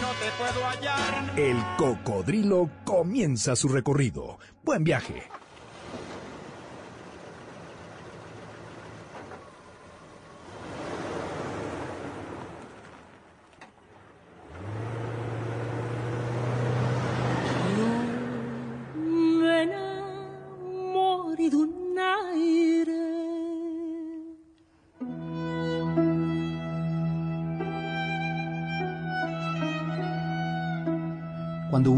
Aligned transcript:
no 0.00 0.08
te 0.12 0.30
puedo 0.38 0.66
hallar. 0.66 1.38
El 1.38 1.56
Cocodrilo 1.76 2.70
comienza 2.84 3.56
su 3.56 3.68
recorrido. 3.68 4.38
Buen 4.62 4.84
viaje. 4.84 5.28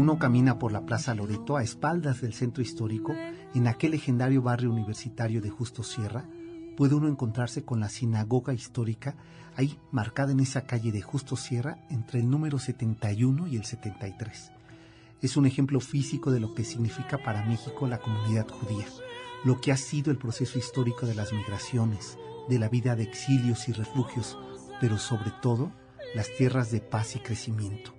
Uno 0.09 0.17
camina 0.17 0.57
por 0.57 0.71
la 0.71 0.87
Plaza 0.87 1.13
Loreto 1.13 1.55
a 1.55 1.61
espaldas 1.61 2.19
del 2.19 2.33
centro 2.33 2.63
histórico, 2.63 3.13
en 3.53 3.67
aquel 3.67 3.91
legendario 3.91 4.41
barrio 4.41 4.71
universitario 4.71 5.39
de 5.39 5.51
Justo 5.51 5.83
Sierra, 5.83 6.27
puede 6.75 6.95
uno 6.95 7.07
encontrarse 7.07 7.63
con 7.63 7.79
la 7.79 7.89
sinagoga 7.89 8.51
histórica, 8.51 9.15
ahí 9.55 9.77
marcada 9.91 10.31
en 10.31 10.39
esa 10.39 10.61
calle 10.61 10.91
de 10.91 11.03
Justo 11.03 11.35
Sierra 11.35 11.85
entre 11.91 12.21
el 12.21 12.27
número 12.27 12.57
71 12.57 13.49
y 13.49 13.57
el 13.57 13.65
73. 13.65 14.51
Es 15.21 15.37
un 15.37 15.45
ejemplo 15.45 15.79
físico 15.79 16.31
de 16.31 16.39
lo 16.39 16.55
que 16.55 16.63
significa 16.63 17.19
para 17.19 17.45
México 17.45 17.85
la 17.85 17.99
comunidad 17.99 18.47
judía, 18.49 18.87
lo 19.45 19.61
que 19.61 19.71
ha 19.71 19.77
sido 19.77 20.09
el 20.09 20.17
proceso 20.17 20.57
histórico 20.57 21.05
de 21.05 21.13
las 21.13 21.31
migraciones, 21.31 22.17
de 22.49 22.57
la 22.57 22.67
vida 22.67 22.95
de 22.95 23.03
exilios 23.03 23.69
y 23.69 23.73
refugios, 23.73 24.39
pero 24.81 24.97
sobre 24.97 25.29
todo 25.43 25.71
las 26.15 26.35
tierras 26.35 26.71
de 26.71 26.81
paz 26.81 27.15
y 27.15 27.19
crecimiento. 27.19 27.98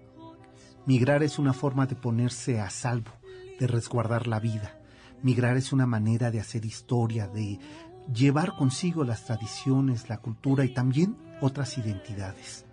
Migrar 0.86 1.22
es 1.22 1.38
una 1.38 1.52
forma 1.52 1.86
de 1.86 1.94
ponerse 1.94 2.60
a 2.60 2.70
salvo, 2.70 3.12
de 3.58 3.66
resguardar 3.66 4.26
la 4.26 4.40
vida. 4.40 4.78
Migrar 5.22 5.56
es 5.56 5.72
una 5.72 5.86
manera 5.86 6.30
de 6.30 6.40
hacer 6.40 6.64
historia, 6.64 7.28
de 7.28 7.58
llevar 8.12 8.56
consigo 8.56 9.04
las 9.04 9.24
tradiciones, 9.24 10.08
la 10.08 10.18
cultura 10.18 10.64
y 10.64 10.72
también 10.72 11.16
otras 11.40 11.76
identidades. 11.78 12.64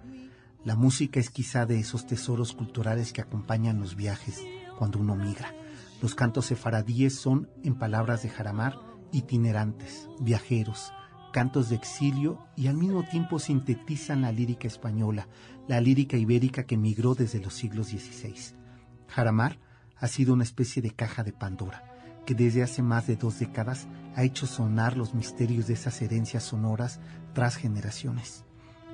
La 0.64 0.76
música 0.76 1.20
es 1.20 1.30
quizá 1.30 1.66
de 1.66 1.80
esos 1.80 2.08
tesoros 2.08 2.54
culturales 2.54 3.14
que 3.14 3.22
acompañan 3.22 3.80
los 3.80 3.96
viajes 3.96 4.42
cuando 4.78 5.00
uno 5.00 5.16
migra. 5.16 5.54
Los 6.02 6.16
cantos 6.16 6.46
sefaradíes 6.48 7.16
son, 7.16 7.50
en 7.64 7.76
palabras 7.76 8.24
de 8.24 8.30
Jaramar, 8.30 8.78
itinerantes, 9.12 10.08
viajeros, 10.20 10.92
cantos 11.32 11.70
de 11.70 11.76
exilio 11.76 12.40
y 12.56 12.68
al 12.68 12.78
mismo 12.78 13.04
tiempo 13.04 13.40
sintetizan 13.40 14.22
la 14.22 14.32
lírica 14.32 14.68
española, 14.68 15.28
la 15.68 15.82
lírica 15.82 16.18
ibérica 16.18 16.64
que 16.64 16.78
migró 16.78 17.16
desde 17.16 17.40
los 17.40 17.54
siglos 17.54 17.88
XVI. 17.88 18.56
Jaramar 19.08 19.60
ha 19.98 20.08
sido 20.08 20.34
una 20.34 20.44
especie 20.44 20.82
de 20.82 20.92
caja 20.92 21.24
de 21.24 21.34
Pandora, 21.34 21.84
que 22.26 22.36
desde 22.36 22.64
hace 22.64 22.82
más 22.82 23.08
de 23.08 23.16
dos 23.16 23.40
décadas 23.40 23.88
ha 24.16 24.24
hecho 24.24 24.48
sonar 24.48 24.98
los 24.98 25.14
misterios 25.14 25.68
de 25.68 25.74
esas 25.74 26.02
herencias 26.02 26.44
sonoras 26.44 27.00
tras 27.34 27.56
generaciones. 27.56 28.44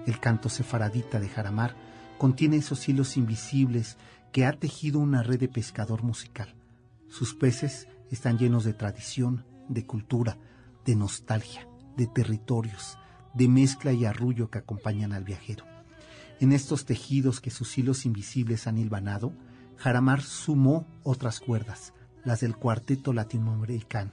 El 0.06 0.20
canto 0.20 0.50
sefaradita 0.50 1.20
de 1.20 1.30
Jaramar 1.30 1.76
contiene 2.18 2.58
esos 2.58 2.88
hilos 2.88 3.18
invisibles 3.18 3.98
que 4.32 4.46
ha 4.46 4.54
tejido 4.54 5.00
una 5.00 5.24
red 5.24 5.40
de 5.40 5.48
pescador 5.48 6.04
musical. 6.04 6.54
Sus 7.10 7.34
peces 7.36 7.88
están 8.12 8.38
llenos 8.38 8.64
de 8.64 8.74
tradición, 8.74 9.46
de 9.70 9.86
cultura, 9.86 10.38
de 10.86 10.96
nostalgia, 10.96 11.68
de 11.98 12.08
territorios, 12.08 12.98
de 13.34 13.48
mezcla 13.48 13.94
y 13.94 14.06
arrullo 14.06 14.50
que 14.50 14.60
acompañan 14.60 15.14
al 15.14 15.24
viajero. 15.24 15.66
En 16.40 16.52
estos 16.52 16.86
tejidos 16.86 17.40
que 17.40 17.52
sus 17.52 17.78
hilos 17.78 18.06
invisibles 18.06 18.68
han 18.68 18.78
hilvanado, 18.78 19.34
Jaramar 19.78 20.22
sumó 20.22 20.88
otras 21.04 21.40
cuerdas, 21.40 21.94
las 22.24 22.42
del 22.42 22.56
cuarteto 22.56 23.14
latinoamericano. 23.14 24.12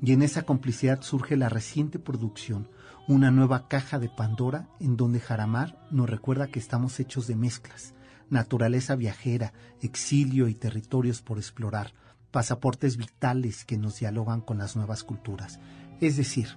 Y 0.00 0.12
en 0.12 0.22
esa 0.22 0.42
complicidad 0.42 1.02
surge 1.02 1.36
la 1.36 1.48
reciente 1.48 1.98
producción, 1.98 2.68
una 3.08 3.30
nueva 3.30 3.68
caja 3.68 3.98
de 3.98 4.08
Pandora 4.08 4.68
en 4.80 4.96
donde 4.96 5.20
Jaramar 5.20 5.86
nos 5.90 6.08
recuerda 6.08 6.48
que 6.48 6.58
estamos 6.58 6.98
hechos 7.00 7.26
de 7.26 7.36
mezclas, 7.36 7.94
naturaleza 8.30 8.96
viajera, 8.96 9.52
exilio 9.80 10.48
y 10.48 10.54
territorios 10.54 11.20
por 11.22 11.38
explorar, 11.38 11.94
pasaportes 12.30 12.96
vitales 12.96 13.64
que 13.64 13.76
nos 13.76 14.00
dialogan 14.00 14.40
con 14.40 14.58
las 14.58 14.74
nuevas 14.74 15.04
culturas. 15.04 15.60
Es 16.00 16.16
decir, 16.16 16.48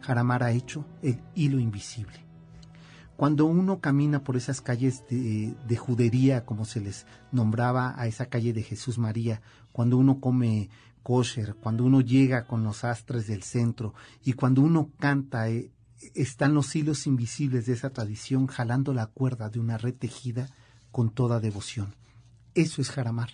Jaramar 0.00 0.42
ha 0.42 0.52
hecho 0.52 0.84
el 1.02 1.20
hilo 1.34 1.58
invisible. 1.58 2.24
Cuando 3.16 3.46
uno 3.46 3.80
camina 3.80 4.22
por 4.22 4.36
esas 4.36 4.60
calles 4.60 5.04
de, 5.08 5.54
de, 5.66 5.76
judería, 5.76 6.44
como 6.44 6.64
se 6.64 6.80
les 6.80 7.04
nombraba 7.32 8.00
a 8.00 8.06
esa 8.06 8.26
calle 8.26 8.52
de 8.52 8.62
Jesús 8.62 8.96
María, 8.96 9.42
cuando 9.72 9.96
uno 9.96 10.20
come 10.20 10.70
kosher, 11.02 11.54
cuando 11.56 11.84
uno 11.84 12.00
llega 12.00 12.46
con 12.46 12.62
los 12.62 12.84
astres 12.84 13.26
del 13.26 13.42
centro 13.42 13.94
y 14.22 14.34
cuando 14.34 14.60
uno 14.60 14.90
canta, 14.98 15.48
eh, 15.48 15.72
están 16.14 16.54
los 16.54 16.76
hilos 16.76 17.06
invisibles 17.06 17.66
de 17.66 17.72
esa 17.72 17.90
tradición 17.90 18.46
jalando 18.46 18.94
la 18.94 19.06
cuerda 19.06 19.48
de 19.48 19.58
una 19.58 19.78
red 19.78 19.94
tejida 19.94 20.48
con 20.92 21.10
toda 21.10 21.40
devoción. 21.40 21.94
Eso 22.54 22.82
es 22.82 22.90
Jaramar, 22.90 23.30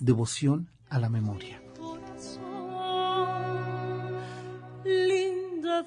devoción 0.00 0.68
a 0.88 0.98
la 0.98 1.08
memoria. 1.08 1.61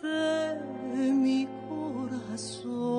De 0.02 1.12
mi 1.12 1.48
corazón. 1.68 2.96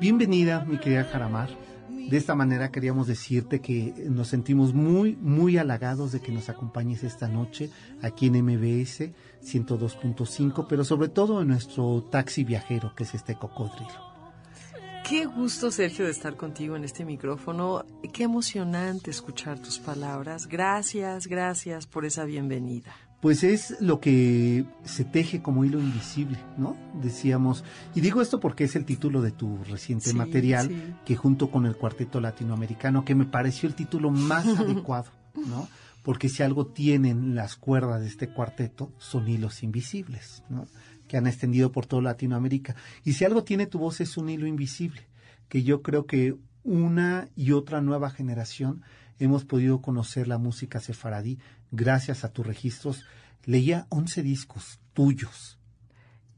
Bienvenida, 0.00 0.64
mi 0.64 0.78
querida 0.78 1.04
Jaramar. 1.04 1.50
De 1.88 2.16
esta 2.16 2.34
manera 2.34 2.70
queríamos 2.70 3.06
decirte 3.06 3.60
que 3.60 3.94
nos 4.10 4.28
sentimos 4.28 4.74
muy, 4.74 5.16
muy 5.16 5.56
halagados 5.56 6.12
de 6.12 6.20
que 6.20 6.32
nos 6.32 6.48
acompañes 6.48 7.04
esta 7.04 7.28
noche 7.28 7.70
aquí 8.02 8.26
en 8.26 8.44
MBS 8.44 9.12
102.5, 9.42 10.66
pero 10.68 10.84
sobre 10.84 11.08
todo 11.08 11.40
en 11.40 11.48
nuestro 11.48 12.02
taxi 12.10 12.44
viajero, 12.44 12.94
que 12.94 13.04
es 13.04 13.14
este 13.14 13.36
cocodrilo. 13.36 14.12
Qué 15.08 15.26
gusto, 15.26 15.70
Sergio, 15.70 16.04
de 16.04 16.10
estar 16.10 16.36
contigo 16.36 16.76
en 16.76 16.84
este 16.84 17.04
micrófono. 17.04 17.84
Qué 18.12 18.24
emocionante 18.24 19.10
escuchar 19.10 19.58
tus 19.60 19.78
palabras. 19.78 20.46
Gracias, 20.46 21.26
gracias 21.26 21.86
por 21.86 22.04
esa 22.04 22.24
bienvenida. 22.24 22.92
Pues 23.22 23.44
es 23.44 23.76
lo 23.80 24.00
que 24.00 24.64
se 24.82 25.04
teje 25.04 25.42
como 25.42 25.64
hilo 25.64 25.78
invisible, 25.78 26.38
¿no? 26.58 26.76
Decíamos, 27.00 27.62
y 27.94 28.00
digo 28.00 28.20
esto 28.20 28.40
porque 28.40 28.64
es 28.64 28.74
el 28.74 28.84
título 28.84 29.22
de 29.22 29.30
tu 29.30 29.62
reciente 29.62 30.10
Sí, 30.10 30.16
material, 30.16 30.66
sí. 30.66 30.82
que 31.04 31.14
junto 31.14 31.48
con 31.48 31.64
el 31.64 31.76
Cuarteto 31.76 32.20
Latinoamericano, 32.20 33.04
que 33.04 33.14
me 33.14 33.24
pareció 33.24 33.68
el 33.68 33.76
título 33.76 34.10
más 34.10 34.44
adecuado, 34.58 35.12
¿no? 35.36 35.68
Porque 36.02 36.28
si 36.28 36.42
algo 36.42 36.66
tienen 36.66 37.36
las 37.36 37.54
cuerdas 37.54 38.00
de 38.00 38.08
este 38.08 38.28
cuarteto, 38.28 38.90
son 38.98 39.28
hilos 39.28 39.62
invisibles, 39.62 40.42
¿no? 40.48 40.66
Que 41.06 41.16
han 41.16 41.28
extendido 41.28 41.70
por 41.70 41.86
toda 41.86 42.02
Latinoamérica. 42.02 42.74
Y 43.04 43.12
si 43.12 43.24
algo 43.24 43.44
tiene 43.44 43.66
tu 43.68 43.78
voz, 43.78 44.00
es 44.00 44.16
un 44.16 44.30
hilo 44.30 44.48
invisible, 44.48 45.06
que 45.48 45.62
yo 45.62 45.80
creo 45.82 46.06
que 46.06 46.34
una 46.64 47.28
y 47.36 47.52
otra 47.52 47.80
nueva 47.80 48.10
generación 48.10 48.82
hemos 49.20 49.44
podido 49.44 49.80
conocer 49.80 50.26
la 50.26 50.38
música 50.38 50.80
sefaradí 50.80 51.38
gracias 51.72 52.22
a 52.24 52.28
tus 52.32 52.46
registros. 52.46 53.04
Leía 53.44 53.86
11 53.88 54.22
discos 54.22 54.78
tuyos. 54.92 55.58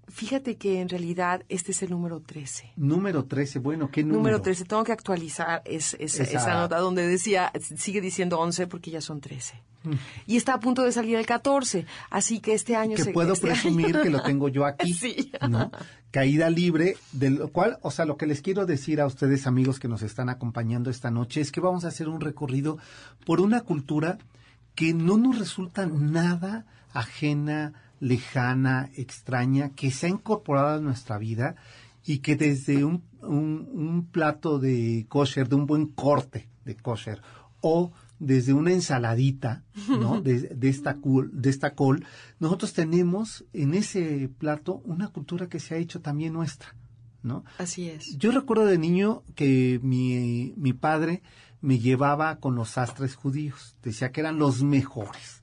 Fíjate 0.09 0.57
que 0.57 0.81
en 0.81 0.89
realidad 0.91 1.43
este 1.49 1.73
es 1.73 1.83
el 1.83 1.91
número 1.91 2.21
13. 2.21 2.73
Número 2.77 3.25
13, 3.25 3.59
bueno, 3.59 3.91
¿qué 3.91 4.03
número? 4.03 4.19
Número 4.19 4.43
13, 4.43 4.65
tengo 4.67 4.85
que 4.85 4.93
actualizar 4.93 5.63
es- 5.65 5.95
es- 5.99 6.21
Esa- 6.21 6.39
esa... 6.39 6.55
nota 6.55 6.79
donde 6.79 7.07
decía, 7.07 7.51
sigue 7.77 8.01
diciendo 8.03 8.39
11 8.39 8.67
porque 8.67 8.91
ya 8.91 9.01
son 9.01 9.21
13. 9.21 9.61
Y 10.27 10.37
está 10.39 10.55
a 10.55 10.61
punto 10.61 10.83
de 10.83 10.93
salir 10.93 11.17
el 11.17 11.27
14, 11.27 11.85
así 12.11 12.41
que 12.41 12.55
este 12.55 12.75
año... 12.77 12.93
Mm. 12.95 12.97
Que 12.97 13.05
se- 13.05 13.13
puedo 13.13 13.33
este 13.33 13.47
presumir 13.49 13.87
año- 13.97 14.03
que 14.03 14.11
lo 14.11 14.23
tengo 14.23 14.49
yo 14.49 14.65
aquí. 14.67 14.93
Sí. 14.95 15.31
¿no? 15.49 15.71
Caída 16.11 16.49
libre, 16.49 16.97
de 17.13 17.31
lo 17.31 17.49
cual, 17.49 17.79
o 17.83 17.91
sea, 17.91 18.05
lo 18.05 18.17
que 18.17 18.27
les 18.27 18.41
quiero 18.41 18.67
decir 18.67 19.01
a 19.01 19.07
ustedes, 19.07 19.47
amigos 19.47 19.81
que 19.81 19.89
nos 19.89 20.03
están 20.03 20.29
acompañando 20.29 20.91
esta 20.91 21.11
noche, 21.11 21.41
es 21.41 21.51
que 21.51 21.61
vamos 21.61 21.85
a 21.85 21.89
hacer 21.89 22.09
un 22.09 22.21
recorrido 22.21 22.79
por 23.27 23.41
una 23.41 23.63
cultura 23.63 24.19
que 24.75 24.93
no 24.95 25.17
nos 25.17 25.39
resulta 25.39 25.87
nada 25.87 26.67
ajena, 26.93 27.73
lejana, 28.01 28.91
extraña, 28.95 29.71
que 29.71 29.91
se 29.91 30.07
ha 30.07 30.11
incorporado 30.11 30.79
a 30.79 30.81
nuestra 30.81 31.19
vida 31.19 31.57
y 32.05 32.19
que 32.19 32.37
desde 32.37 32.85
un, 32.85 33.03
un- 33.23 33.69
un 33.73 34.07
plato 34.07 34.59
de 34.59 35.07
kosher, 35.09 35.49
de 35.49 35.57
un 35.57 35.67
buen 35.67 35.87
corte, 35.87 36.49
de 36.65 36.77
kosher, 36.77 37.21
o 37.61 37.93
desde 38.19 38.53
una 38.53 38.73
ensaladita, 38.73 39.65
¿no? 39.89 40.21
De, 40.23 40.41
de 40.55 40.69
esta 40.69 40.95
col, 40.97 41.31
de 41.33 41.51
esta 41.51 41.75
col, 41.75 42.05
nosotros 42.39 42.73
tenemos 42.73 43.45
en 43.53 43.75
ese 43.75 44.31
plato 44.39 44.83
una 44.85 45.09
cultura 45.09 45.49
que 45.49 45.61
se 45.61 45.75
ha 45.75 45.79
hecho 45.79 46.01
también 46.01 46.33
nuestra, 46.35 46.75
¿no? 47.23 47.45
Así 47.59 47.89
es. 47.89 48.17
Yo 48.19 48.31
recuerdo 48.33 48.67
de 48.67 48.79
niño 48.79 49.23
que 49.35 49.81
mi, 49.83 50.53
mi 50.57 50.73
padre 50.75 51.23
me 51.65 51.79
llevaba 51.79 52.37
con 52.37 52.57
los 52.57 52.69
sastres 52.69 53.17
judíos, 53.17 53.75
decía 53.83 54.13
que 54.13 54.21
eran 54.21 54.39
los 54.39 54.63
mejores. 54.63 55.43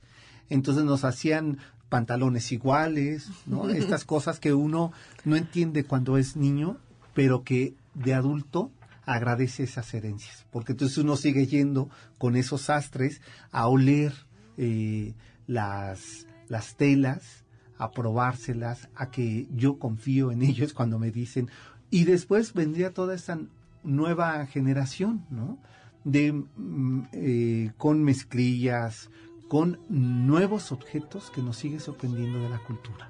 Entonces 0.50 0.84
nos 0.84 1.04
hacían 1.04 1.58
pantalones 1.90 2.52
iguales, 2.52 3.28
¿no? 3.48 3.68
Estas 3.72 4.06
cosas 4.06 4.40
que 4.40 4.54
uno 4.54 4.92
no 5.26 5.36
entiende 5.36 5.84
cuando 5.84 6.20
es 6.20 6.36
niño, 6.36 6.78
pero 7.16 7.44
que 7.44 7.74
de 7.96 8.14
adulto 8.14 8.70
agradece 9.04 9.64
esas 9.64 9.92
herencias, 9.96 10.46
porque 10.52 10.74
entonces 10.74 11.00
uno 11.00 11.16
sigue 11.18 11.48
yendo 11.48 11.90
con 12.20 12.36
esos 12.36 12.62
sastres 12.62 13.20
a 13.52 13.68
oler 13.68 14.14
eh, 14.58 15.16
las, 15.48 16.28
las 16.48 16.76
telas, 16.76 17.46
a 17.80 17.90
probárselas, 17.90 18.90
a 18.94 19.10
que 19.10 19.48
yo 19.56 19.80
confío 19.80 20.32
en 20.32 20.44
ellos 20.44 20.74
cuando 20.74 21.00
me 21.00 21.10
dicen, 21.10 21.50
y 21.90 22.04
después 22.04 22.54
vendría 22.54 22.94
toda 22.94 23.16
esta 23.16 23.40
nueva 23.84 24.46
generación, 24.46 25.26
¿no? 25.32 25.58
De, 26.04 26.32
mm, 26.32 27.02
eh, 27.14 27.72
con 27.78 28.04
mezclillas, 28.04 29.10
con 29.48 29.80
nuevos 29.90 30.72
objetos 30.72 31.30
que 31.30 31.42
nos 31.42 31.58
sigue 31.58 31.80
sorprendiendo 31.80 32.40
de 32.40 32.50
la 32.50 32.60
cultura 32.60 33.10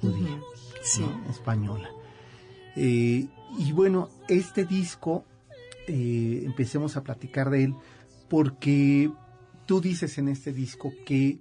judía, 0.00 0.34
Ujú, 0.36 0.44
sí. 0.82 1.00
¿no? 1.00 1.30
española. 1.30 1.88
Eh, 2.76 3.26
y 3.58 3.72
bueno, 3.72 4.08
este 4.28 4.64
disco, 4.64 5.24
eh, 5.88 6.42
empecemos 6.44 6.96
a 6.96 7.02
platicar 7.02 7.50
de 7.50 7.64
él, 7.64 7.74
porque 8.28 9.10
tú 9.66 9.80
dices 9.80 10.18
en 10.18 10.28
este 10.28 10.52
disco 10.52 10.92
que 11.04 11.40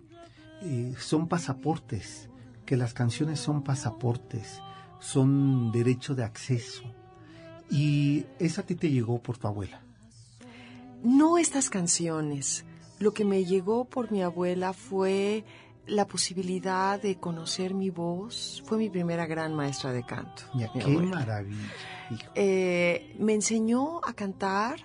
son 0.97 1.27
pasaportes, 1.27 2.29
que 2.65 2.77
las 2.77 2.93
canciones 2.95 3.39
son 3.39 3.63
pasaportes, 3.63 4.59
son 4.99 5.71
derecho 5.71 6.15
de 6.15 6.23
acceso. 6.23 6.83
Y 7.69 8.25
eso 8.39 8.61
a 8.61 8.63
ti 8.63 8.75
te 8.75 8.89
llegó 8.89 9.21
por 9.21 9.37
tu 9.37 9.47
abuela. 9.47 9.81
No 11.07 11.37
estas 11.37 11.69
canciones. 11.69 12.65
Lo 12.99 13.13
que 13.13 13.23
me 13.23 13.45
llegó 13.45 13.85
por 13.85 14.11
mi 14.11 14.21
abuela 14.21 14.73
fue 14.73 15.45
la 15.85 16.05
posibilidad 16.05 17.01
de 17.01 17.15
conocer 17.17 17.73
mi 17.73 17.89
voz. 17.89 18.61
Fue 18.65 18.77
mi 18.77 18.89
primera 18.89 19.25
gran 19.25 19.53
maestra 19.55 19.93
de 19.93 20.03
canto. 20.03 20.43
Ya, 20.53 20.69
qué 20.73 20.81
abuela. 20.81 21.19
maravilla. 21.19 21.71
hijo. 22.11 22.31
Eh, 22.35 23.15
me 23.19 23.33
enseñó 23.33 24.01
a 24.03 24.11
cantar 24.11 24.81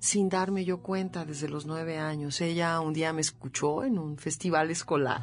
sin 0.00 0.28
darme 0.28 0.64
yo 0.64 0.82
cuenta 0.82 1.24
desde 1.24 1.48
los 1.48 1.66
nueve 1.66 1.98
años. 1.98 2.40
Ella 2.40 2.80
un 2.80 2.92
día 2.92 3.12
me 3.12 3.20
escuchó 3.20 3.84
en 3.84 3.96
un 3.96 4.18
festival 4.18 4.72
escolar 4.72 5.22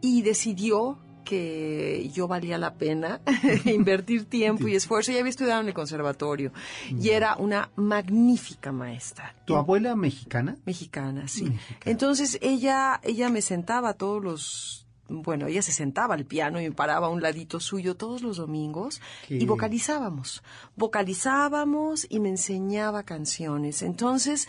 y 0.00 0.22
decidió 0.22 0.98
que 1.24 2.10
yo 2.12 2.26
valía 2.28 2.58
la 2.58 2.74
pena 2.74 3.20
invertir 3.64 4.24
tiempo 4.26 4.66
y 4.68 4.74
esfuerzo. 4.74 5.10
Ella 5.10 5.20
había 5.20 5.30
estudiado 5.30 5.60
en 5.60 5.68
el 5.68 5.74
conservatorio 5.74 6.52
y 6.90 7.10
era 7.10 7.36
una 7.36 7.70
magnífica 7.76 8.72
maestra. 8.72 9.34
¿Tu 9.44 9.56
abuela 9.56 9.96
mexicana? 9.96 10.56
Mexicana, 10.64 11.28
sí. 11.28 11.44
Mexicana. 11.44 11.80
Entonces 11.84 12.38
ella, 12.40 13.00
ella 13.02 13.28
me 13.28 13.42
sentaba 13.42 13.94
todos 13.94 14.22
los, 14.22 14.86
bueno, 15.08 15.46
ella 15.46 15.62
se 15.62 15.72
sentaba 15.72 16.14
al 16.14 16.24
piano 16.24 16.60
y 16.60 16.64
me 16.68 16.72
paraba 16.74 17.08
a 17.08 17.10
un 17.10 17.20
ladito 17.22 17.58
suyo 17.60 17.96
todos 17.96 18.22
los 18.22 18.36
domingos 18.36 19.00
Qué- 19.26 19.36
y 19.36 19.46
vocalizábamos. 19.46 20.42
Vocalizábamos 20.76 22.06
y 22.08 22.20
me 22.20 22.28
enseñaba 22.28 23.02
canciones. 23.02 23.82
Entonces, 23.82 24.46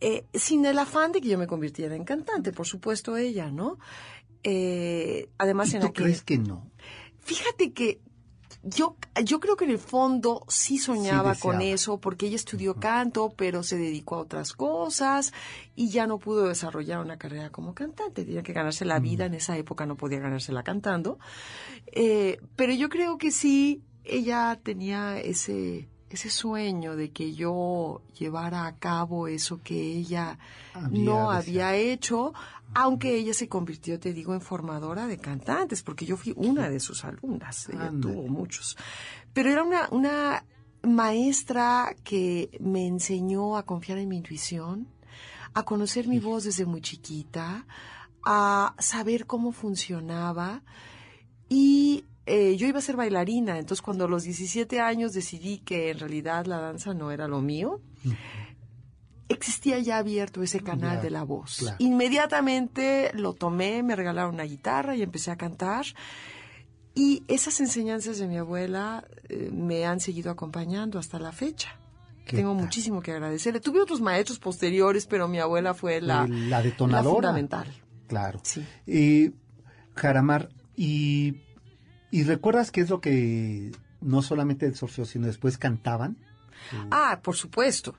eh, 0.00 0.24
sin 0.34 0.66
el 0.66 0.78
afán 0.78 1.12
de 1.12 1.20
que 1.22 1.28
yo 1.28 1.38
me 1.38 1.46
convirtiera 1.46 1.94
en 1.96 2.04
cantante, 2.04 2.52
por 2.52 2.66
supuesto 2.66 3.16
ella, 3.16 3.50
¿no? 3.50 3.78
Eh, 4.48 5.28
además, 5.38 5.72
¿Y 5.72 5.76
en 5.76 5.82
tú 5.82 5.88
aquel- 5.88 6.04
crees 6.04 6.22
que 6.22 6.38
no? 6.38 6.70
Fíjate 7.18 7.72
que 7.72 8.00
yo, 8.62 8.96
yo 9.24 9.40
creo 9.40 9.56
que 9.56 9.64
en 9.64 9.72
el 9.72 9.78
fondo 9.78 10.44
sí 10.48 10.78
soñaba 10.78 11.34
Sí 11.34 11.40
con 11.42 11.60
eso, 11.62 11.98
porque 12.00 12.26
ella 12.26 12.36
estudió 12.36 12.74
canto, 12.76 13.32
pero 13.36 13.64
se 13.64 13.76
dedicó 13.76 14.14
a 14.14 14.18
otras 14.20 14.52
cosas 14.52 15.32
y 15.74 15.88
ya 15.90 16.06
no 16.06 16.18
pudo 16.18 16.46
desarrollar 16.48 17.00
una 17.00 17.16
carrera 17.18 17.50
como 17.50 17.74
cantante. 17.74 18.24
Tenía 18.24 18.44
que 18.44 18.52
ganarse 18.52 18.84
la 18.84 19.00
vida, 19.00 19.26
en 19.26 19.34
esa 19.34 19.56
época 19.56 19.84
no 19.84 19.96
podía 19.96 20.20
ganársela 20.20 20.62
cantando. 20.62 21.18
Eh, 21.86 22.40
pero 22.54 22.72
yo 22.72 22.88
creo 22.88 23.18
que 23.18 23.32
sí, 23.32 23.82
ella 24.04 24.58
tenía 24.62 25.18
ese, 25.20 25.88
ese 26.16 26.30
sueño 26.30 26.96
de 26.96 27.10
que 27.10 27.34
yo 27.34 28.02
llevara 28.18 28.66
a 28.66 28.76
cabo 28.76 29.28
eso 29.28 29.60
que 29.62 29.74
ella 29.74 30.38
Había 30.74 31.04
no 31.04 31.30
había 31.30 31.76
hecho, 31.76 32.32
aunque 32.74 33.14
ella 33.14 33.34
se 33.34 33.48
convirtió, 33.48 34.00
te 34.00 34.12
digo, 34.12 34.34
en 34.34 34.40
formadora 34.40 35.06
de 35.06 35.18
cantantes, 35.18 35.82
porque 35.82 36.06
yo 36.06 36.16
fui 36.16 36.32
una 36.36 36.68
de 36.68 36.80
sus 36.80 37.04
alumnas, 37.04 37.68
ella 37.68 37.92
tuvo 38.00 38.28
muchos. 38.28 38.76
Pero 39.32 39.50
era 39.50 39.62
una, 39.62 39.88
una 39.90 40.44
maestra 40.82 41.94
que 42.02 42.50
me 42.60 42.86
enseñó 42.86 43.56
a 43.56 43.64
confiar 43.64 43.98
en 43.98 44.08
mi 44.08 44.16
intuición, 44.16 44.88
a 45.52 45.64
conocer 45.64 46.08
mi 46.08 46.18
voz 46.18 46.44
desde 46.44 46.64
muy 46.64 46.80
chiquita, 46.80 47.66
a 48.24 48.74
saber 48.78 49.26
cómo 49.26 49.52
funcionaba 49.52 50.62
y 51.48 52.04
eh, 52.26 52.56
yo 52.56 52.66
iba 52.66 52.78
a 52.78 52.82
ser 52.82 52.96
bailarina, 52.96 53.58
entonces 53.58 53.80
cuando 53.82 54.04
a 54.04 54.08
los 54.08 54.24
17 54.24 54.80
años 54.80 55.12
decidí 55.12 55.58
que 55.58 55.90
en 55.90 55.98
realidad 56.00 56.46
la 56.46 56.58
danza 56.60 56.92
no 56.92 57.10
era 57.12 57.28
lo 57.28 57.40
mío, 57.40 57.80
existía 59.28 59.78
ya 59.78 59.98
abierto 59.98 60.42
ese 60.42 60.60
canal 60.60 60.96
Ya, 60.96 61.02
de 61.02 61.10
la 61.10 61.22
voz. 61.24 61.56
claro. 61.58 61.76
Inmediatamente 61.80 63.10
lo 63.14 63.32
tomé, 63.34 63.82
me 63.82 63.96
regalaron 63.96 64.34
una 64.34 64.44
guitarra 64.44 64.94
y 64.96 65.02
empecé 65.02 65.30
a 65.30 65.36
cantar. 65.36 65.84
Y 66.94 67.24
esas 67.28 67.60
enseñanzas 67.60 68.18
de 68.18 68.26
mi 68.26 68.38
abuela 68.38 69.06
eh, 69.28 69.50
me 69.52 69.84
han 69.84 70.00
seguido 70.00 70.30
acompañando 70.30 70.98
hasta 70.98 71.18
la 71.18 71.32
fecha. 71.32 71.76
¿Qué 72.24 72.36
Tengo 72.38 72.52
tal? 72.54 72.62
muchísimo 72.62 73.02
que 73.02 73.12
agradecerle. 73.12 73.60
Tuve 73.60 73.80
otros 73.80 74.00
maestros 74.00 74.38
posteriores, 74.38 75.06
pero 75.06 75.28
mi 75.28 75.38
abuela 75.38 75.74
fue 75.74 76.00
la, 76.00 76.26
la 76.26 76.62
detonadora. 76.62 77.28
fundamental. 77.28 77.68
Claro. 78.08 78.40
Sí. 78.42 78.64
Eh, 78.86 79.32
Jaramar, 79.94 80.48
y, 80.74 81.34
¿y 82.16 82.22
recuerdas 82.22 82.70
qué 82.70 82.80
es 82.80 82.88
lo 82.88 83.02
que 83.02 83.72
no 84.00 84.22
solamente 84.22 84.64
el 84.64 84.74
sino 85.04 85.26
después 85.26 85.58
cantaban? 85.58 86.16
Ah, 86.90 87.20
por 87.22 87.36
supuesto. 87.36 87.94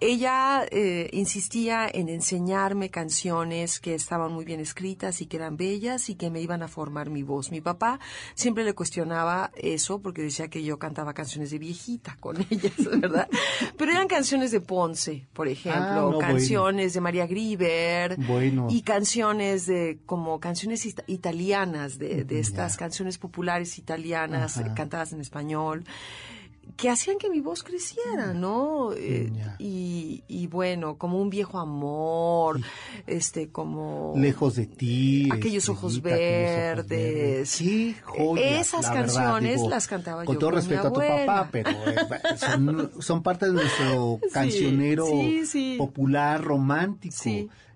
Ella 0.00 0.64
eh, 0.70 1.08
insistía 1.12 1.88
en 1.92 2.08
enseñarme 2.08 2.90
canciones 2.90 3.80
que 3.80 3.94
estaban 3.94 4.32
muy 4.32 4.44
bien 4.44 4.60
escritas 4.60 5.20
y 5.20 5.26
que 5.26 5.36
eran 5.36 5.56
bellas 5.56 6.08
y 6.08 6.14
que 6.14 6.30
me 6.30 6.40
iban 6.40 6.62
a 6.62 6.68
formar 6.68 7.10
mi 7.10 7.22
voz. 7.22 7.50
Mi 7.50 7.60
papá 7.60 7.98
siempre 8.34 8.64
le 8.64 8.74
cuestionaba 8.74 9.50
eso 9.56 10.00
porque 10.00 10.22
decía 10.22 10.48
que 10.48 10.62
yo 10.62 10.78
cantaba 10.78 11.14
canciones 11.14 11.50
de 11.50 11.58
viejita 11.58 12.16
con 12.20 12.36
ellas, 12.50 12.72
¿verdad? 13.00 13.28
Pero 13.76 13.92
eran 13.92 14.08
canciones 14.08 14.50
de 14.50 14.60
Ponce, 14.60 15.26
por 15.32 15.48
ejemplo, 15.48 15.82
Ah, 15.82 15.94
no, 15.96 16.04
bueno. 16.12 16.18
canciones 16.20 16.94
de 16.94 17.00
María 17.00 17.26
Grieber 17.26 18.16
Bueno. 18.26 18.66
y 18.70 18.82
canciones 18.82 19.66
de 19.66 19.98
como 20.06 20.40
canciones 20.40 20.84
ita- 20.86 21.04
italianas 21.06 21.98
de, 21.98 22.24
de 22.24 22.40
estas 22.40 22.76
canciones 22.76 23.18
populares 23.18 23.78
italianas 23.78 24.58
Ajá. 24.58 24.74
cantadas 24.74 25.12
en 25.12 25.20
español 25.20 25.84
que 26.76 26.90
hacían 26.90 27.18
que 27.18 27.28
mi 27.30 27.40
voz 27.40 27.62
creciera, 27.62 28.32
¿no? 28.34 28.92
Eh, 28.92 29.30
Ya. 29.34 29.56
y, 29.58 30.22
y 30.28 30.46
bueno, 30.46 30.96
como 30.96 31.20
un 31.20 31.30
viejo 31.30 31.58
amor, 31.58 32.60
este, 33.06 33.48
como... 33.50 34.14
Lejos 34.16 34.56
de 34.56 34.66
ti. 34.66 35.28
Aquellos 35.32 35.68
ojos 35.68 35.98
aquellos 35.98 35.98
ojos 35.98 36.02
verdes. 36.02 37.48
Sí, 37.48 37.96
joya, 38.04 38.60
Esas 38.60 38.82
la 38.84 38.90
verdad, 38.94 39.14
canciones 39.14 39.56
digo, 39.56 39.68
las 39.70 39.86
cantaba 39.86 40.24
con 40.24 40.34
yo 40.34 40.38
todo 40.38 40.50
con 40.50 40.58
mi 40.58 40.60
respeto 40.60 40.88
a 40.88 40.92
tu 40.92 41.00
papá, 41.00 41.48
pero 41.50 41.70
eh, 41.70 42.36
son, 42.36 42.90
son 43.00 43.22
parte 43.22 43.46
de 43.46 43.52
nuestro 43.52 44.18
Sí, 44.22 44.28
cancionero 44.32 45.06
sí, 45.46 45.74
popular, 45.78 46.42
romántico. 46.42 47.14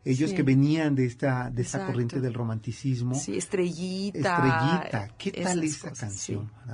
Ellos 0.04 0.30
sí. 0.30 0.36
que 0.36 0.42
venían 0.42 0.96
de 0.96 1.06
esta, 1.06 1.48
de 1.50 1.62
esta 1.62 1.78
Exacto. 1.78 1.86
corriente 1.92 2.20
del 2.20 2.34
romanticismo. 2.34 3.14
Sí, 3.14 3.36
estrellita. 3.36 4.18
Estrellita, 4.18 5.08
¿qué 5.16 5.30
tal 5.30 5.62
esa 5.62 5.90
cosas, 5.90 5.98
canción? 6.00 6.50
sí. 6.66 6.72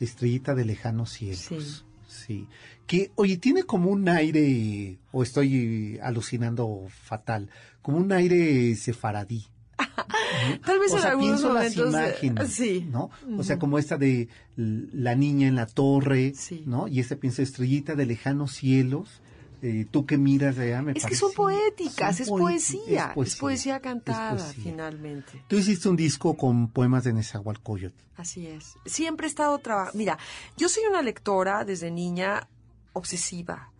Estrellita 0.00 0.54
de 0.54 0.64
lejanos 0.64 1.10
cielos. 1.12 1.38
Sí. 1.38 1.84
Sí. 2.08 2.46
Que, 2.86 3.12
oye, 3.14 3.36
tiene 3.36 3.62
como 3.62 3.90
un 3.90 4.08
aire, 4.08 4.98
o 5.12 5.22
estoy 5.22 5.98
alucinando 6.02 6.86
fatal, 6.88 7.48
como 7.82 7.98
un 7.98 8.10
aire 8.10 8.74
sefaradí. 8.74 9.44
Tal 10.66 10.78
vez 10.80 10.92
o 10.92 10.96
en 10.96 11.02
sea, 11.02 11.10
algunos 11.12 11.40
pienso 11.40 11.54
las 11.54 11.76
momentos... 11.76 11.94
eh, 11.94 12.26
imágenes, 12.26 12.52
sí. 12.52 12.86
¿no? 12.90 13.10
O 13.38 13.42
sea, 13.44 13.58
como 13.58 13.78
esta 13.78 13.96
de 13.96 14.28
la 14.56 15.14
niña 15.14 15.46
en 15.48 15.54
la 15.54 15.66
torre, 15.66 16.32
Sí. 16.34 16.64
¿no? 16.66 16.88
Y 16.88 16.98
esta 17.00 17.16
piensa 17.16 17.42
estrellita 17.42 17.94
de 17.94 18.06
lejanos 18.06 18.52
cielos. 18.52 19.20
Eh, 19.62 19.86
tú 19.90 20.06
que 20.06 20.16
miras 20.16 20.56
de 20.56 20.66
allá, 20.72 20.82
me 20.82 20.92
Es 20.92 21.06
que 21.06 21.14
son 21.14 21.32
poéticas, 21.32 22.16
son 22.16 22.24
es 22.24 22.28
poesía, 22.30 23.14
es 23.16 23.36
poesía, 23.36 23.80
cantada, 23.80 24.36
es 24.36 24.42
poesía. 24.42 24.62
finalmente. 24.64 25.44
Tú 25.48 25.56
hiciste 25.56 25.88
un 25.88 25.96
disco 25.96 26.36
con 26.36 26.68
poemas 26.68 27.04
de 27.04 27.12
Nezahualcóyotl. 27.12 28.02
Así 28.16 28.46
es. 28.46 28.74
Siempre 28.86 29.26
he 29.26 29.30
estado 29.30 29.58
trabajando. 29.58 29.98
Mira, 29.98 30.18
yo 30.56 30.68
soy 30.68 30.84
una 30.88 31.02
lectora 31.02 31.64
desde 31.64 31.90
niña 31.90 32.48
obsesiva. 32.92 33.70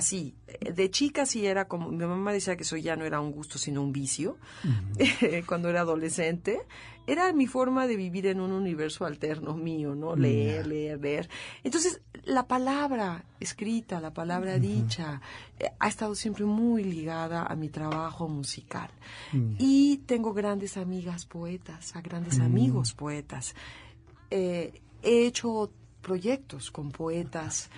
Así. 0.00 0.34
De 0.60 0.90
chica 0.90 1.24
sí 1.24 1.46
era 1.46 1.68
como, 1.68 1.90
mi 1.90 2.04
mamá 2.04 2.32
decía 2.32 2.56
que 2.56 2.64
eso 2.64 2.76
ya 2.76 2.96
no 2.96 3.04
era 3.04 3.20
un 3.20 3.30
gusto, 3.32 3.56
sino 3.56 3.82
un 3.82 3.92
vicio, 3.92 4.36
cuando 5.46 5.68
era 5.68 5.80
adolescente. 5.80 6.60
Era 7.06 7.32
mi 7.32 7.46
forma 7.46 7.86
de 7.86 7.96
vivir 7.96 8.26
en 8.26 8.40
un 8.40 8.52
universo 8.52 9.04
alterno 9.04 9.56
mío, 9.56 9.94
¿no? 9.94 10.14
Leer, 10.14 10.66
leer, 10.66 11.00
leer. 11.00 11.28
Entonces, 11.64 12.02
la 12.24 12.46
palabra 12.46 13.24
escrita, 13.40 14.00
la 14.00 14.12
palabra 14.12 14.58
dicha, 14.58 15.20
eh, 15.58 15.70
ha 15.78 15.88
estado 15.88 16.14
siempre 16.14 16.44
muy 16.44 16.84
ligada 16.84 17.44
a 17.46 17.56
mi 17.56 17.68
trabajo 17.68 18.28
musical. 18.28 18.90
Y 19.58 19.98
tengo 20.06 20.32
grandes 20.32 20.76
amigas 20.76 21.26
poetas, 21.26 21.96
a 21.96 22.00
grandes 22.00 22.38
amigos 22.38 22.92
poetas. 22.92 23.54
Eh, 24.30 24.80
he 25.02 25.26
hecho 25.26 25.72
proyectos 26.00 26.70
con 26.70 26.90
poetas, 26.90 27.70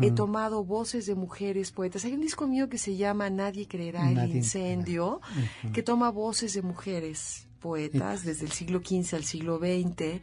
he 0.00 0.10
tomado 0.10 0.64
voces 0.64 1.06
de 1.06 1.14
mujeres 1.14 1.72
poetas. 1.72 2.04
Hay 2.04 2.12
un 2.12 2.20
disco 2.20 2.46
mío 2.46 2.68
que 2.68 2.78
se 2.78 2.96
llama 2.96 3.30
Nadie 3.30 3.66
creerá 3.66 4.10
el 4.10 4.36
incendio, 4.36 5.20
que 5.72 5.82
toma 5.82 6.10
voces 6.10 6.54
de 6.54 6.62
mujeres 6.62 7.48
poetas 7.60 8.24
desde 8.24 8.46
el 8.46 8.52
siglo 8.52 8.80
XV 8.80 9.14
al 9.14 9.24
siglo 9.24 9.58
XX. 9.58 10.20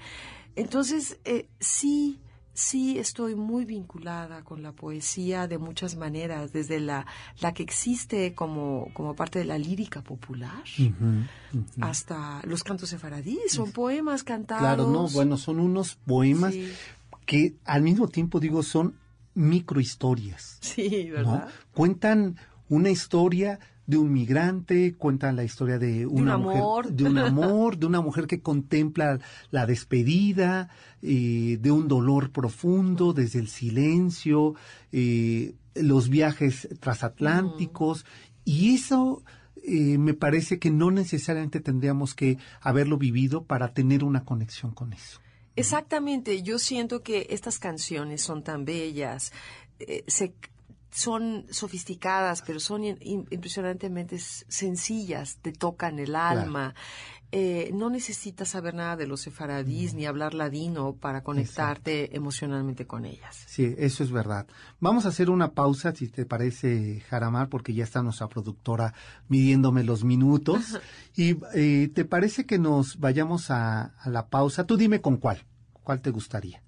Entonces, 0.56 1.20
eh, 1.24 1.48
sí, 1.60 2.20
sí 2.54 2.98
estoy 2.98 3.36
muy 3.36 3.66
vinculada 3.66 4.44
con 4.44 4.64
la 4.64 4.72
poesía 4.72 5.48
de 5.48 5.60
muchas 5.60 5.96
maneras, 5.96 6.52
desde 6.52 6.80
la, 6.80 7.06
la 7.40 7.54
que 7.54 7.62
existe 7.62 8.34
como, 8.34 8.90
como 8.94 9.16
parte 9.16 9.38
de 9.40 9.46
la 9.46 9.60
lírica 9.60 10.02
popular 10.02 10.64
hasta 11.80 12.42
los 12.46 12.64
cantos 12.64 12.90
sefaradíes, 12.90 13.52
son 13.52 13.72
poemas 13.72 14.24
cantados. 14.24 14.64
Claro, 14.64 14.88
no, 14.88 15.08
bueno, 15.10 15.38
son 15.38 15.60
unos 15.60 15.96
poemas 15.96 16.56
que 17.28 17.58
al 17.66 17.84
mismo 17.84 18.08
tiempo 18.08 18.40
digo 18.40 18.64
son 18.64 18.96
microhistorias. 19.36 20.58
Sí, 20.62 21.10
¿verdad? 21.12 21.50
Cuentan 21.74 22.38
una 22.70 22.90
historia 22.90 23.60
de 23.86 23.98
un 23.98 24.12
migrante, 24.12 24.96
cuentan 24.96 25.36
la 25.36 25.44
historia 25.44 25.78
de 25.78 26.08
una 26.08 26.38
mujer, 26.38 26.58
amor. 26.58 26.92
de 26.92 27.04
un 27.04 27.18
amor, 27.20 27.78
de 27.78 27.86
una 27.86 28.02
mujer 28.02 28.28
que 28.28 28.42
contempla 28.42 29.20
la 29.52 29.66
despedida, 29.66 30.70
eh, 31.02 31.60
de 31.62 31.72
un 31.72 31.88
dolor 31.88 32.32
profundo 32.32 33.14
desde 33.14 33.40
el 33.40 33.50
silencio, 33.50 34.56
eh, 34.92 35.54
los 35.76 36.10
viajes 36.10 36.68
transatlánticos, 36.80 38.06
y 38.46 38.74
eso 38.74 39.22
eh, 39.64 39.98
me 39.98 40.14
parece 40.14 40.60
que 40.60 40.72
no 40.72 40.92
necesariamente 40.92 41.60
tendríamos 41.60 42.16
que 42.16 42.38
haberlo 42.62 42.98
vivido 42.98 43.44
para 43.44 43.74
tener 43.74 44.06
una 44.06 44.24
conexión 44.24 44.72
con 44.72 44.94
eso. 44.94 45.20
Exactamente, 45.58 46.44
yo 46.44 46.60
siento 46.60 47.02
que 47.02 47.26
estas 47.32 47.58
canciones 47.58 48.22
son 48.22 48.44
tan 48.44 48.64
bellas, 48.64 49.34
eh, 49.80 50.04
se, 50.06 50.36
son 50.92 51.48
sofisticadas, 51.50 52.44
pero 52.44 52.60
son 52.60 52.84
impresionantemente 52.84 54.20
sencillas, 54.20 55.38
te 55.42 55.52
tocan 55.52 55.98
el 55.98 56.16
alma. 56.16 56.76
Eh, 57.32 57.72
no 57.74 57.90
necesitas 57.90 58.50
saber 58.50 58.74
nada 58.74 58.96
de 58.96 59.06
los 59.06 59.22
sefaradís 59.22 59.94
ni 59.94 60.06
hablar 60.06 60.34
ladino 60.34 60.96
para 60.96 61.24
conectarte 61.24 62.16
emocionalmente 62.16 62.88
con 62.88 63.06
ellas. 63.06 63.44
Sí, 63.48 63.76
eso 63.78 64.04
es 64.04 64.12
verdad. 64.12 64.48
Vamos 64.80 65.06
a 65.06 65.10
hacer 65.10 65.30
una 65.30 65.52
pausa, 65.52 65.94
si 65.94 66.08
te 66.08 66.26
parece, 66.26 67.02
Jaramar, 67.10 67.50
porque 67.50 67.74
ya 67.74 67.84
está 67.84 68.02
nuestra 68.02 68.30
productora 68.30 68.94
midiéndome 69.28 69.84
los 69.84 70.04
minutos. 70.04 70.80
y 71.16 71.38
eh, 71.54 71.90
te 71.94 72.06
parece 72.06 72.46
que 72.46 72.60
nos 72.60 73.00
vayamos 73.00 73.52
a, 73.52 73.94
a 74.00 74.10
la 74.10 74.28
pausa. 74.28 74.66
Tú 74.66 74.78
dime 74.78 75.02
con 75.02 75.18
cuál. 75.18 75.44
¿Cuál 75.84 76.02
te 76.02 76.12
gustaría? 76.12 76.62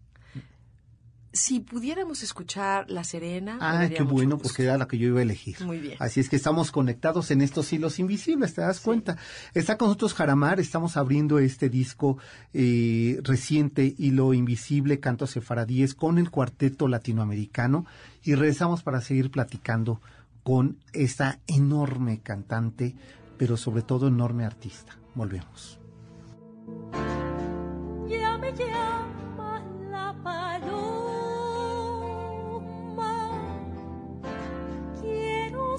Si 1.31 1.59
pudiéramos 1.59 2.24
escuchar 2.24 2.89
La 2.89 3.03
Serena. 3.03 3.57
Ah, 3.62 3.88
qué 3.88 4.03
bueno, 4.03 4.38
porque 4.38 4.63
era 4.63 4.77
la 4.77 4.88
que 4.88 4.98
yo 4.98 5.07
iba 5.07 5.19
a 5.19 5.24
elegir. 5.24 5.57
Muy 5.62 5.79
bien. 5.79 5.95
Así 6.00 6.19
es 6.19 6.29
que 6.29 6.36
estamos 6.36 6.71
conectados 6.71 7.31
en 7.31 7.41
estos 7.41 7.71
hilos 7.71 8.00
invisibles, 8.00 8.53
¿te 8.53 8.62
das 8.62 8.79
cuenta? 8.79 9.17
Está 9.53 9.77
con 9.77 9.89
nosotros 9.89 10.13
Jaramar, 10.13 10.59
estamos 10.59 10.98
abriendo 10.98 11.39
este 11.39 11.69
disco 11.69 12.17
eh, 12.53 13.19
reciente, 13.24 13.95
Hilo 13.98 14.33
Invisible, 14.33 15.00
Canto 15.00 15.27
Sefaradíes, 15.27 15.93
con 15.93 16.17
el 16.17 16.31
cuarteto 16.31 16.88
latinoamericano 16.88 17.86
y 18.24 18.36
regresamos 18.36 18.83
para 18.83 19.01
seguir 19.01 19.31
platicando 19.31 20.01
con 20.43 20.77
esta 20.93 21.39
enorme 21.48 22.21
cantante, 22.21 22.95
pero 23.38 23.55
sobre 23.55 23.83
todo 23.83 24.07
enorme 24.07 24.45
artista. 24.45 24.98
Volvemos. 25.13 25.79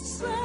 Sabe 0.03 0.40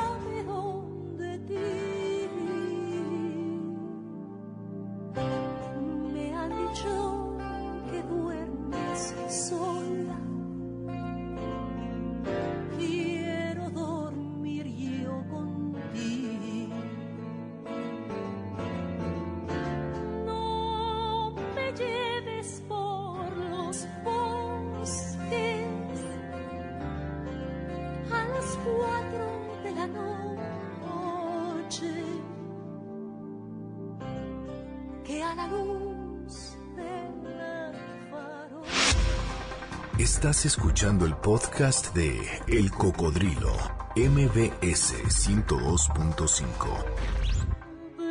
Estás 40.05 40.45
escuchando 40.45 41.03
el 41.07 41.15
podcast 41.15 41.95
de 41.95 42.21
El 42.47 42.69
Cocodrilo, 42.69 43.51
MBS 43.95 44.93
102.5. 45.09 46.55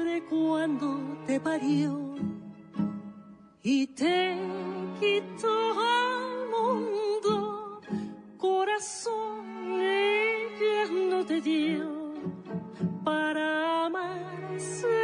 de 0.05 0.25
cuando 0.29 1.23
te 1.25 1.39
parió 1.39 2.17
y 3.63 3.87
te 3.87 4.37
quitó 4.99 5.79
al 5.79 6.49
mundo 6.51 7.81
corazón 8.39 9.81
ella 9.81 10.91
no 11.11 11.25
te 11.25 11.41
dio 11.41 12.13
para 13.05 13.87
amar 13.87 14.59
segundo 14.59 15.04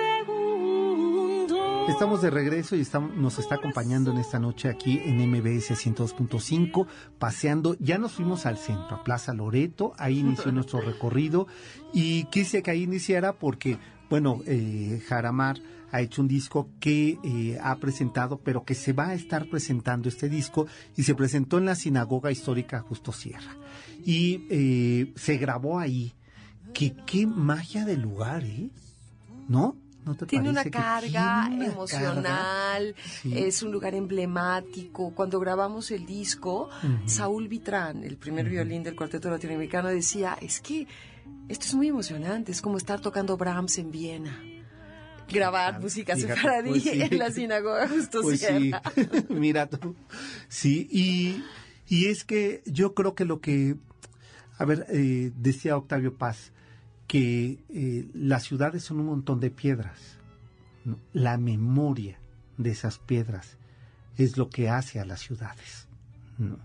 Estamos 2.00 2.22
de 2.22 2.30
regreso 2.30 2.76
y 2.76 2.80
estamos, 2.80 3.14
nos 3.14 3.38
está 3.38 3.56
acompañando 3.56 4.10
en 4.10 4.16
esta 4.16 4.38
noche 4.38 4.70
aquí 4.70 5.02
en 5.04 5.18
MBS 5.18 5.72
102.5, 5.72 6.86
paseando. 7.18 7.76
Ya 7.78 7.98
nos 7.98 8.12
fuimos 8.12 8.46
al 8.46 8.56
centro, 8.56 8.96
a 8.96 9.04
Plaza 9.04 9.34
Loreto, 9.34 9.92
ahí 9.98 10.20
inició 10.20 10.50
nuestro 10.50 10.80
recorrido 10.86 11.46
y 11.92 12.24
quise 12.30 12.62
que 12.62 12.70
ahí 12.70 12.84
iniciara 12.84 13.34
porque, 13.34 13.76
bueno, 14.08 14.40
eh, 14.46 15.02
Jaramar 15.08 15.58
ha 15.92 16.00
hecho 16.00 16.22
un 16.22 16.28
disco 16.28 16.70
que 16.80 17.18
eh, 17.22 17.58
ha 17.62 17.76
presentado, 17.76 18.38
pero 18.38 18.64
que 18.64 18.74
se 18.74 18.94
va 18.94 19.08
a 19.08 19.14
estar 19.14 19.50
presentando 19.50 20.08
este 20.08 20.30
disco 20.30 20.66
y 20.96 21.02
se 21.02 21.14
presentó 21.14 21.58
en 21.58 21.66
la 21.66 21.74
Sinagoga 21.74 22.32
Histórica 22.32 22.80
Justo 22.80 23.12
Sierra. 23.12 23.58
Y 24.06 24.46
eh, 24.48 25.12
se 25.16 25.36
grabó 25.36 25.78
ahí. 25.78 26.14
Que 26.72 26.96
qué 27.04 27.26
magia 27.26 27.84
del 27.84 28.00
lugar, 28.00 28.44
¿eh? 28.44 28.70
¿No? 29.48 29.76
¿No 30.04 30.14
te 30.14 30.26
Tiene 30.26 30.48
una 30.48 30.64
carga 30.64 31.46
tiene 31.48 31.64
una 31.64 31.72
emocional, 31.72 32.94
carga? 32.94 33.10
Sí. 33.22 33.38
es 33.38 33.62
un 33.62 33.70
lugar 33.70 33.94
emblemático. 33.94 35.12
Cuando 35.14 35.38
grabamos 35.38 35.90
el 35.90 36.06
disco, 36.06 36.70
Saúl 37.06 37.48
Vitrán, 37.48 38.02
el 38.04 38.16
primer 38.16 38.48
violín 38.48 38.82
del 38.82 38.96
cuarteto 38.96 39.30
latinoamericano, 39.30 39.88
decía, 39.88 40.38
es 40.40 40.60
que 40.60 40.86
esto 41.48 41.66
es 41.66 41.74
muy 41.74 41.88
emocionante, 41.88 42.52
es 42.52 42.62
como 42.62 42.76
estar 42.76 43.00
tocando 43.00 43.36
Brahms 43.36 43.78
en 43.78 43.90
Viena. 43.90 44.42
Grabar 45.28 45.80
música 45.80 46.16
fíjate, 46.16 46.34
sefaradí 46.34 46.70
pues 46.70 46.82
sí. 46.82 47.02
en 47.02 47.18
la 47.18 47.30
sinagoga 47.30 47.88
Justo 47.88 48.22
Pues 48.22 48.40
sí, 48.40 48.72
mira 49.28 49.66
tú. 49.68 49.94
Sí, 50.48 50.88
y, 50.90 51.44
y 51.88 52.06
es 52.06 52.24
que 52.24 52.62
yo 52.66 52.94
creo 52.94 53.14
que 53.14 53.24
lo 53.24 53.40
que, 53.40 53.76
a 54.58 54.64
ver, 54.64 54.86
eh, 54.88 55.30
decía 55.36 55.76
Octavio 55.76 56.16
Paz, 56.16 56.52
que 57.10 57.58
eh, 57.70 58.08
las 58.14 58.44
ciudades 58.44 58.84
son 58.84 59.00
un 59.00 59.06
montón 59.06 59.40
de 59.40 59.50
piedras. 59.50 59.98
¿no? 60.84 60.96
La 61.12 61.38
memoria 61.38 62.20
de 62.56 62.70
esas 62.70 62.98
piedras 63.00 63.56
es 64.16 64.36
lo 64.36 64.48
que 64.48 64.68
hace 64.68 65.00
a 65.00 65.04
las 65.04 65.18
ciudades. 65.18 65.88
¿no? 66.38 66.56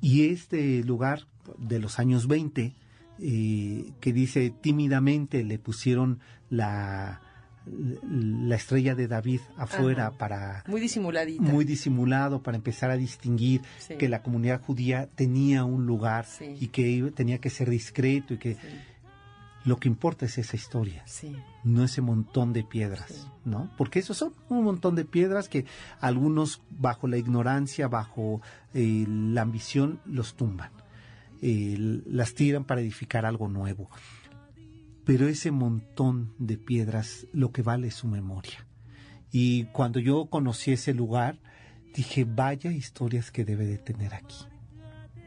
Y 0.00 0.28
este 0.28 0.84
lugar 0.84 1.26
de 1.58 1.80
los 1.80 1.98
años 1.98 2.28
20, 2.28 2.74
eh, 3.18 3.92
que 4.00 4.12
dice 4.12 4.50
tímidamente 4.60 5.42
le 5.42 5.58
pusieron 5.58 6.20
la, 6.48 7.20
la 7.66 8.54
estrella 8.54 8.94
de 8.94 9.08
David 9.08 9.40
afuera 9.56 10.06
Ajá. 10.06 10.16
para 10.18 10.64
Muy 10.68 10.80
disimuladita. 10.80 11.42
muy 11.42 11.64
disimulado 11.64 12.40
para 12.40 12.56
empezar 12.56 12.92
a 12.92 12.96
distinguir 12.96 13.62
Sí. 13.80 13.96
que 13.96 14.08
la 14.08 14.22
comunidad 14.22 14.62
judía 14.62 15.08
tenía 15.16 15.64
un 15.64 15.86
lugar 15.86 16.24
Sí. 16.24 16.56
y 16.60 16.68
que 16.68 17.10
tenía 17.16 17.38
que 17.40 17.50
ser 17.50 17.68
discreto 17.68 18.34
y 18.34 18.38
que 18.38 18.54
Sí, 18.54 18.60
lo 19.70 19.76
que 19.78 19.86
importa 19.88 20.26
es 20.26 20.36
esa 20.36 20.56
historia, 20.56 21.02
sí. 21.06 21.32
no 21.62 21.84
ese 21.84 22.00
montón 22.00 22.52
de 22.52 22.64
piedras, 22.64 23.06
Sí. 23.08 23.26
¿no? 23.44 23.70
Porque 23.78 24.00
esos 24.00 24.16
son 24.16 24.34
un 24.48 24.64
montón 24.64 24.96
de 24.96 25.04
piedras 25.04 25.48
que 25.48 25.64
algunos 26.00 26.60
bajo 26.70 27.06
la 27.06 27.18
ignorancia, 27.18 27.86
bajo 27.86 28.42
eh, 28.74 29.06
la 29.08 29.42
ambición, 29.42 30.00
los 30.04 30.34
tumban, 30.34 30.72
eh, 31.40 31.76
las 32.04 32.34
tiran 32.34 32.64
para 32.64 32.80
edificar 32.80 33.24
algo 33.24 33.46
nuevo. 33.48 33.88
Pero 35.04 35.28
ese 35.28 35.52
montón 35.52 36.34
de 36.38 36.58
piedras, 36.58 37.28
lo 37.32 37.52
que 37.52 37.62
vale 37.62 37.86
es 37.86 37.94
su 37.94 38.08
memoria. 38.08 38.66
Y 39.30 39.66
cuando 39.66 40.00
yo 40.00 40.26
conocí 40.26 40.72
ese 40.72 40.94
lugar, 40.94 41.38
dije, 41.94 42.24
vaya 42.24 42.72
historias 42.72 43.30
que 43.30 43.44
debe 43.44 43.66
de 43.66 43.78
tener 43.78 44.14
aquí, 44.14 44.44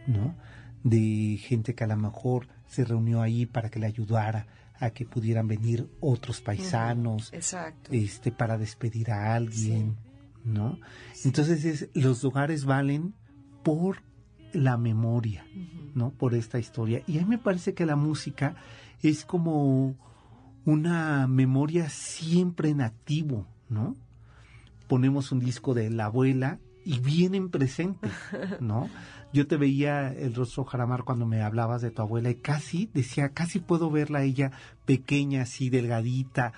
¿no? 0.05 0.35
De 0.83 1.37
gente 1.41 1.73
que 1.75 1.83
a 1.83 1.87
lo 1.87 1.97
mejor 1.97 2.47
se 2.67 2.83
reunió 2.85 3.21
ahí 3.21 3.45
para 3.45 3.69
que 3.69 3.79
le 3.79 3.85
ayudara 3.87 4.47
a 4.79 4.89
que 4.89 5.05
pudieran 5.05 5.47
venir 5.47 5.87
otros 6.01 6.41
paisanos, 6.41 7.31
Exacto. 7.33 7.89
este, 7.93 8.31
para 8.31 8.57
despedir 8.57 9.11
a 9.11 9.33
alguien, 9.35 9.95
¿no? 10.43 10.77
Entonces 11.23 11.63
es- 11.63 11.89
los 11.93 12.21
lugares 12.23 12.65
valen 12.65 13.13
por 13.63 14.01
la 14.51 14.77
memoria. 14.77 15.45
¿no? 15.95 16.09
Por 16.09 16.33
esta 16.33 16.57
historia. 16.57 17.03
Y 17.05 17.19
a 17.19 17.21
mí 17.21 17.27
me 17.27 17.37
parece 17.37 17.75
que 17.75 17.85
la 17.85 17.95
música 17.95 18.55
es 19.03 19.25
como 19.25 19.95
una 20.65 21.27
memoria 21.27 21.87
siempre 21.89 22.69
en 22.69 22.81
activo, 22.81 23.45
¿no? 23.69 23.95
Ponemos 24.87 25.31
un 25.31 25.39
disco 25.39 25.75
de 25.75 25.91
la 25.91 26.05
abuela 26.05 26.57
y 26.83 26.97
viene 26.99 27.37
en 27.37 27.49
presente, 27.49 28.09
¿no? 28.59 28.89
Yo 29.33 29.47
te 29.47 29.57
veía 29.57 30.13
el 30.13 30.35
rostro 30.35 30.63
Jaramar 30.63 31.03
cuando 31.03 31.25
me 31.25 31.41
hablabas 31.41 31.81
de 31.81 31.89
tu 31.89 32.03
abuela 32.03 32.29
y 32.29 32.35
casi, 32.35 32.89
decía, 32.93 33.29
casi 33.29 33.59
puedo 33.59 33.89
verla 33.89 34.19
a 34.19 34.23
ella 34.23 34.51
pequeña, 34.85 35.41
así 35.41 35.69
delgadita, 35.69 36.53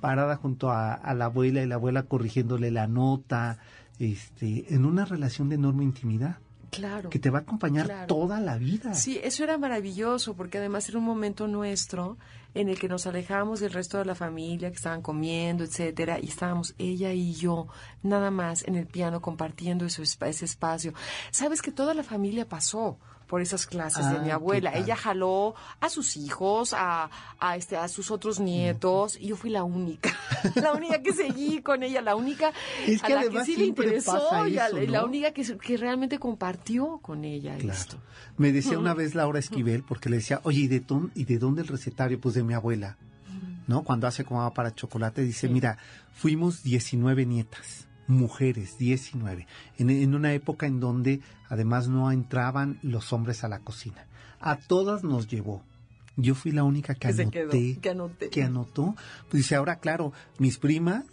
parada 0.00 0.36
junto 0.36 0.70
a, 0.70 0.92
a 0.92 1.14
la 1.14 1.26
abuela 1.26 1.62
y 1.62 1.66
la 1.66 1.76
abuela 1.76 2.02
corrigiéndole 2.02 2.72
la 2.72 2.88
nota, 2.88 3.58
este, 4.00 4.74
en 4.74 4.84
una 4.84 5.04
relación 5.04 5.48
de 5.48 5.54
enorme 5.54 5.84
intimidad 5.84 6.38
Claro. 6.76 7.10
que 7.10 7.18
te 7.18 7.30
va 7.30 7.38
a 7.40 7.42
acompañar 7.42 7.86
Claro. 7.86 8.06
toda 8.06 8.40
la 8.40 8.56
vida. 8.58 8.94
Sí, 8.94 9.18
eso 9.22 9.44
era 9.44 9.58
maravilloso 9.58 10.34
porque 10.34 10.58
además 10.58 10.88
era 10.88 10.98
un 10.98 11.04
momento 11.04 11.46
nuestro 11.48 12.16
en 12.54 12.68
el 12.70 12.78
que 12.78 12.88
nos 12.88 13.06
alejábamos 13.06 13.60
del 13.60 13.72
resto 13.72 13.98
de 13.98 14.06
la 14.06 14.14
familia 14.14 14.70
que 14.70 14.76
estaban 14.76 15.02
comiendo, 15.02 15.62
etcétera, 15.64 16.18
y 16.18 16.28
estábamos 16.28 16.74
ella 16.78 17.12
y 17.12 17.34
yo 17.34 17.66
nada 18.02 18.30
más 18.30 18.62
en 18.66 18.76
el 18.76 18.86
piano 18.86 19.20
compartiendo 19.20 19.84
ese 19.84 20.02
espacio. 20.02 20.94
Sabes 21.30 21.60
que 21.60 21.70
toda 21.72 21.92
la 21.92 22.02
familia 22.02 22.48
pasó 22.48 22.98
por 23.26 23.40
esas 23.40 23.66
clases 23.66 24.08
de 24.10 24.16
Ah, 24.16 24.20
mi 24.20 24.26
qué 24.26 24.32
abuela. 24.32 24.72
Ella 24.76 24.94
jaló 24.96 25.54
a 25.80 25.88
sus 25.88 26.16
hijos, 26.16 26.72
a, 26.72 27.10
a 27.40 27.56
este, 27.56 27.76
a 27.76 27.88
sus 27.88 28.10
otros 28.10 28.38
nietos, 28.40 29.18
y 29.20 29.28
yo 29.28 29.36
fui 29.36 29.50
la 29.50 29.64
única, 29.64 30.14
la 30.54 30.72
única 30.72 31.02
que 31.02 31.12
seguí 31.12 31.60
con 31.62 31.82
ella, 31.82 32.00
la 32.02 32.14
única 32.14 32.52
Es 32.86 33.02
que 33.02 33.12
a 33.14 33.22
la 33.22 33.28
que 33.28 33.44
sí 33.44 33.56
le 33.56 33.66
interesó 33.66 34.46
y 34.46 34.58
a- 34.58 34.68
eso, 34.68 34.78
la 34.82 35.04
única 35.04 35.32
que, 35.32 35.42
que 35.58 35.76
realmente 35.76 36.18
compartió 36.18 36.98
con 37.02 37.24
ella 37.24 37.56
Claro. 37.56 37.72
esto. 37.78 37.96
Me 38.36 38.52
decía 38.52 38.78
una 38.78 38.94
vez 38.94 39.14
Laura 39.14 39.38
Esquivel, 39.38 39.82
porque 39.82 40.08
le 40.08 40.16
decía, 40.16 40.40
oye, 40.44 40.60
¿y 40.60 40.68
de, 40.68 40.80
ton- 40.80 41.10
¿y 41.14 41.24
de 41.24 41.38
dónde 41.38 41.62
el 41.62 41.68
recetario? 41.68 42.20
Pues 42.20 42.34
de 42.34 42.42
mi 42.44 42.54
abuela, 42.54 42.96
¿no? 43.66 43.82
Cuando 43.82 44.06
hace 44.06 44.24
como 44.24 44.52
para 44.54 44.74
chocolate, 44.74 45.22
dice, 45.22 45.48
Sí. 45.48 45.52
mira, 45.52 45.78
fuimos 46.14 46.62
19 46.62 47.26
nietas, 47.26 47.85
mujeres, 48.06 48.78
19, 48.78 49.46
en, 49.78 49.90
en 49.90 50.14
una 50.14 50.32
época 50.32 50.66
en 50.66 50.80
donde 50.80 51.20
además 51.48 51.88
no 51.88 52.10
entraban 52.12 52.78
los 52.82 53.12
hombres 53.12 53.44
a 53.44 53.48
la 53.48 53.60
cocina. 53.60 54.06
A 54.40 54.56
todas 54.56 55.02
nos 55.04 55.26
llevó. 55.28 55.62
Yo 56.16 56.34
fui 56.34 56.50
la 56.52 56.64
única 56.64 56.94
que, 56.94 57.08
anoté, 57.08 57.30
quedó, 57.30 57.50
que 57.80 57.90
anoté. 57.90 58.30
que 58.30 58.42
anotó. 58.42 58.94
Pues 59.30 59.42
dice, 59.42 59.54
ahora 59.54 59.76
claro, 59.80 60.12
mis 60.38 60.56
primas, 60.58 61.04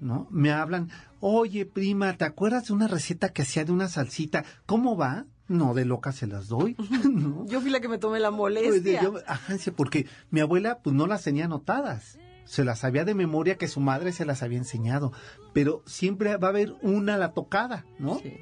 ¿no? 0.00 0.26
Me 0.30 0.50
hablan, 0.50 0.90
oye 1.20 1.64
prima, 1.66 2.16
¿te 2.16 2.24
acuerdas 2.24 2.66
de 2.68 2.72
una 2.72 2.88
receta 2.88 3.28
que 3.28 3.42
hacía 3.42 3.64
de 3.64 3.72
una 3.72 3.88
salsita? 3.88 4.44
¿Cómo 4.66 4.96
va? 4.96 5.26
No, 5.46 5.74
de 5.74 5.84
loca 5.84 6.12
se 6.12 6.26
las 6.26 6.48
doy. 6.48 6.76
¿no? 7.08 7.46
Yo 7.46 7.60
fui 7.60 7.70
la 7.70 7.80
que 7.80 7.88
me 7.88 7.98
tomé 7.98 8.18
la 8.20 8.30
Pues, 8.30 8.54
de- 8.54 8.60
molestia. 8.60 9.02
yo- 9.02 9.14
ajá, 9.26 9.54
porque 9.76 10.06
mi 10.30 10.40
abuela 10.40 10.78
pues 10.82 10.94
no 10.94 11.06
las 11.06 11.22
tenía 11.22 11.44
anotadas. 11.46 12.18
Se 12.48 12.64
las 12.64 12.78
sabía 12.78 13.04
de 13.04 13.14
memoria 13.14 13.58
que 13.58 13.68
su 13.68 13.78
madre 13.78 14.10
se 14.12 14.24
las 14.24 14.42
había 14.42 14.56
enseñado. 14.56 15.12
Pero 15.52 15.82
siempre 15.84 16.34
va 16.38 16.48
a 16.48 16.50
haber 16.50 16.74
una 16.80 17.18
la 17.18 17.32
tocada, 17.32 17.84
¿no? 17.98 18.18
Sí. 18.20 18.32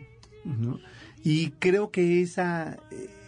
Y 1.24 1.50
creo 1.58 1.90
que 1.90 2.22
esa, 2.22 2.78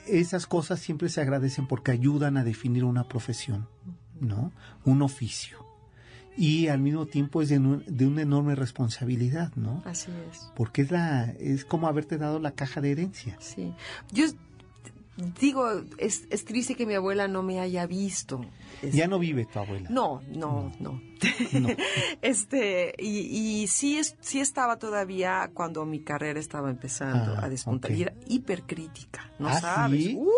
esas 0.06 0.46
cosas 0.46 0.78
siempre 0.78 1.08
se 1.08 1.20
agradecen 1.20 1.66
porque 1.66 1.90
ayudan 1.90 2.36
a 2.36 2.44
definir 2.44 2.84
una 2.84 3.08
profesión, 3.08 3.66
¿no? 4.20 4.52
Un 4.84 5.02
oficio. 5.02 5.66
Y 6.36 6.68
al 6.68 6.78
mismo 6.78 7.06
tiempo 7.06 7.42
es 7.42 7.48
de, 7.48 7.58
de 7.58 8.06
una 8.06 8.22
enorme 8.22 8.54
responsabilidad, 8.54 9.52
¿no? 9.56 9.82
Así 9.84 10.12
es. 10.30 10.52
Porque 10.54 10.82
es 10.82 10.92
la 10.92 11.24
es 11.40 11.64
como 11.64 11.88
haberte 11.88 12.18
dado 12.18 12.38
la 12.38 12.52
caja 12.52 12.80
de 12.80 12.92
herencia. 12.92 13.36
Sí. 13.40 13.74
Yo 14.12 14.26
digo, 15.40 15.68
es, 15.98 16.26
es 16.30 16.44
triste 16.44 16.74
que 16.74 16.86
mi 16.86 16.94
abuela 16.94 17.26
no 17.28 17.42
me 17.42 17.60
haya 17.60 17.86
visto. 17.86 18.40
Es- 18.82 18.94
Ya 18.94 19.06
no 19.08 19.18
vive 19.18 19.44
tu 19.46 19.58
abuela. 19.58 19.88
No, 19.90 20.22
no, 20.28 20.72
no. 20.80 21.00
No. 21.52 21.68
Este, 22.22 22.94
y, 22.98 23.62
y 23.62 23.66
sí, 23.68 23.98
es, 23.98 24.16
sí 24.20 24.40
estaba 24.40 24.78
todavía 24.78 25.50
cuando 25.52 25.84
mi 25.84 26.00
carrera 26.00 26.38
estaba 26.38 26.70
empezando 26.70 27.34
Ah, 27.36 27.44
a 27.44 27.48
despuntar. 27.48 27.90
ok. 27.90 27.96
Y 27.98 28.02
era 28.02 28.14
hipercrítica, 28.28 29.30
¿no 29.38 29.48
¿Ah, 29.48 29.60
sabes? 29.60 30.04
sí? 30.04 30.14
Uh, 30.16 30.28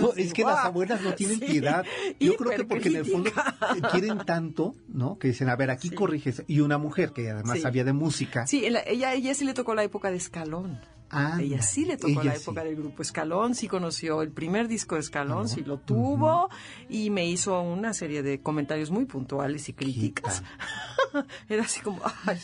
No, 0.00 0.12
sí, 0.12 0.22
es 0.22 0.32
que 0.32 0.42
las 0.44 0.64
abuelas 0.64 1.00
no 1.02 1.14
tienen 1.14 1.38
Sí, 1.38 1.44
piedad. 1.46 1.84
Yo 2.18 2.36
creo 2.36 2.50
que 2.56 2.64
porque 2.64 2.88
en 2.88 2.96
el 2.96 3.04
fondo 3.06 3.30
quieren 3.92 4.18
tanto, 4.24 4.74
¿no? 4.88 5.18
Que 5.18 5.28
dicen, 5.28 5.48
a 5.48 5.56
ver, 5.56 5.70
aquí 5.70 5.90
corriges. 5.90 6.42
Y 6.48 6.60
una 6.60 6.78
mujer 6.78 7.12
que 7.12 7.30
además 7.30 7.60
sabía 7.60 7.84
de 7.84 7.92
música. 7.92 8.46
Sí, 8.46 8.68
la- 8.68 8.82
ella, 8.86 9.14
ella 9.14 9.34
sí 9.34 9.44
le 9.44 9.54
tocó 9.54 9.74
la 9.74 9.84
época 9.84 10.10
de 10.10 10.16
Escalón. 10.16 10.80
Anda, 11.16 11.42
ella 11.42 11.62
sí 11.62 11.84
le 11.84 11.96
tocó 11.96 12.22
la 12.22 12.34
sí. 12.34 12.42
época 12.42 12.64
del 12.64 12.76
grupo 12.76 13.02
Escalón, 13.02 13.54
sí 13.54 13.68
conoció 13.68 14.22
el 14.22 14.30
primer 14.30 14.68
disco 14.68 14.94
de 14.96 15.00
Escalón, 15.02 15.44
Ah, 15.46 15.48
sí 15.48 15.62
lo 15.62 15.78
tuvo 15.78 16.48
y 16.88 17.10
me 17.10 17.26
hizo 17.26 17.60
una 17.60 17.94
serie 17.94 18.22
de 18.22 18.40
comentarios 18.40 18.90
muy 18.90 19.04
puntuales 19.06 19.68
y 19.68 19.72
críticas. 19.72 20.42
Era 21.48 21.62
así 21.62 21.80
como, 21.80 22.00
ay. 22.26 22.38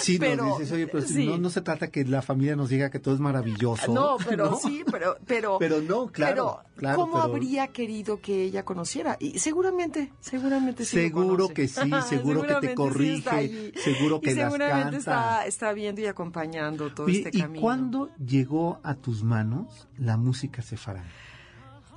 Sí, 0.00 0.18
Pero, 0.18 0.44
nos 0.46 0.58
dices, 0.58 0.72
oye, 0.72 0.86
pero 0.86 1.04
sí. 1.04 1.26
no, 1.26 1.38
no 1.38 1.50
se 1.50 1.62
trata 1.62 1.88
que 1.90 2.04
la 2.04 2.22
familia 2.22 2.54
nos 2.54 2.68
diga 2.68 2.90
que 2.90 2.98
todo 3.00 3.14
es 3.14 3.20
maravilloso. 3.20 3.92
No, 3.92 4.16
pero 4.28 4.50
¿no? 4.50 4.56
sí, 4.56 4.84
pero, 4.90 5.16
pero, 5.26 5.58
Pero 5.58 5.80
no, 5.80 6.06
claro, 6.08 6.60
pero 6.74 6.76
claro, 6.76 6.96
¿cómo 6.96 7.12
pero- 7.14 7.24
habría 7.24 7.66
querido 7.68 8.20
que 8.20 8.44
ella 8.44 8.64
conociera? 8.64 9.16
Y 9.18 9.38
seguramente, 9.40 10.12
seguramente 10.20 10.84
sí. 10.84 10.96
Seguro 10.96 11.48
que 11.48 11.66
sí, 11.66 11.90
seguro 12.08 12.42
que 12.46 12.54
te 12.68 12.74
corrige, 12.74 13.72
seguro 13.82 14.20
que 14.20 14.30
y 14.30 14.34
las 14.34 14.44
seguramente 14.52 14.84
canta. 14.96 14.98
está, 14.98 15.46
está 15.46 15.72
viendo 15.72 16.00
y 16.00 16.06
acompañando 16.06 16.92
todo 16.94 17.06
Oye, 17.06 17.18
este 17.18 17.36
¿Y 17.36 17.40
camino. 17.40 17.60
Cuándo 17.90 18.14
llegó 18.24 18.80
a 18.82 18.94
tus 18.94 19.22
manos 19.22 19.88
la 19.98 20.16
música 20.16 20.62
sefarán? 20.62 21.04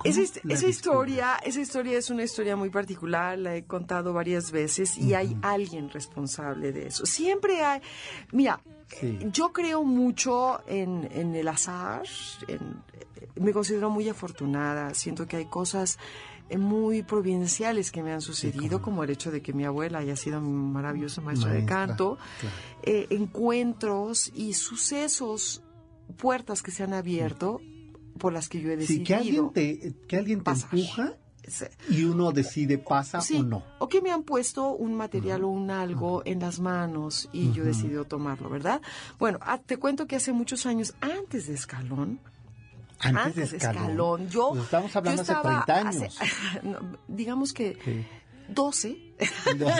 Esa, 0.04 0.20
esa 0.48 0.66
historia, 0.66 1.36
esa 1.44 1.60
historia 1.60 1.96
es 1.96 2.10
una 2.10 2.24
historia 2.24 2.56
muy 2.56 2.70
particular, 2.70 3.38
la 3.38 3.54
he 3.54 3.64
contado 3.64 4.12
varias 4.12 4.50
veces 4.50 4.98
y 4.98 5.14
hay 5.14 5.36
alguien 5.42 5.90
responsable 5.90 6.72
de 6.72 6.88
eso. 6.88 7.06
Siempre 7.06 7.62
hay, 7.62 7.80
mira, 8.32 8.60
Sí. 9.00 9.18
yo 9.32 9.52
creo 9.54 9.84
mucho 9.84 10.60
en, 10.66 11.08
en 11.12 11.34
el 11.34 11.48
azar, 11.48 12.02
en- 12.48 12.82
me 13.42 13.52
considero 13.52 13.88
muy 13.90 14.06
afortunada, 14.08 14.92
siento 14.92 15.26
que 15.26 15.36
hay 15.38 15.46
cosas 15.46 15.98
eh, 16.50 16.58
muy 16.58 17.02
providenciales 17.02 17.90
que 17.90 18.02
me 18.02 18.12
han 18.12 18.20
sucedido, 18.20 18.82
cómo 18.82 18.96
como 18.96 19.04
el 19.04 19.10
hecho 19.10 19.30
de 19.30 19.40
que 19.40 19.54
mi 19.54 19.64
abuela 19.64 20.00
haya 20.00 20.16
sido 20.16 20.40
mi 20.42 20.50
maravillosa 20.52 21.22
maestra 21.22 21.50
de 21.52 21.58
Maestra, 21.60 21.86
canto, 21.86 22.18
claro. 22.40 22.56
eh, 22.82 23.06
encuentros 23.10 24.30
y 24.34 24.52
sucesos, 24.52 25.62
puertas 26.16 26.62
que 26.62 26.70
se 26.70 26.82
han 26.82 26.94
abierto 26.94 27.60
por 28.18 28.32
las 28.32 28.48
que 28.48 28.60
yo 28.60 28.70
he 28.70 28.76
decidido. 28.76 29.00
Sí, 29.00 29.04
que 29.04 29.14
alguien 29.14 29.50
te, 29.52 29.94
que 30.06 30.16
alguien 30.16 30.42
te 30.42 30.50
empuja 30.50 31.14
y 31.88 32.04
uno 32.04 32.30
decide 32.30 32.78
pasa 32.78 33.20
Sí, 33.20 33.38
o 33.38 33.42
no. 33.42 33.64
o 33.80 33.88
que 33.88 34.00
me 34.00 34.12
han 34.12 34.22
puesto 34.22 34.68
un 34.70 34.94
material 34.94 35.42
o 35.44 35.48
un 35.48 35.70
algo 35.70 36.22
en 36.24 36.38
las 36.40 36.60
manos 36.60 37.28
y 37.32 37.50
yo 37.52 37.64
he 37.64 37.66
decidido 37.66 38.04
tomarlo, 38.04 38.48
¿verdad? 38.48 38.80
Bueno, 39.18 39.38
ah, 39.42 39.58
te 39.58 39.76
cuento 39.76 40.06
que 40.06 40.14
hace 40.16 40.32
muchos 40.32 40.66
años, 40.66 40.94
antes 41.00 41.48
de 41.48 41.54
Escalón, 41.54 42.20
Antes, 43.00 43.50
de 43.50 43.56
escalón. 43.56 44.28
yo, 44.28 44.54
estamos 44.62 44.94
hablando 44.94 45.24
yo 45.24 45.32
hace 45.32 45.42
30 45.48 45.74
años. 45.76 46.16
hace- 46.20 46.30
digamos 47.08 47.52
que 47.52 47.76
Sí. 47.84 48.06
12. 48.48 49.12
Dos. 49.56 49.72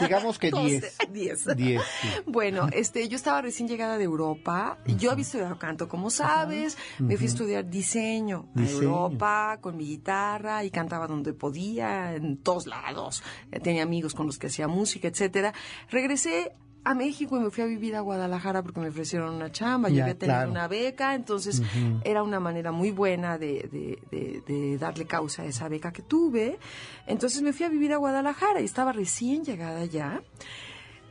Digamos 0.00 0.38
que 0.38 0.50
12, 0.50 0.92
10. 1.10 1.44
10. 1.44 1.56
10, 1.56 1.82
sí. 1.82 2.08
Bueno, 2.26 2.68
este, 2.72 3.08
yo 3.08 3.16
estaba 3.16 3.42
recién 3.42 3.68
llegada 3.68 3.96
de 3.98 4.04
Europa. 4.04 4.78
Yo 4.86 5.10
había 5.10 5.22
estudiado 5.22 5.58
canto, 5.58 5.88
como 5.88 6.10
sabes. 6.10 6.76
Me 6.98 7.16
fui 7.16 7.26
a 7.26 7.28
estudiar 7.28 7.68
diseño, 7.68 8.48
a 8.56 8.60
Diseño. 8.60 8.82
Europa 8.82 9.58
con 9.60 9.76
mi 9.76 9.84
guitarra 9.86 10.64
y 10.64 10.70
cantaba 10.70 11.06
donde 11.06 11.32
podía, 11.32 12.14
en 12.14 12.38
todos 12.38 12.66
lados. 12.66 13.22
Tenía 13.62 13.82
amigos 13.82 14.14
con 14.14 14.26
los 14.26 14.38
que 14.38 14.48
hacía 14.48 14.68
música, 14.68 15.08
etcétera. 15.08 15.54
Regresé 15.90 16.52
a 16.84 16.94
México 16.94 17.36
y 17.36 17.40
me 17.40 17.50
fui 17.50 17.64
a 17.64 17.66
vivir 17.66 17.94
a 17.96 18.00
Guadalajara 18.00 18.62
porque 18.62 18.80
me 18.80 18.88
ofrecieron 18.88 19.34
una 19.34 19.52
chamba. 19.52 19.88
Yo 19.90 19.96
Ya, 19.96 20.04
había 20.04 20.18
tenido 20.18 20.36
claro. 20.38 20.50
una 20.50 20.68
beca, 20.68 21.14
entonces 21.14 21.62
era 22.04 22.22
una 22.22 22.40
manera 22.40 22.72
muy 22.72 22.90
buena 22.90 23.36
de, 23.36 23.68
de- 23.70 23.98
de- 24.10 24.42
de 24.46 24.78
darle 24.78 25.04
causa 25.06 25.42
a 25.42 25.44
esa 25.46 25.68
beca 25.68 25.92
que 25.92 26.02
tuve. 26.02 26.58
Entonces 27.06 27.42
me 27.42 27.52
fui 27.52 27.66
a 27.66 27.68
vivir 27.68 27.92
a 27.92 27.96
Guadalajara 27.98 28.60
y 28.60 28.64
estaba 28.64 28.92
recién 28.92 29.44
llegada 29.44 29.80
allá. 29.80 30.22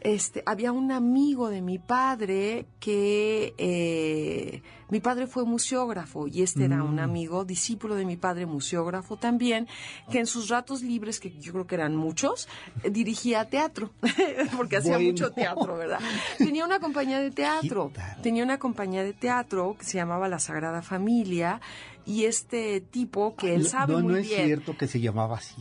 Este, 0.01 0.43
había 0.45 0.71
un 0.71 0.91
amigo 0.91 1.49
de 1.49 1.61
mi 1.61 1.79
padre 1.79 2.65
que 2.79 3.53
eh, 3.57 4.61
mi 4.89 4.99
padre 4.99 5.27
fue 5.27 5.43
museógrafo 5.43 6.27
y 6.27 6.43
este 6.43 6.65
era 6.65 6.77
Mm. 6.77 6.87
un 6.89 6.99
amigo, 6.99 7.43
discípulo 7.45 7.95
de 7.95 8.05
mi 8.05 8.15
padre, 8.15 8.45
museógrafo 8.45 9.17
también, 9.17 9.67
que 10.11 10.19
en 10.19 10.27
sus 10.27 10.49
ratos 10.49 10.81
libres, 10.83 11.19
que 11.19 11.31
yo 11.39 11.51
creo 11.51 11.67
que 11.67 11.75
eran 11.75 11.95
muchos, 11.95 12.47
eh, 12.83 12.89
dirigía 12.89 13.49
teatro, 13.49 13.91
porque 14.55 14.77
hacía 14.77 14.93
Bueno. 14.97 15.09
mucho 15.11 15.31
teatro, 15.31 15.75
¿verdad? 15.77 15.99
Tenía 16.37 16.63
una 16.63 16.79
compañía 16.79 17.19
de 17.19 17.31
teatro, 17.31 17.91
tenía 18.21 18.43
una 18.43 18.59
compañía 18.59 19.03
de 19.03 19.13
teatro 19.13 19.75
que 19.77 19.83
se 19.85 19.97
llamaba 19.97 20.29
La 20.29 20.39
Sagrada 20.39 20.81
Familia 20.81 21.59
y 22.07 22.25
este 22.25 22.81
tipo 22.81 23.35
que 23.35 23.53
él 23.53 23.67
sabe 23.67 23.93
no, 23.93 23.99
muy 23.99 24.13
no 24.13 24.17
es 24.17 24.27
bien. 24.27 24.45
cierto 24.45 24.75
que 24.77 24.87
se 24.87 24.99
llamaba 24.99 25.37
así. 25.37 25.55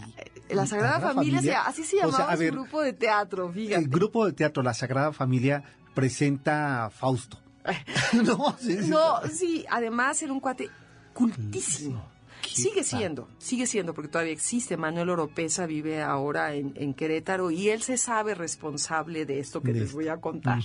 La 0.48 0.64
Sagrada 0.66 1.00
Familia, 1.00 1.42
se- 1.42 1.54
así 1.54 1.82
se 1.82 1.96
O 1.96 1.98
sea, 1.98 2.06
llamaba 2.10 2.32
a 2.32 2.36
su 2.36 2.40
ver, 2.42 2.52
grupo 2.52 2.80
de 2.80 2.92
teatro, 2.92 3.52
fíjate. 3.52 3.74
El 3.82 3.88
grupo 3.88 4.24
de 4.24 4.32
teatro 4.32 4.62
La 4.62 4.72
Sagrada 4.72 5.12
Familia 5.12 5.64
presenta 5.94 6.84
a 6.86 6.90
Fausto. 6.90 7.38
no, 8.24 8.56
sí, 8.58 8.82
sí. 8.82 8.88
No, 8.88 9.20
sí, 9.32 9.66
además 9.68 10.22
era 10.22 10.32
un 10.32 10.40
cuate 10.40 10.70
cultísimo. 11.12 12.14
Qué 12.42 12.50
Sigue 12.50 12.68
padre. 12.82 12.84
siendo, 12.84 13.28
sigue 13.38 13.66
siendo, 13.66 13.92
porque 13.94 14.08
todavía 14.08 14.32
existe. 14.32 14.76
Manuel 14.76 15.08
Oropesa 15.10 15.66
vive 15.66 16.02
ahora 16.02 16.54
en, 16.54 16.74
en 16.76 16.94
Querétaro 16.94 17.50
y 17.50 17.70
él 17.70 17.82
se 17.82 17.96
sabe 17.96 18.34
responsable 18.36 19.24
de 19.26 19.40
esto 19.40 19.62
que 19.62 19.72
De 19.72 19.80
les 19.80 19.82
esto. 19.88 19.96
voy 19.96 20.08
a 20.08 20.18
contar. 20.18 20.60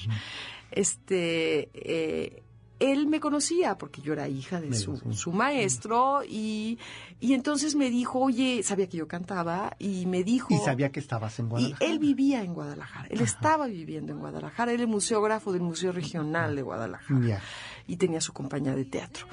Este, 0.69 1.69
eh, 1.73 2.43
él 2.81 3.05
me 3.07 3.19
conocía 3.19 3.77
porque 3.77 4.01
yo 4.01 4.13
era 4.13 4.27
hija 4.27 4.59
de 4.59 4.73
su, 4.73 4.97
su 5.13 5.31
maestro 5.31 6.23
y, 6.27 6.79
y 7.19 7.33
entonces 7.33 7.75
me 7.75 7.89
dijo, 7.91 8.19
oye, 8.19 8.63
sabía 8.63 8.87
que 8.89 8.97
yo 8.97 9.07
cantaba 9.07 9.75
y 9.77 10.07
me 10.07 10.23
dijo... 10.23 10.47
Y 10.53 10.57
sabía 10.57 10.91
que 10.91 10.99
estabas 10.99 11.37
en 11.39 11.45
Y 11.45 11.49
Guadalajara. 11.49 11.91
él 11.91 11.99
vivía 11.99 12.41
en 12.43 12.53
Guadalajara, 12.55 13.07
él 13.11 13.21
estaba 13.21 13.67
viviendo 13.67 14.13
en 14.13 14.19
Guadalajara, 14.19 14.71
él 14.71 14.81
es 14.81 14.87
museógrafo 14.87 15.51
del 15.53 15.61
Museo 15.61 15.91
Regional 15.91 16.55
de 16.55 16.61
Guadalajara 16.63 17.41
y 17.87 17.97
tenía 17.97 18.19
su 18.19 18.33
compañía 18.33 18.75
de 18.75 18.85
teatro. 18.85 19.27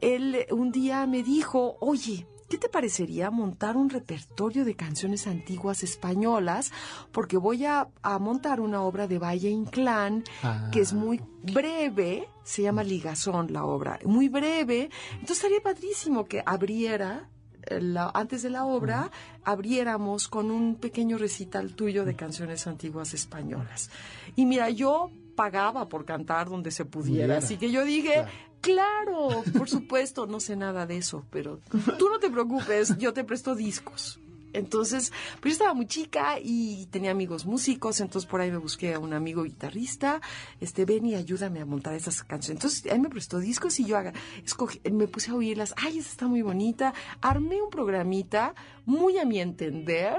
Él 0.00 0.46
un 0.50 0.72
día 0.72 1.06
me 1.06 1.22
dijo, 1.22 1.76
oye, 1.80 2.26
¿qué 2.48 2.58
te 2.58 2.68
parecería 2.68 3.30
montar 3.30 3.76
un 3.76 3.90
repertorio 3.90 4.64
de 4.64 4.74
canciones 4.76 5.26
antiguas 5.26 5.82
españolas? 5.82 6.72
Porque 7.12 7.36
voy 7.36 7.64
a, 7.64 7.88
a 8.02 8.18
montar 8.18 8.60
una 8.60 8.82
obra 8.82 9.06
de 9.06 9.18
Valle 9.18 9.50
Inclán 9.50 10.22
Ah. 10.42 10.68
que 10.72 10.80
es 10.80 10.92
muy 10.92 11.20
breve, 11.42 12.28
se 12.44 12.62
llama 12.62 12.82
Ligazón 12.84 13.52
la 13.52 13.64
obra, 13.64 13.98
muy 14.04 14.28
breve, 14.28 14.90
entonces 15.12 15.38
estaría 15.38 15.60
padrísimo 15.62 16.24
que 16.24 16.42
abriera 16.44 17.28
eh, 17.68 17.80
la- 17.80 18.10
antes 18.14 18.42
de 18.42 18.50
la 18.50 18.64
obra 18.64 19.10
abriéramos 19.44 20.28
con 20.28 20.50
un 20.50 20.76
pequeño 20.76 21.18
recital 21.18 21.74
tuyo 21.74 22.04
de 22.04 22.14
canciones 22.14 22.66
antiguas 22.66 23.14
españolas. 23.14 23.90
Y 24.36 24.44
mira, 24.46 24.70
yo 24.70 25.10
pagaba 25.36 25.88
por 25.88 26.04
cantar 26.04 26.48
donde 26.48 26.72
se 26.72 26.84
pudiera, 26.84 27.38
así 27.38 27.56
que 27.56 27.70
yo 27.70 27.84
dije, 27.84 28.24
claro, 28.60 29.44
por 29.56 29.68
supuesto, 29.68 30.26
no 30.26 30.40
sé 30.40 30.56
nada 30.56 30.86
de 30.86 30.96
eso, 30.96 31.24
pero 31.30 31.60
tú 31.98 32.08
no 32.08 32.18
te 32.18 32.30
preocupes, 32.30 32.98
yo 32.98 33.12
te 33.12 33.22
presto 33.22 33.54
discos. 33.54 34.18
Entonces, 34.56 35.12
pues 35.40 35.44
yo 35.44 35.52
estaba 35.52 35.74
muy 35.74 35.86
chica 35.86 36.38
y 36.42 36.86
tenía 36.86 37.10
amigos 37.10 37.46
músicos, 37.46 38.00
entonces 38.00 38.28
por 38.28 38.40
ahí 38.40 38.50
me 38.50 38.56
busqué 38.58 38.94
a 38.94 38.98
un 38.98 39.12
amigo 39.12 39.42
guitarrista, 39.44 40.20
este, 40.60 40.84
ven 40.84 41.06
y 41.06 41.14
ayúdame 41.14 41.60
a 41.60 41.66
montar 41.66 41.94
esas 41.94 42.22
canciones. 42.24 42.58
Entonces, 42.64 42.86
él 42.86 43.00
me 43.00 43.08
prestó 43.08 43.38
discos 43.38 43.78
y 43.80 43.84
yo 43.84 43.96
haga, 43.96 44.12
escogí- 44.44 44.80
me 44.90 45.06
puse 45.08 45.30
a 45.30 45.34
oírlas, 45.34 45.74
ay, 45.76 45.98
esa 45.98 46.10
está 46.10 46.26
muy 46.26 46.42
bonita, 46.42 46.94
armé 47.20 47.60
un 47.62 47.70
programita 47.70 48.54
muy 48.86 49.18
a 49.18 49.24
mi 49.24 49.40
entender. 49.40 50.18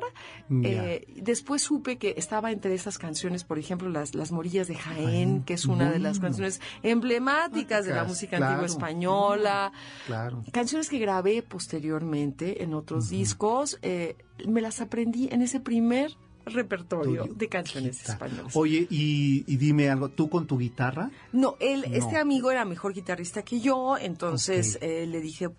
Eh, 0.63 1.05
después 1.21 1.61
supe 1.61 1.97
que 1.97 2.13
estaba 2.17 2.51
entre 2.51 2.73
esas 2.73 2.97
canciones, 2.97 3.43
por 3.45 3.57
ejemplo, 3.59 3.89
las, 3.89 4.13
las 4.13 4.31
Morillas 4.31 4.67
de 4.67 4.75
Jaén, 4.75 5.43
que 5.43 5.53
es 5.53 5.65
una 5.65 5.89
de 5.91 5.99
las 5.99 6.19
canciones 6.19 6.59
emblemáticas 6.83 7.85
de 7.85 7.93
la 7.93 8.03
música 8.03 8.37
claro. 8.37 8.45
antigua 8.53 8.65
española 8.67 9.71
Claro. 10.05 10.43
canciones 10.51 10.89
que 10.89 10.99
grabé 10.99 11.41
posteriormente 11.43 12.63
en 12.63 12.73
otros 12.73 13.09
discos, 13.09 13.79
eh, 13.81 14.17
me 14.47 14.61
las 14.61 14.81
aprendí 14.81 15.29
en 15.31 15.41
ese 15.41 15.59
primer 15.59 16.11
repertorio 16.45 17.23
Tuyo. 17.23 17.33
de 17.35 17.49
canciones 17.49 18.07
españolas. 18.07 18.55
Oye, 18.55 18.87
y, 18.89 19.43
y 19.51 19.57
dime 19.57 19.89
algo, 19.89 20.09
¿tú 20.09 20.29
con 20.29 20.47
tu 20.47 20.57
guitarra? 20.57 21.11
No, 21.33 21.55
él, 21.59 21.83
No. 21.89 21.95
este 21.95 22.17
amigo 22.17 22.51
era 22.51 22.63
mejor 22.65 22.93
guitarrista 22.93 23.41
que 23.43 23.59
yo, 23.59 23.97
entonces 23.97 24.77
eh, 24.81 25.05
le 25.07 25.19
dije, 25.19 25.49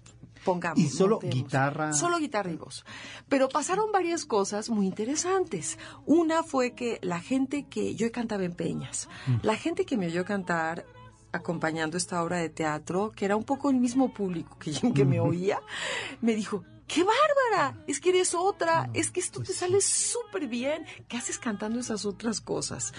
pongamos. 0.44 0.78
¿Y 0.78 0.88
solo 0.88 1.16
montemos". 1.16 1.34
guitarra? 1.34 1.92
Solo 1.92 2.18
guitarra 2.18 2.50
y 2.52 2.56
voz. 2.56 2.86
Pero 3.28 3.50
pasaron 3.50 3.92
varias 3.92 4.24
cosas 4.24 4.70
muy 4.70 4.86
interesantes. 4.86 5.78
Una 6.06 6.42
fue 6.42 6.72
que 6.72 6.98
la 7.02 7.20
gente 7.20 7.66
que 7.68 7.94
yo 7.94 8.10
cantaba 8.10 8.44
en 8.44 8.52
Peñas, 8.54 9.08
la 9.42 9.56
gente 9.56 9.84
que 9.84 9.98
me 9.98 10.06
oyó 10.06 10.24
cantar 10.24 10.86
acompañando 11.32 11.98
esta 11.98 12.22
obra 12.22 12.38
de 12.38 12.48
teatro, 12.48 13.12
que 13.14 13.26
era 13.26 13.36
un 13.36 13.44
poco 13.44 13.68
el 13.68 13.76
mismo 13.76 14.14
público 14.14 14.56
que, 14.58 14.72
que 14.94 15.04
me 15.04 15.20
oía, 15.20 15.60
me 16.22 16.34
dijo, 16.34 16.64
¡qué 16.88 17.04
bárbara! 17.04 17.78
Es 17.86 18.00
que 18.00 18.08
eres 18.08 18.34
otra, 18.34 18.90
es 18.94 19.10
que 19.10 19.20
esto 19.20 19.40
pues 19.40 19.48
te 19.48 19.54
sí. 19.54 19.60
sale 19.60 19.80
súper 19.80 20.48
bien. 20.48 20.84
¿Qué 21.06 21.16
haces 21.16 21.38
cantando 21.38 21.78
esas 21.78 22.04
otras 22.04 22.40
cosas? 22.40 22.92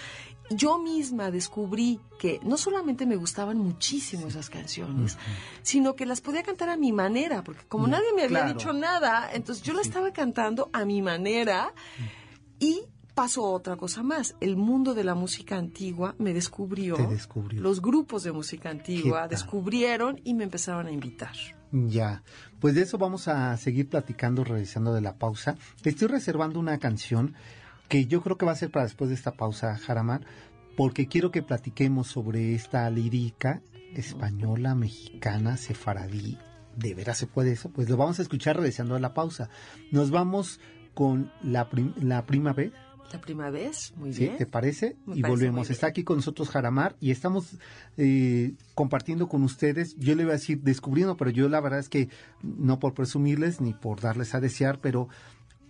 Yo 0.52 0.78
misma 0.80 1.30
descubrí 1.30 2.00
que 2.18 2.40
no 2.44 2.58
solamente 2.58 3.06
me 3.06 3.16
gustaban 3.18 3.58
muchísimo 3.58 4.28
esas 4.28 4.50
canciones, 4.50 5.18
sino 5.62 5.96
que 5.96 6.06
las 6.06 6.22
podía 6.22 6.44
cantar 6.44 6.70
a 6.70 6.78
mi 6.78 6.92
manera, 6.92 7.44
porque 7.44 7.66
como 7.68 7.88
nadie 7.88 8.14
me 8.16 8.24
había 8.24 8.40
claro. 8.40 8.54
dicho 8.54 8.74
nada, 8.74 9.30
entonces 9.34 9.64
yo 9.64 9.74
la 9.74 9.82
estaba 9.82 10.12
cantando 10.12 10.70
a 10.74 10.86
mi 10.86 11.02
manera 11.02 11.74
y 12.60 12.82
pasó 13.14 13.44
otra 13.44 13.76
cosa 13.76 14.02
más. 14.02 14.36
El 14.40 14.56
mundo 14.56 14.94
de 14.96 15.04
la 15.04 15.14
música 15.14 15.56
antigua 15.58 16.16
me 16.18 16.34
descubrió. 16.34 16.96
Te 16.96 17.06
descubrió. 17.06 17.62
Los 17.62 17.82
grupos 17.82 18.24
de 18.24 18.32
música 18.32 18.70
antigua 18.70 19.28
descubrieron 19.28 20.20
y 20.24 20.34
me 20.34 20.46
empezaron 20.46 20.88
a 20.88 20.92
invitar. 20.92 21.36
Ya, 21.72 22.24
pues 22.60 22.74
de 22.76 22.82
eso 22.82 22.98
vamos 22.98 23.28
a 23.28 23.56
seguir 23.58 23.90
platicando 23.90 24.44
regresando 24.44 24.94
de 24.94 25.02
la 25.02 25.18
pausa. 25.18 25.56
Te 25.82 25.90
estoy 25.92 26.08
reservando 26.08 26.60
una 26.60 26.80
canción 26.80 27.36
que 27.88 28.06
yo 28.06 28.22
creo 28.22 28.38
que 28.38 28.46
va 28.46 28.54
a 28.54 28.56
ser 28.56 28.72
para 28.72 28.86
después 28.86 29.10
de 29.10 29.16
esta 29.16 29.32
pausa, 29.34 29.78
Jaramar, 29.78 30.22
porque 30.76 31.08
quiero 31.08 31.32
que 31.32 31.44
platiquemos 31.44 32.08
sobre 32.08 32.56
esta 32.56 32.90
lírica 32.90 33.62
española, 33.94 34.74
mexicana, 34.76 35.58
sefaradí. 35.58 36.38
¿De 36.76 36.94
veras 36.96 37.18
se 37.18 37.28
puede 37.28 37.52
eso? 37.52 37.70
Pues 37.70 37.90
lo 37.90 37.98
vamos 37.98 38.20
a 38.20 38.22
escuchar 38.22 38.56
regresando 38.56 38.96
de 38.96 39.02
la 39.02 39.14
pausa. 39.14 39.50
Nos 39.92 40.10
vamos 40.12 40.60
con 40.94 41.32
la, 41.44 41.70
prim- 41.70 41.94
la 42.02 42.26
prima 42.26 42.54
vez, 42.54 42.72
La 43.12 43.22
primera 43.22 43.50
vez, 43.50 43.94
muy 43.96 44.14
¿sí? 44.14 44.26
bien. 44.26 44.38
¿Te 44.38 44.46
parece? 44.46 44.96
Me 45.06 45.18
y 45.18 45.22
parece 45.22 45.30
volvemos. 45.30 45.70
Está 45.70 45.88
aquí 45.88 46.04
con 46.04 46.18
nosotros 46.18 46.50
Jaramar 46.50 46.96
y 47.00 47.12
estamos 47.12 47.58
eh, 47.98 48.54
compartiendo 48.76 49.28
con 49.28 49.44
ustedes. 49.44 49.96
Yo 49.98 50.16
le 50.16 50.24
voy 50.24 50.32
a 50.32 50.36
decir 50.36 50.62
descubriendo, 50.62 51.18
pero 51.18 51.32
yo 51.32 51.50
la 51.50 51.60
verdad 51.60 51.80
es 51.80 51.90
que 51.90 52.10
no 52.44 52.80
por 52.80 52.94
presumirles 52.94 53.62
ni 53.62 53.74
por 53.74 54.00
darles 54.00 54.36
a 54.36 54.40
desear, 54.40 54.80
pero 54.80 55.10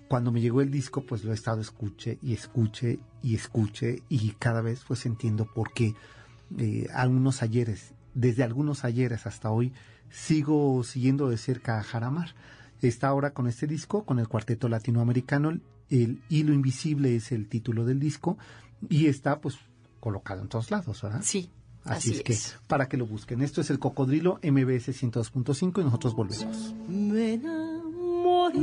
cuando 0.10 0.32
me 0.32 0.42
llegó 0.42 0.62
el 0.62 0.72
disco, 0.72 1.02
pues 1.02 1.24
lo 1.24 1.32
he 1.32 1.36
estado 1.36 1.62
escuche 1.62 2.18
y 2.22 2.34
escuche 2.34 3.00
y 3.22 3.36
escuche 3.36 4.02
y 4.10 4.32
cada 4.32 4.62
vez 4.62 4.84
pues 4.88 5.06
entiendo 5.06 5.46
por 5.46 5.72
qué 5.72 5.94
eh, 6.58 6.88
algunos 6.94 7.42
ayeres, 7.44 7.94
desde 8.16 8.44
algunos 8.44 8.84
ayeres 8.84 9.28
hasta 9.28 9.52
hoy, 9.52 9.72
sigo 10.10 10.84
siguiendo 10.84 11.30
de 11.30 11.38
cerca 11.38 11.80
a 11.80 11.84
Jaramar. 11.84 12.34
Está 12.82 13.10
ahora 13.10 13.32
con 13.32 13.48
este 13.48 13.68
disco, 13.68 14.04
con 14.04 14.20
el 14.20 14.28
cuarteto 14.28 14.68
latinoamericano, 14.68 15.60
el, 15.90 16.22
Hilo 16.30 16.54
Invisible 16.54 17.16
es 17.16 17.32
el 17.32 17.48
título 17.48 17.86
del 17.86 18.00
disco 18.00 18.38
y 18.90 19.08
está 19.08 19.40
pues 19.40 19.58
colocado 20.00 20.42
en 20.42 20.48
todos 20.48 20.72
lados, 20.72 21.02
¿verdad? 21.02 21.22
Sí, 21.24 21.50
Así, 21.86 22.12
así, 22.12 22.20
es 22.20 22.24
que 22.24 22.38
para 22.68 22.88
que 22.90 22.98
lo 22.98 23.06
busquen. 23.06 23.42
Esto 23.42 23.62
es 23.62 23.70
el 23.70 23.80
Cocodrilo 23.80 24.40
MBS 24.44 24.90
102.5 25.02 25.82
y 25.82 25.84
nosotros 25.86 26.14
volvemos. 26.14 26.76
Me 26.88 27.34
enamoré 27.36 28.60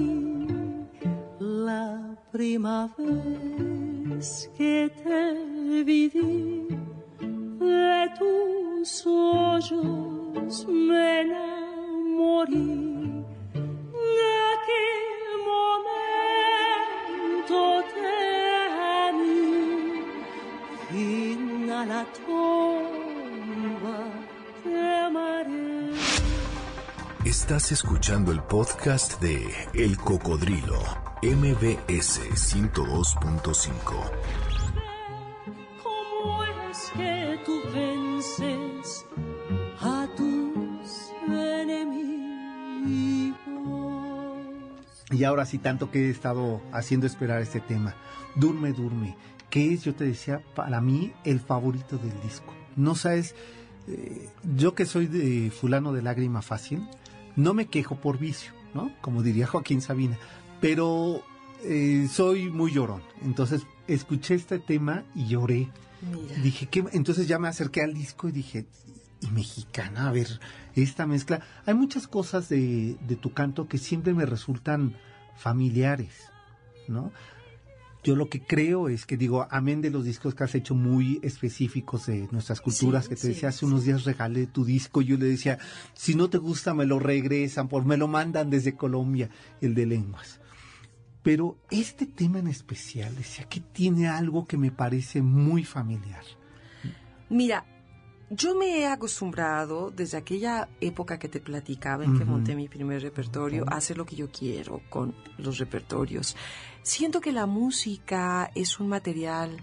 la 1.40 2.16
primera 2.30 2.94
vez 2.98 4.50
que 4.56 4.92
te 5.02 5.84
vi 5.84 6.08
de 7.58 8.08
tus 8.18 9.06
ojos 9.06 10.66
me 10.68 11.20
enamoré 11.22 12.50
de 12.50 14.28
aquel 14.54 15.05
quanto 17.46 17.84
temi 17.94 19.34
fino 20.88 21.78
alla 21.78 22.04
tomba 22.26 23.98
te 24.62 24.96
amaré. 25.04 25.92
Estás 27.24 27.72
escuchando 27.72 28.32
el 28.32 28.42
podcast 28.42 29.20
de 29.20 29.46
El 29.74 29.96
Cocodrilo, 29.96 30.80
MBS 31.22 32.20
102.5. 32.34 34.10
¿Cómo 35.82 36.44
es 36.70 36.90
que 36.96 37.40
tú 37.44 37.62
vences? 37.72 38.65
Y 45.16 45.24
ahora 45.24 45.46
sí, 45.46 45.56
tanto 45.56 45.90
que 45.90 46.06
he 46.06 46.10
estado 46.10 46.60
haciendo 46.72 47.06
esperar 47.06 47.40
este 47.40 47.60
tema. 47.60 47.94
Durme, 48.34 48.72
durme. 48.72 49.16
Que 49.48 49.72
es, 49.72 49.82
yo 49.82 49.94
te 49.94 50.04
decía, 50.04 50.42
para 50.54 50.80
mí 50.82 51.12
el 51.24 51.40
favorito 51.40 51.96
del 51.96 52.20
disco. 52.20 52.52
No 52.76 52.94
sabes, 52.94 53.34
eh, 53.88 54.28
yo 54.56 54.74
que 54.74 54.84
soy 54.84 55.06
de 55.06 55.50
fulano 55.50 55.94
de 55.94 56.02
lágrima 56.02 56.42
fácil, 56.42 56.86
no 57.34 57.54
me 57.54 57.66
quejo 57.66 57.96
por 57.96 58.18
vicio, 58.18 58.52
¿no? 58.74 58.92
Como 59.00 59.22
diría 59.22 59.46
Joaquín 59.46 59.80
Sabina. 59.80 60.18
Pero 60.60 61.22
eh, 61.64 62.08
soy 62.12 62.50
muy 62.50 62.72
llorón. 62.72 63.00
Entonces 63.22 63.62
escuché 63.86 64.34
este 64.34 64.58
tema 64.58 65.04
y 65.14 65.28
lloré. 65.28 65.70
Mira. 66.12 66.42
Dije 66.42 66.66
que 66.66 66.84
entonces 66.92 67.26
ya 67.26 67.38
me 67.38 67.48
acerqué 67.48 67.82
al 67.82 67.94
disco 67.94 68.28
y 68.28 68.32
dije 68.32 68.66
y 69.20 69.28
mexicana. 69.30 70.08
A 70.08 70.12
ver 70.12 70.40
esta 70.74 71.06
mezcla. 71.06 71.40
Hay 71.64 71.74
muchas 71.74 72.06
cosas 72.08 72.48
de, 72.48 72.96
de 73.06 73.16
tu 73.16 73.32
canto 73.32 73.66
que 73.68 73.78
siempre 73.78 74.12
me 74.14 74.26
resultan 74.26 74.94
familiares 75.36 76.30
no 76.88 77.12
yo 78.04 78.14
lo 78.14 78.28
que 78.28 78.40
creo 78.40 78.88
es 78.88 79.04
que 79.06 79.16
digo 79.16 79.46
amén 79.50 79.82
de 79.82 79.90
los 79.90 80.04
discos 80.04 80.34
que 80.34 80.44
has 80.44 80.54
hecho 80.54 80.74
muy 80.74 81.18
específicos 81.22 82.06
de 82.06 82.28
nuestras 82.30 82.60
culturas 82.60 83.04
Sí, 83.04 83.08
que 83.10 83.14
te 83.16 83.20
sí, 83.22 83.28
decía 83.28 83.48
hace 83.50 83.58
sí. 83.60 83.64
unos 83.66 83.84
días 83.84 84.04
regalé 84.04 84.46
tu 84.46 84.64
disco 84.64 85.02
yo 85.02 85.16
le 85.18 85.26
decía 85.26 85.58
si 85.94 86.14
no 86.14 86.30
te 86.30 86.38
gusta 86.38 86.72
me 86.72 86.86
lo 86.86 86.98
regresan 87.00 87.68
pues 87.68 87.84
me 87.84 87.96
lo 87.96 88.08
mandan 88.08 88.48
desde 88.50 88.76
Colombia 88.76 89.28
el 89.60 89.74
de 89.74 89.86
lenguas. 89.86 90.40
Pero 91.22 91.58
este 91.72 92.06
tema 92.06 92.38
en 92.38 92.46
especial 92.46 93.14
decía 93.16 93.44
que 93.48 93.58
tiene 93.60 94.06
algo 94.08 94.46
que 94.46 94.56
me 94.56 94.70
parece 94.70 95.20
muy 95.22 95.64
familiar 95.64 96.22
Mira, 97.28 97.66
yo 98.30 98.54
me 98.56 98.80
he 98.80 98.86
acostumbrado 98.86 99.90
desde 99.90 100.18
aquella 100.18 100.68
época 100.80 101.18
que 101.18 101.28
te 101.28 101.40
platicaba 101.40 102.04
en 102.04 102.18
que 102.18 102.24
monté 102.24 102.56
mi 102.56 102.68
primer 102.68 103.02
repertorio 103.02 103.64
a 103.68 103.76
hacer 103.76 103.96
lo 103.96 104.04
que 104.04 104.16
yo 104.16 104.28
quiero 104.30 104.80
con 104.88 105.14
los 105.38 105.58
repertorios. 105.58 106.36
Siento 106.82 107.20
que 107.20 107.32
la 107.32 107.46
música 107.46 108.50
es 108.54 108.80
un 108.80 108.88
material 108.88 109.56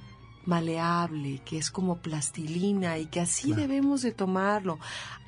maleable, 0.46 1.42
que 1.46 1.58
es 1.58 1.72
como 1.72 1.98
plastilina 1.98 2.98
y 2.98 3.06
que 3.08 3.20
así 3.22 3.48
Claro. 3.48 3.62
debemos 3.62 4.02
de 4.02 4.12
tomarlo, 4.12 4.78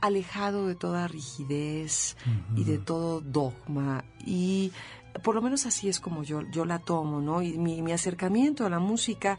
alejado 0.02 0.68
de 0.68 0.76
toda 0.76 1.08
rigidez 1.08 2.18
y 2.56 2.64
de 2.64 2.78
todo 2.78 3.22
dogma 3.22 4.04
y 4.26 4.72
por 5.24 5.34
lo 5.36 5.42
menos 5.42 5.66
así 5.66 5.88
es 5.88 6.02
como 6.02 6.24
yo, 6.24 6.42
yo 6.52 6.66
la 6.66 6.80
tomo, 6.80 7.22
¿no? 7.22 7.42
Y 7.42 7.58
mi, 7.58 7.82
mi 7.82 7.94
acercamiento 7.94 8.66
a 8.66 8.70
la 8.70 8.80
música 8.80 9.38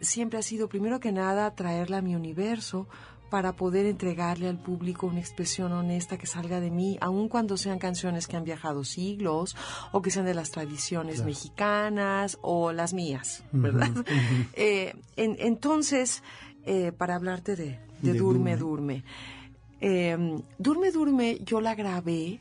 siempre 0.00 0.38
ha 0.38 0.42
sido, 0.42 0.68
primero 0.68 1.00
que 1.00 1.10
nada, 1.10 1.54
traerla 1.56 1.98
a 1.98 2.02
mi 2.02 2.14
universo 2.14 2.86
para 3.30 3.52
poder 3.54 3.86
entregarle 3.86 4.48
al 4.48 4.58
público 4.58 5.06
una 5.06 5.20
expresión 5.20 5.72
honesta 5.72 6.18
que 6.18 6.26
salga 6.26 6.58
de 6.60 6.70
mí, 6.70 6.98
aun 7.00 7.28
cuando 7.28 7.56
sean 7.56 7.78
canciones 7.78 8.26
que 8.26 8.36
han 8.36 8.44
viajado 8.44 8.82
siglos 8.84 9.56
o 9.92 10.02
que 10.02 10.10
sean 10.10 10.26
de 10.26 10.34
las 10.34 10.50
tradiciones 10.50 11.14
Claro. 11.16 11.28
mexicanas 11.30 12.38
o 12.42 12.72
las 12.72 12.92
mías, 12.92 13.44
¿verdad? 13.52 13.90
Eh, 14.54 14.94
en- 15.16 15.36
entonces, 15.38 16.22
eh, 16.66 16.92
para 16.92 17.14
hablarte 17.14 17.54
de, 17.56 17.78
de 18.02 18.12
De 18.12 18.18
Durme, 18.18 18.56
Durme. 18.56 18.94
Durme. 18.94 19.04
Eh, 19.80 20.42
Durme, 20.58 20.90
Durme, 20.90 21.38
yo 21.44 21.60
la 21.60 21.74
grabé 21.74 22.40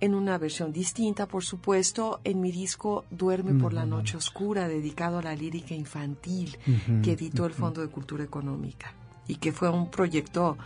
en 0.00 0.14
una 0.14 0.36
versión 0.38 0.72
distinta, 0.72 1.26
por 1.26 1.44
supuesto, 1.44 2.20
en 2.24 2.40
mi 2.40 2.52
disco 2.52 3.04
Duerme 3.10 3.54
por 3.54 3.72
la 3.72 3.86
Noche 3.86 4.16
Oscura, 4.18 4.68
dedicado 4.68 5.18
a 5.18 5.22
la 5.22 5.34
lírica 5.34 5.74
infantil 5.74 6.58
que 7.02 7.12
editó 7.12 7.46
el 7.46 7.52
Fondo 7.54 7.80
de 7.80 7.88
Cultura 7.88 8.22
Económica 8.22 8.92
y 9.28 9.36
que 9.36 9.52
fue 9.52 9.68
un 9.70 9.90
proyecto 9.90 10.56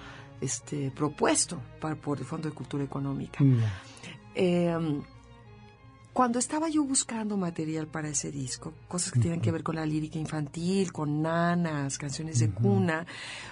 este, 0.41 0.91
propuesto 0.91 1.61
para, 1.81 1.95
por 1.97 2.19
el 2.19 2.25
Fondo 2.25 2.49
de 2.49 2.55
Cultura 2.55 2.85
Económica. 2.85 3.43
Ya. 3.43 3.83
Eh, 4.35 5.01
cuando 6.13 6.41
estaba 6.41 6.69
yo 6.69 6.83
buscando 6.83 7.37
material 7.37 7.87
para 7.87 8.09
ese 8.09 8.33
disco, 8.33 8.75
cosas 8.89 9.13
que 9.13 9.21
tienen 9.21 9.41
que 9.41 9.53
ver 9.53 9.63
con 9.63 9.77
la 9.77 9.87
lírica 9.87 10.19
infantil, 10.19 10.91
con 10.91 11.23
nanas, 11.23 11.97
canciones 11.97 12.41
de 12.41 12.51
cuna, 12.51 13.07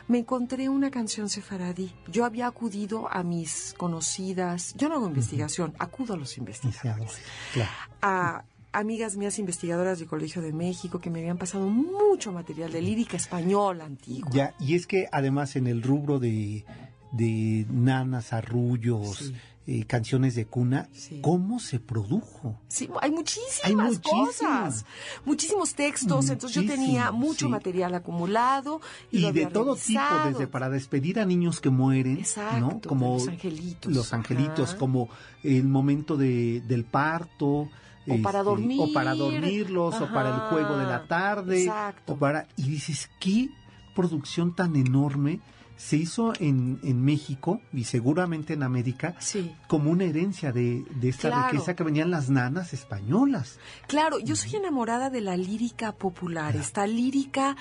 me 0.08 0.18
encontré 0.18 0.68
una 0.68 0.90
canción 0.90 1.28
sefaradí. 1.28 1.92
Yo 2.08 2.24
había 2.24 2.48
acudido 2.48 3.08
a 3.08 3.22
mis 3.22 3.72
conocidas, 3.78 4.74
yo 4.76 4.88
no 4.88 4.96
hago 4.96 5.06
investigación, 5.06 5.74
acudo 5.78 6.14
a 6.14 6.16
los 6.16 6.38
investigadores, 6.38 7.20
Claro. 7.52 7.70
a 8.02 8.44
amigas 8.78 9.16
mías 9.16 9.38
investigadoras 9.38 9.98
del 9.98 10.08
Colegio 10.08 10.42
de 10.42 10.52
México 10.52 11.00
que 11.00 11.10
me 11.10 11.20
habían 11.20 11.38
pasado 11.38 11.66
mucho 11.68 12.30
material 12.32 12.70
de 12.70 12.82
lírica 12.82 13.16
española 13.16 13.84
antigua. 13.84 14.30
Ya, 14.32 14.54
y 14.60 14.74
es 14.74 14.86
que 14.86 15.08
además 15.12 15.56
en 15.56 15.66
el 15.66 15.82
rubro 15.82 16.18
de, 16.18 16.64
de 17.12 17.66
nanas, 17.70 18.32
arrullos, 18.32 19.16
Sí. 19.18 19.34
Eh, 19.68 19.84
canciones 19.84 20.34
de 20.36 20.46
cuna, 20.46 20.88
Sí. 20.92 21.20
¿cómo 21.20 21.58
se 21.58 21.80
produjo? 21.80 22.60
Sí, 22.68 22.88
hay 23.00 23.10
muchísimas 23.10 23.64
Hay 23.64 23.74
muchísimas. 23.74 24.28
cosas, 24.36 24.86
muchísimos 25.24 25.74
textos, 25.74 26.30
entonces 26.30 26.62
yo 26.62 26.66
tenía 26.72 27.10
mucho 27.10 27.46
sí. 27.46 27.50
material 27.50 27.94
acumulado 27.94 28.80
y, 29.10 29.18
Y, 29.18 29.20
lo 29.22 29.32
de 29.32 29.46
todo 29.46 29.74
tipo, 29.74 30.00
desde 30.24 30.46
para 30.46 30.70
despedir 30.70 31.18
a 31.18 31.24
niños 31.24 31.60
que 31.60 31.70
mueren, 31.70 32.18
Exacto, 32.18 32.60
¿no? 32.60 32.80
Como 32.86 33.14
los 33.14 33.26
angelitos. 33.28 33.92
los 33.92 34.12
angelitos, 34.12 34.70
Ajá. 34.70 34.78
como 34.78 35.08
el 35.42 35.64
momento 35.64 36.16
de, 36.16 36.60
del 36.60 36.84
parto. 36.84 37.68
O 38.08 38.22
para 38.22 38.44
dormir. 38.44 38.80
O 38.80 38.92
para 38.92 39.14
dormirlos, 39.16 40.00
o 40.00 40.06
para 40.12 40.28
el 40.32 40.40
juego 40.42 40.76
de 40.76 40.84
la 40.84 41.08
tarde. 41.08 41.64
Exacto. 41.64 42.12
O 42.12 42.16
para, 42.16 42.46
y 42.56 42.68
dices, 42.68 43.10
qué 43.18 43.48
producción 43.96 44.54
tan 44.54 44.76
enorme 44.76 45.40
se 45.76 45.96
hizo 45.96 46.32
en, 46.40 46.78
en 46.82 47.04
México 47.04 47.60
y 47.72 47.84
seguramente 47.84 48.54
en 48.54 48.62
América 48.62 49.14
Sí, 49.18 49.54
como 49.68 49.90
una 49.90 50.04
herencia 50.04 50.50
de, 50.52 50.84
de 51.00 51.08
esta 51.08 51.28
Claro. 51.28 51.50
riqueza 51.52 51.76
que 51.76 51.84
venían 51.84 52.10
las 52.10 52.30
nanas 52.30 52.72
españolas. 52.72 53.58
claro, 53.86 54.18
yo 54.18 54.36
soy 54.36 54.56
enamorada 54.56 55.10
de 55.10 55.20
la 55.20 55.36
lírica 55.36 55.92
popular, 55.92 56.56
esta 56.56 56.86
lírica 56.86 57.56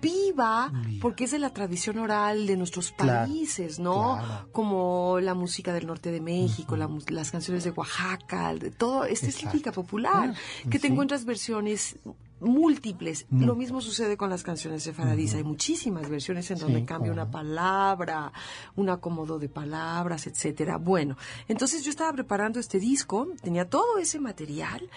viva, 0.00 0.70
Viva. 0.84 1.00
porque 1.00 1.24
es 1.24 1.30
de 1.30 1.38
la 1.38 1.50
tradición 1.50 1.98
oral 1.98 2.46
de 2.46 2.56
nuestros 2.56 2.92
Claro, 2.92 3.26
países, 3.28 3.78
¿no? 3.78 4.16
claro. 4.18 4.48
Como 4.52 5.18
la 5.20 5.34
música 5.34 5.72
del 5.72 5.86
norte 5.86 6.10
de 6.12 6.20
México, 6.20 6.76
la 6.76 6.88
las 7.08 7.30
canciones 7.30 7.64
de 7.64 7.70
Oaxaca, 7.70 8.54
de 8.54 8.70
todo, 8.70 9.04
esta 9.04 9.26
es 9.28 9.42
lírica 9.42 9.72
popular, 9.72 10.34
Ah, 10.34 10.68
que 10.70 10.78
te 10.78 10.86
sí. 10.88 10.92
encuentras 10.92 11.24
versiones 11.24 11.96
múltiples. 12.40 13.26
Lo 13.32 13.56
mismo 13.56 13.80
sucede 13.80 14.16
con 14.16 14.30
las 14.30 14.44
canciones 14.44 14.84
de 14.84 14.92
Faradís. 14.92 15.34
Hay 15.34 15.42
muchísimas 15.42 16.08
versiones 16.08 16.48
en 16.52 16.58
Sí, 16.58 16.62
donde 16.62 16.84
cambia 16.84 17.12
claro. 17.12 17.22
una 17.24 17.30
palabra, 17.32 18.32
un 18.76 18.90
acomodo 18.90 19.40
de 19.40 19.48
palabras, 19.48 20.26
etcétera. 20.28 20.76
Bueno, 20.76 21.16
entonces 21.48 21.82
yo 21.82 21.90
estaba 21.90 22.12
preparando 22.12 22.60
este 22.60 22.78
disco, 22.78 23.26
tenía 23.42 23.68
todo 23.68 23.98
ese 23.98 24.20
material 24.20 24.88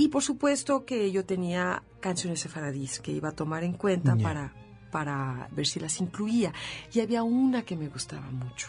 y 0.00 0.08
por 0.08 0.22
supuesto 0.22 0.86
que 0.86 1.12
yo 1.12 1.26
tenía 1.26 1.82
canciones 2.00 2.40
sefaradís 2.40 3.00
que 3.00 3.12
iba 3.12 3.28
a 3.28 3.32
tomar 3.32 3.64
en 3.64 3.74
cuenta 3.74 4.16
para, 4.16 4.54
para 4.90 5.46
ver 5.52 5.66
si 5.66 5.78
las 5.78 6.00
incluía. 6.00 6.54
Y 6.90 7.00
había 7.00 7.22
una 7.22 7.66
que 7.66 7.76
me 7.76 7.88
gustaba 7.88 8.30
mucho, 8.30 8.68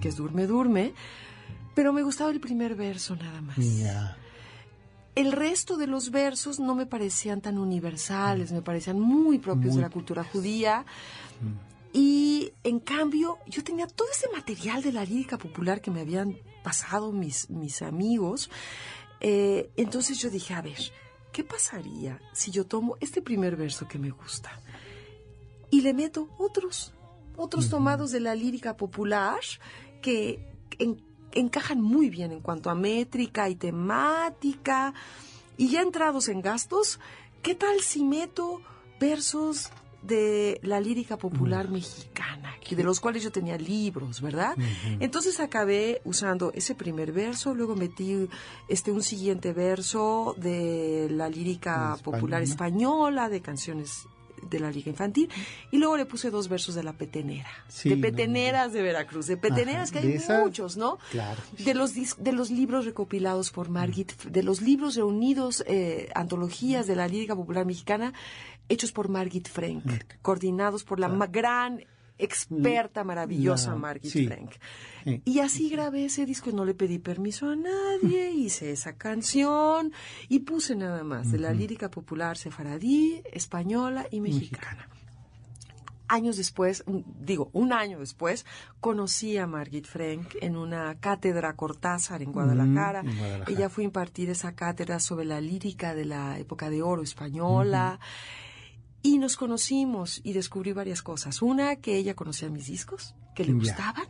que 0.00 0.08
es 0.08 0.16
Durme, 0.16 0.46
Durme, 0.46 0.94
pero 1.74 1.92
me 1.92 2.02
gustaba 2.02 2.30
el 2.30 2.40
primer 2.40 2.76
verso 2.76 3.14
nada 3.14 3.42
más. 3.42 3.58
El 5.14 5.32
resto 5.32 5.76
de 5.76 5.86
los 5.86 6.10
versos 6.10 6.58
no 6.58 6.74
me 6.74 6.86
parecían 6.86 7.42
tan 7.42 7.58
universales, 7.58 8.50
me 8.50 8.62
parecían 8.62 8.98
muy 8.98 9.38
propios 9.38 9.74
Muy 9.74 9.76
de 9.76 9.82
la 9.82 9.90
cultura 9.90 10.24
judía. 10.24 10.86
Y 11.92 12.52
en 12.62 12.80
cambio, 12.80 13.36
yo 13.46 13.62
tenía 13.62 13.86
todo 13.86 14.08
ese 14.10 14.28
material 14.34 14.82
de 14.82 14.92
la 14.92 15.04
lírica 15.04 15.36
popular 15.36 15.82
que 15.82 15.90
me 15.90 16.00
habían 16.00 16.38
pasado 16.62 17.12
mis, 17.12 17.50
mis 17.50 17.82
amigos. 17.82 18.50
Eh, 19.20 19.70
entonces 19.76 20.18
yo 20.18 20.30
dije, 20.30 20.54
a 20.54 20.62
ver, 20.62 20.78
¿qué 21.32 21.44
pasaría 21.44 22.20
si 22.32 22.50
yo 22.50 22.66
tomo 22.66 22.96
este 23.00 23.22
primer 23.22 23.56
verso 23.56 23.88
que 23.88 23.98
me 23.98 24.10
gusta 24.10 24.60
y 25.70 25.80
le 25.80 25.94
meto 25.94 26.28
otros, 26.38 26.92
otros 27.36 27.68
tomados 27.70 28.10
de 28.12 28.20
la 28.20 28.34
lírica 28.34 28.76
popular 28.76 29.40
que 30.02 30.38
en- 30.78 31.02
encajan 31.32 31.80
muy 31.80 32.10
bien 32.10 32.30
en 32.32 32.40
cuanto 32.40 32.70
a 32.70 32.74
métrica 32.74 33.48
y 33.48 33.54
temática? 33.56 34.94
Y 35.56 35.68
ya 35.70 35.82
entrados 35.82 36.28
en 36.28 36.42
gastos, 36.42 36.98
¿qué 37.42 37.54
tal 37.54 37.80
si 37.80 38.02
meto 38.04 38.60
versos 39.00 39.70
de 40.06 40.60
la 40.62 40.80
lírica 40.80 41.16
popular 41.16 41.68
mexicana, 41.70 42.54
que 42.60 42.76
de 42.76 42.84
los 42.84 43.00
cuales 43.00 43.22
yo 43.22 43.32
tenía 43.32 43.56
libros, 43.56 44.20
¿verdad? 44.20 44.54
Entonces 45.00 45.40
acabé 45.40 46.00
usando 46.04 46.52
ese 46.54 46.74
primer 46.74 47.12
verso, 47.12 47.54
luego 47.54 47.74
metí 47.74 48.28
este 48.68 48.90
un 48.90 49.02
siguiente 49.02 49.52
verso 49.52 50.34
de 50.38 51.08
la 51.10 51.28
lírica 51.28 51.94
Española. 51.94 52.02
popular 52.02 52.42
española, 52.42 53.28
de 53.28 53.40
canciones 53.40 54.06
de 54.48 54.60
la 54.60 54.70
Liga 54.70 54.90
Infantil. 54.90 55.30
Y 55.70 55.78
luego 55.78 55.96
le 55.96 56.06
puse 56.06 56.30
dos 56.30 56.48
versos 56.48 56.74
de 56.74 56.82
La 56.82 56.92
Petenera. 56.92 57.48
Sí, 57.68 57.88
de 57.88 57.96
no, 57.96 58.02
Peteneras 58.02 58.72
de 58.72 58.82
Veracruz. 58.82 59.26
De 59.26 59.36
Peteneras 59.36 59.90
Ajá, 59.90 60.00
que 60.00 60.06
hay 60.06 60.12
esas, 60.14 60.42
muchos, 60.42 60.76
¿no? 60.76 60.98
claro. 61.10 61.40
De 61.58 61.74
los, 61.74 61.94
de 61.94 62.32
los 62.32 62.50
libros 62.50 62.84
recopilados 62.84 63.50
por 63.50 63.68
Margit, 63.68 64.12
de 64.24 64.42
los 64.42 64.60
libros 64.60 64.96
reunidos, 64.96 65.64
eh, 65.66 66.10
antologías 66.14 66.86
de 66.86 66.96
la 66.96 67.08
lírica 67.08 67.34
popular 67.34 67.66
mexicana, 67.66 68.12
hechos 68.68 68.92
por 68.92 69.08
Margit 69.08 69.48
Frank, 69.48 69.84
coordinados 70.22 70.84
por 70.84 70.98
la 71.00 71.08
ma- 71.08 71.26
gran 71.26 71.84
experta 72.16 73.02
maravillosa 73.02 73.70
La- 73.70 73.76
Margit 73.76 74.10
sí. 74.12 74.26
Frank. 74.26 74.52
Sí. 75.04 75.20
Y 75.24 75.40
así 75.40 75.68
grabé 75.68 76.04
ese 76.04 76.24
disco, 76.26 76.52
no 76.52 76.64
le 76.64 76.72
pedí 76.74 76.98
permiso 77.00 77.50
a 77.50 77.56
nadie, 77.56 78.30
hice 78.30 78.70
esa 78.70 78.96
canción 78.96 79.92
y 80.28 80.38
puse 80.40 80.76
nada 80.76 81.02
más 81.02 81.32
de 81.32 81.38
la 81.38 81.52
lírica 81.52 81.90
popular 81.90 82.36
sefaradí, 82.38 83.20
española 83.32 84.06
y 84.10 84.20
mexicana. 84.20 84.88
Años 86.06 86.36
después, 86.36 86.84
digo, 87.20 87.48
un 87.54 87.72
año 87.72 87.98
después, 87.98 88.44
conocí 88.78 89.38
a 89.38 89.46
Margit 89.46 89.86
Frank 89.86 90.34
en 90.42 90.54
una 90.56 91.00
cátedra 91.00 91.56
Cortázar 91.56 92.22
en 92.22 92.30
Guadalajara. 92.30 93.00
en 93.00 93.16
Guadalajara. 93.16 93.44
Ella 93.50 93.68
fue 93.70 93.84
a 93.84 93.86
impartir 93.86 94.28
esa 94.28 94.54
cátedra 94.54 95.00
sobre 95.00 95.24
la 95.24 95.40
lírica 95.40 95.94
de 95.94 96.04
la 96.04 96.38
época 96.38 96.68
de 96.68 96.82
oro 96.82 97.02
española. 97.02 97.98
Y 99.06 99.18
nos 99.18 99.36
conocimos 99.36 100.20
y 100.24 100.32
descubrí 100.32 100.72
varias 100.72 101.02
cosas. 101.02 101.42
Una, 101.42 101.76
que 101.76 101.96
ella 101.98 102.14
conocía 102.14 102.48
mis 102.48 102.66
discos, 102.66 103.14
que 103.34 103.44
le 103.44 103.50
Ya. 103.52 103.58
gustaban. 103.58 104.06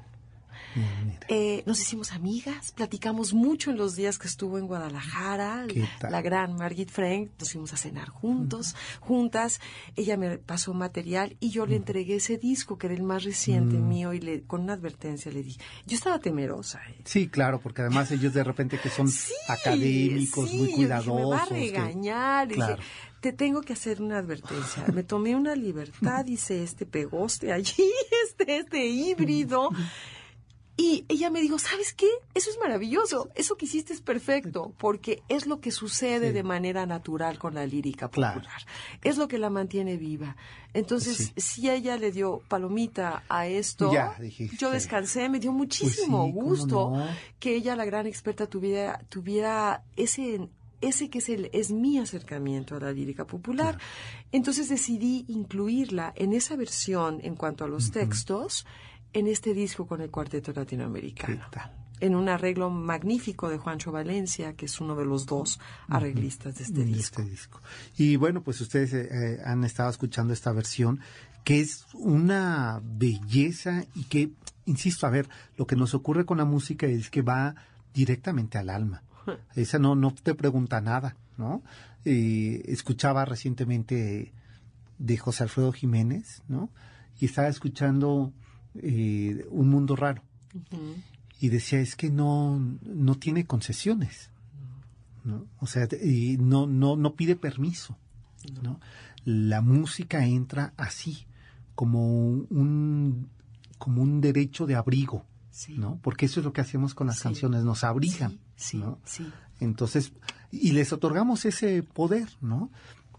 Eh, 1.29 1.63
nos 1.67 1.81
hicimos 1.81 2.13
amigas, 2.13 2.73
platicamos 2.73 3.33
mucho 3.35 3.71
en 3.71 3.77
los 3.79 3.97
días 3.97 4.19
que 4.19 4.27
estuvo 4.27 4.59
en 4.59 4.67
Guadalajara. 4.67 5.67
La 6.11 6.21
gran 6.23 6.55
Margit 6.57 6.91
Frank, 6.91 7.31
nos 7.39 7.53
fuimos 7.53 7.73
a 7.73 7.77
cenar 7.77 8.09
juntos, 8.09 8.75
juntas. 9.01 9.61
Ella 9.97 10.17
me 10.17 10.39
pasó 10.39 10.75
material 10.75 11.37
y 11.41 11.51
yo 11.51 11.67
le 11.67 11.77
entregué 11.77 12.17
ese 12.17 12.39
disco 12.39 12.79
que 12.79 12.87
era 12.89 12.95
el 12.97 13.03
más 13.03 13.25
reciente 13.25 13.77
Mm. 13.77 13.89
mío 13.89 14.13
y 14.13 14.21
le, 14.21 14.43
con 14.43 14.63
una 14.63 14.75
advertencia 14.75 15.31
le 15.33 15.43
dije, 15.43 15.61
yo 15.87 15.97
estaba 15.97 16.19
temerosa. 16.19 16.81
eh. 16.89 17.01
Sí, 17.05 17.29
claro, 17.29 17.61
porque 17.61 17.83
además 17.83 18.11
ellos 18.11 18.35
de 18.35 18.45
repente 18.45 18.79
que 18.79 18.91
son 18.91 19.09
Sí, 19.09 19.33
académicos, 19.49 20.51
sí, 20.51 20.57
muy 20.57 20.59
yo 20.59 20.65
dije, 20.67 20.77
cuidadosos. 20.77 21.15
me 21.15 21.25
va 21.25 21.43
a 21.43 21.47
que- 21.49 21.55
regañar. 21.55 22.49
Claro. 22.49 22.77
dije, 22.77 22.89
te 23.21 23.33
tengo 23.33 23.63
que 23.63 23.73
hacer 23.73 24.03
una 24.03 24.19
advertencia. 24.19 24.85
Me 24.93 25.03
tomé 25.03 25.35
una 25.35 25.55
libertad, 25.57 26.27
hice 26.27 26.63
este 26.63 26.85
pegoste 26.87 27.53
allí, 27.53 27.75
este, 28.29 28.59
este 28.59 28.87
híbrido. 28.87 29.71
Y 30.77 31.05
ella 31.09 31.31
me 31.31 31.41
dijo, 31.41 31.59
¿sabes 31.61 31.95
qué? 31.95 32.09
Eso 32.35 32.51
es 32.51 32.59
maravilloso. 32.59 33.31
Eso 33.37 33.57
que 33.57 33.67
hiciste 33.67 33.93
es 33.93 34.01
perfecto, 34.01 34.75
porque 34.77 35.23
es 35.29 35.47
lo 35.47 35.61
que 35.61 35.71
sucede 35.71 36.33
de 36.33 36.43
manera 36.43 36.85
natural 36.85 37.39
con 37.39 37.55
la 37.55 37.65
lírica 37.65 38.09
Claro. 38.09 38.41
popular. 38.41 38.61
Es 39.03 39.17
lo 39.17 39.29
que 39.29 39.39
la 39.39 39.51
mantiene 39.51 39.97
viva. 39.97 40.37
Entonces, 40.73 41.17
Sí. 41.17 41.33
si 41.37 41.71
ella 41.71 41.97
le 41.97 42.11
dio 42.11 42.43
palomita 42.49 43.23
a 43.29 43.47
esto, 43.47 43.93
Ya, 43.93 44.17
dijiste. 44.21 44.57
yo 44.57 44.71
descansé, 44.71 45.29
me 45.29 45.39
dio 45.39 45.53
muchísimo 45.53 46.27
sí, 46.27 46.33
¿cómo 46.33 46.47
gusto 46.49 46.91
no? 46.97 47.07
que 47.39 47.55
ella, 47.55 47.77
la 47.77 47.85
gran 47.85 48.09
experta, 48.09 48.49
tuviera, 48.49 48.99
tuviera 49.09 49.85
ese, 49.95 50.49
ese 50.81 51.09
que 51.09 51.19
es, 51.19 51.29
el, 51.29 51.51
es 51.53 51.71
mi 51.71 51.99
acercamiento 52.01 52.75
a 52.75 52.81
la 52.81 52.91
lírica 52.93 53.25
popular. 53.27 53.79
Entonces 54.33 54.69
decidí 54.69 55.25
incluirla 55.29 56.13
en 56.17 56.33
esa 56.33 56.57
versión 56.57 57.21
en 57.23 57.37
cuanto 57.37 57.65
a 57.65 57.69
los 57.69 57.93
textos 57.93 58.67
en 59.15 59.29
este 59.29 59.55
disco 59.55 59.87
con 59.87 60.01
el 60.03 60.11
Cuarteto 60.11 60.53
Latinoamericano. 60.53 61.37
¿Qué 61.37 61.57
tal? 61.57 61.73
En 62.01 62.17
un 62.17 62.29
arreglo 62.29 62.69
magnífico 62.69 63.49
de 63.49 63.57
Juancho 63.57 63.93
Valencia, 63.93 64.55
que 64.55 64.67
es 64.67 64.81
uno 64.81 64.97
de 64.97 65.07
los 65.07 65.25
dos 65.25 65.61
arreglistas 65.89 66.57
de 66.57 66.65
este 66.65 66.81
de 66.81 66.85
disco. 66.85 67.23
este 67.23 67.31
disco. 67.31 67.61
Y 67.97 68.17
bueno, 68.17 68.43
pues 68.43 68.61
ustedes 68.61 68.93
eh, 68.93 69.09
eh, 69.11 69.41
han 69.45 69.65
estado 69.65 69.89
escuchando 69.89 70.33
esta 70.33 70.53
versión 70.53 71.01
que 71.45 71.61
es 71.61 71.87
una 71.93 72.81
belleza 72.83 73.85
y 73.95 74.05
que, 74.05 74.33
insisto, 74.67 75.07
a 75.07 75.11
ver, 75.11 75.29
lo 75.57 75.67
que 75.67 75.77
nos 75.77 75.95
ocurre 75.95 76.25
con 76.25 76.39
la 76.39 76.45
música 76.45 76.87
es 76.87 77.11
que 77.11 77.23
va 77.23 77.55
directamente 77.93 78.59
al 78.59 78.71
alma. 78.71 79.03
Esa 79.55 79.79
no, 79.79 79.95
no 79.95 80.13
te 80.13 80.35
pregunta 80.35 80.81
nada, 80.81 81.17
¿no? 81.37 81.63
Eh, 82.05 82.63
escuchaba 82.67 83.25
recientemente 83.25 84.33
de 84.99 85.17
José 85.17 85.45
Alfredo 85.45 85.73
Jiménez, 85.73 86.43
¿no? 86.49 86.71
Y 87.21 87.27
estaba 87.27 87.49
escuchando 87.49 88.33
eh, 88.77 89.47
Un 89.51 89.69
Mundo 89.71 89.97
Raro. 89.97 90.23
Y 91.41 91.49
decía, 91.49 91.81
es 91.81 91.97
que 91.97 92.11
no, 92.11 92.59
no 92.83 93.15
tiene 93.17 93.47
concesiones. 93.47 94.31
¿no? 95.25 95.47
O 95.59 95.67
sea, 95.67 95.89
y 96.03 96.37
no, 96.39 96.67
no, 96.67 96.97
no 96.97 97.15
pide 97.15 97.35
permiso, 97.35 97.97
¿no? 98.63 98.79
La 99.25 99.63
música 99.63 100.27
entra 100.27 100.75
así, 100.77 101.25
como 101.75 102.29
un, 102.29 103.29
como 103.79 104.03
un 104.03 104.21
derecho 104.21 104.67
de 104.67 104.75
abrigo, 104.75 105.25
Sí. 105.51 105.79
¿no? 105.79 105.99
Porque 106.03 106.27
eso 106.27 106.41
es 106.41 106.45
lo 106.45 106.53
que 106.53 106.61
hacemos 106.61 106.95
con 106.95 107.07
las 107.07 107.17
Sí. 107.19 107.23
canciones, 107.23 107.65
nos 107.65 107.85
abrigan, 107.85 108.39
Sí, 108.57 108.77
¿no? 108.79 108.99
sí. 109.05 109.27
Entonces, 109.61 110.13
y 110.51 110.73
les 110.73 110.93
otorgamos 110.93 111.45
ese 111.47 111.83
poder, 111.83 112.29
¿no? 112.43 112.71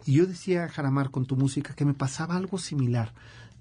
Y 0.05 0.13
yo 0.13 0.27
decía, 0.27 0.67
Jaramar, 0.69 1.09
con 1.09 1.25
tu 1.25 1.35
música, 1.37 1.73
que 1.73 1.85
me 1.85 1.93
pasaba 1.95 2.35
algo 2.35 2.59
similar, 2.59 3.13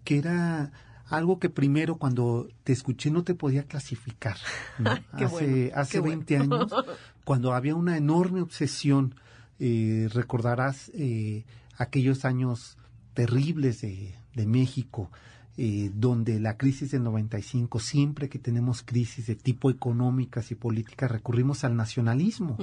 que 0.05 0.19
era 0.19 0.71
algo 1.07 1.39
que 1.39 1.51
primero 1.51 1.97
cuando 1.97 2.49
te 2.65 2.73
escuché 2.73 3.11
no 3.11 3.25
te 3.25 3.35
podía 3.35 3.65
clasificar. 3.65 4.37
¿no? 4.79 4.91
Hace 5.13 5.27
bueno, 5.27 5.71
hace 5.75 5.93
qué 5.93 6.01
bueno. 6.01 6.25
20 6.27 6.39
años, 6.39 6.75
cuando 7.25 7.53
había 7.53 7.75
una 7.75 7.97
enorme 7.97 8.41
obsesión, 8.41 9.15
eh, 9.59 10.09
recordarás 10.13 10.91
eh, 10.95 11.45
aquellos 11.77 12.25
años 12.25 12.77
terribles 13.15 13.81
de, 13.81 14.15
de 14.35 14.47
México, 14.47 15.11
eh, 15.57 15.93
donde 15.95 16.41
la 16.41 16.57
crisis 16.57 16.91
del 16.91 17.05
95, 17.05 17.79
siempre 17.79 18.29
que 18.29 18.41
tenemos 18.41 18.83
crisis 18.83 19.29
de 19.29 19.37
tipo 19.37 19.71
económicas 19.71 20.51
y 20.51 20.57
políticas, 20.57 21.11
recurrimos 21.11 21.63
al 21.63 21.77
nacionalismo 21.77 22.57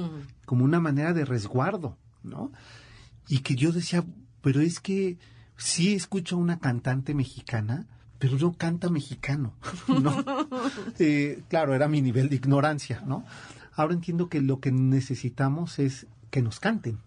como 0.46 0.66
una 0.66 0.82
manera 0.82 1.14
de 1.14 1.24
resguardo, 1.24 1.98
¿no? 2.22 2.52
Y 3.30 3.40
que 3.40 3.56
yo 3.56 3.72
decía, 3.72 4.04
pero 4.42 4.60
es 4.60 4.82
que 4.82 5.18
sí 5.56 5.94
escucho 5.94 6.36
a 6.36 6.40
una 6.40 6.60
cantante 6.60 7.14
mexicana, 7.14 7.88
pero 8.22 8.38
no 8.38 8.54
canta 8.54 8.90
mexicano, 8.90 9.54
¿no? 9.88 10.24
Eh, 11.00 11.42
claro, 11.50 11.74
era 11.74 11.88
mi 11.88 12.02
nivel 12.04 12.30
de 12.30 12.36
ignorancia, 12.36 13.02
¿no? 13.06 13.26
Ahora 13.74 13.96
entiendo 13.96 14.30
que 14.30 14.42
lo 14.42 14.60
que 14.60 14.72
necesitamos 14.72 15.80
es 15.80 16.06
que 16.30 16.44
nos 16.44 16.60
canten, 16.60 17.00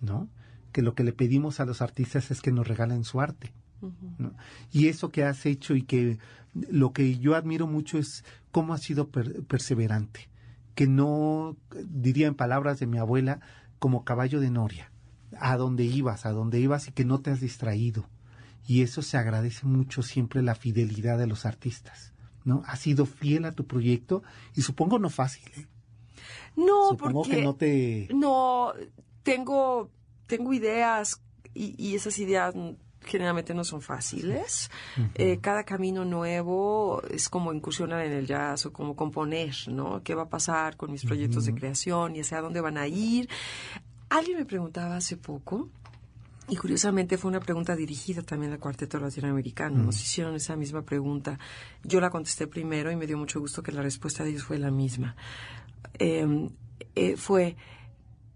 ¿no? 0.00 0.28
Que 0.72 0.80
lo 0.80 0.94
que 0.94 1.04
le 1.04 1.12
pedimos 1.12 1.60
a 1.60 1.66
los 1.66 1.82
artistas 1.82 2.30
es 2.30 2.40
que 2.40 2.52
nos 2.52 2.66
regalen 2.66 3.04
su 3.04 3.20
arte. 3.20 3.52
¿no? 4.18 4.32
Y 4.72 4.86
eso 4.88 5.10
que 5.10 5.22
has 5.24 5.44
hecho 5.44 5.74
y 5.76 5.82
que 5.82 6.18
lo 6.54 6.92
que 6.94 7.18
yo 7.18 7.36
admiro 7.36 7.66
mucho 7.66 7.98
es 7.98 8.24
cómo 8.50 8.72
has 8.72 8.80
sido 8.80 9.08
per- 9.10 9.42
perseverante, 9.44 10.30
que 10.74 10.86
no, 10.86 11.56
diría 11.84 12.26
en 12.28 12.34
palabras 12.34 12.80
de 12.80 12.86
mi 12.86 12.96
abuela, 12.96 13.40
como 13.78 14.04
caballo 14.04 14.40
de 14.40 14.50
noria, 14.50 14.90
a 15.38 15.58
donde 15.58 15.84
ibas, 15.84 16.24
a 16.24 16.30
donde 16.32 16.58
ibas 16.60 16.88
y 16.88 16.92
que 16.92 17.04
no 17.04 17.20
te 17.20 17.30
has 17.30 17.40
distraído. 17.40 18.06
Y 18.66 18.82
eso 18.82 19.02
se 19.02 19.16
agradece 19.16 19.66
mucho 19.66 20.02
siempre 20.02 20.42
la 20.42 20.54
fidelidad 20.54 21.18
de 21.18 21.26
los 21.26 21.46
artistas, 21.46 22.12
¿no? 22.44 22.62
Has 22.66 22.80
sido 22.80 23.06
fiel 23.06 23.44
a 23.44 23.52
tu 23.52 23.66
proyecto 23.66 24.22
y 24.54 24.62
supongo 24.62 24.98
no 24.98 25.10
fácil, 25.10 25.44
¿eh? 25.56 25.66
No, 26.56 26.90
Supongo 26.90 27.22
porque 27.22 27.36
que 27.36 27.42
no 27.42 27.54
te... 27.54 28.08
no 28.14 28.72
tengo 29.22 29.90
tengo 30.26 30.52
ideas 30.52 31.20
y, 31.54 31.74
y 31.78 31.94
esas 31.94 32.18
ideas 32.18 32.54
generalmente 33.06 33.54
no 33.54 33.64
son 33.64 33.80
fáciles. 33.80 34.70
Eh, 35.14 35.38
cada 35.40 35.64
camino 35.64 36.04
nuevo 36.04 37.02
es 37.10 37.28
como 37.28 37.52
incursionar 37.52 38.04
en 38.04 38.12
el 38.12 38.26
jazz 38.26 38.66
o 38.66 38.72
como 38.72 38.96
componer, 38.96 39.54
¿no? 39.68 40.02
¿Qué 40.02 40.14
va 40.14 40.24
a 40.24 40.28
pasar 40.28 40.76
con 40.76 40.90
mis 40.90 41.04
proyectos 41.04 41.46
de 41.46 41.54
creación 41.54 42.16
y 42.16 42.20
hacia 42.20 42.40
dónde 42.40 42.60
van 42.60 42.76
a 42.76 42.86
ir? 42.88 43.28
Alguien 44.10 44.38
me 44.38 44.44
preguntaba 44.44 44.96
hace 44.96 45.16
poco. 45.16 45.68
Y 46.48 46.56
curiosamente 46.56 47.18
fue 47.18 47.30
una 47.30 47.40
pregunta 47.40 47.74
dirigida 47.74 48.22
también 48.22 48.52
al 48.52 48.58
cuarteto 48.60 48.98
latinoamericano. 49.00 49.82
Nos 49.82 50.00
hicieron 50.00 50.34
esa 50.36 50.54
misma 50.56 50.82
pregunta. 50.82 51.38
Yo 51.82 52.00
la 52.00 52.10
contesté 52.10 52.46
primero 52.46 52.90
y 52.92 52.96
me 52.96 53.06
dio 53.06 53.18
mucho 53.18 53.40
gusto 53.40 53.62
que 53.62 53.72
la 53.72 53.82
respuesta 53.82 54.22
de 54.22 54.30
ellos 54.30 54.44
fue 54.44 54.58
la 54.58 54.70
misma. 54.70 55.16
Eh, 55.98 56.48
eh, 56.94 57.16
fue, 57.16 57.56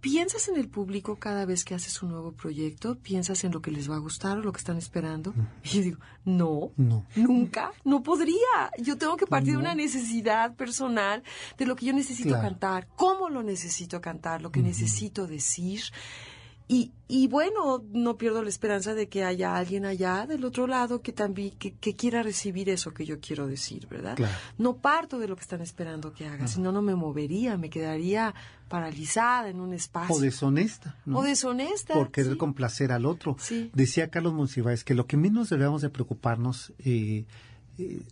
¿piensas 0.00 0.48
en 0.48 0.56
el 0.56 0.68
público 0.68 1.16
cada 1.16 1.44
vez 1.44 1.64
que 1.64 1.74
haces 1.74 2.02
un 2.02 2.10
nuevo 2.10 2.32
proyecto? 2.32 2.96
¿Piensas 2.96 3.44
en 3.44 3.52
lo 3.52 3.60
que 3.62 3.70
les 3.70 3.88
va 3.88 3.94
a 3.94 3.98
gustar 3.98 4.38
o 4.38 4.42
lo 4.42 4.50
que 4.50 4.58
están 4.58 4.76
esperando? 4.76 5.32
Y 5.62 5.68
yo 5.68 5.82
digo, 5.82 5.98
no, 6.24 6.72
No. 6.76 7.06
nunca, 7.14 7.70
no 7.84 8.02
podría. 8.02 8.72
Yo 8.78 8.96
tengo 8.98 9.16
que 9.16 9.26
partir 9.26 9.52
de 9.52 9.58
una 9.58 9.74
necesidad 9.76 10.56
personal 10.56 11.22
de 11.58 11.66
lo 11.66 11.76
que 11.76 11.86
yo 11.86 11.92
necesito 11.92 12.30
Claro. 12.30 12.42
cantar, 12.48 12.88
cómo 12.96 13.28
lo 13.28 13.42
necesito 13.44 14.00
cantar, 14.00 14.42
lo 14.42 14.50
que 14.50 14.62
necesito 14.62 15.26
decir. 15.28 15.82
Y, 16.72 16.92
y 17.08 17.26
bueno, 17.26 17.82
no 17.92 18.16
pierdo 18.16 18.44
la 18.44 18.48
esperanza 18.48 18.94
de 18.94 19.08
que 19.08 19.24
haya 19.24 19.56
alguien 19.56 19.84
allá 19.84 20.24
del 20.28 20.44
otro 20.44 20.68
lado 20.68 21.02
que 21.02 21.12
también 21.12 21.50
que, 21.58 21.72
que 21.72 21.96
quiera 21.96 22.22
recibir 22.22 22.68
eso 22.68 22.94
que 22.94 23.04
yo 23.04 23.18
quiero 23.18 23.48
decir, 23.48 23.88
¿verdad? 23.88 24.14
Claro. 24.14 24.32
No 24.56 24.76
parto 24.76 25.18
de 25.18 25.26
lo 25.26 25.34
que 25.34 25.42
están 25.42 25.62
esperando 25.62 26.12
que 26.12 26.28
haga, 26.28 26.46
si 26.46 26.60
no, 26.60 26.70
no 26.70 26.80
me 26.80 26.94
movería, 26.94 27.56
me 27.56 27.70
quedaría 27.70 28.36
paralizada 28.68 29.48
en 29.48 29.58
un 29.58 29.72
espacio. 29.72 30.14
O 30.14 30.20
deshonesta. 30.20 30.94
¿no? 31.06 31.18
O 31.18 31.22
deshonesta. 31.24 31.92
Por 31.94 32.12
querer 32.12 32.34
sí. 32.34 32.38
complacer 32.38 32.92
al 32.92 33.04
otro. 33.04 33.34
Sí. 33.40 33.72
Decía 33.74 34.08
Carlos 34.08 34.32
Monsiváis 34.32 34.84
que 34.84 34.94
lo 34.94 35.08
que 35.08 35.16
menos 35.16 35.50
deberíamos 35.50 35.82
de 35.82 35.90
preocuparnos 35.90 36.72
eh, 36.78 37.24
eh, 37.78 38.02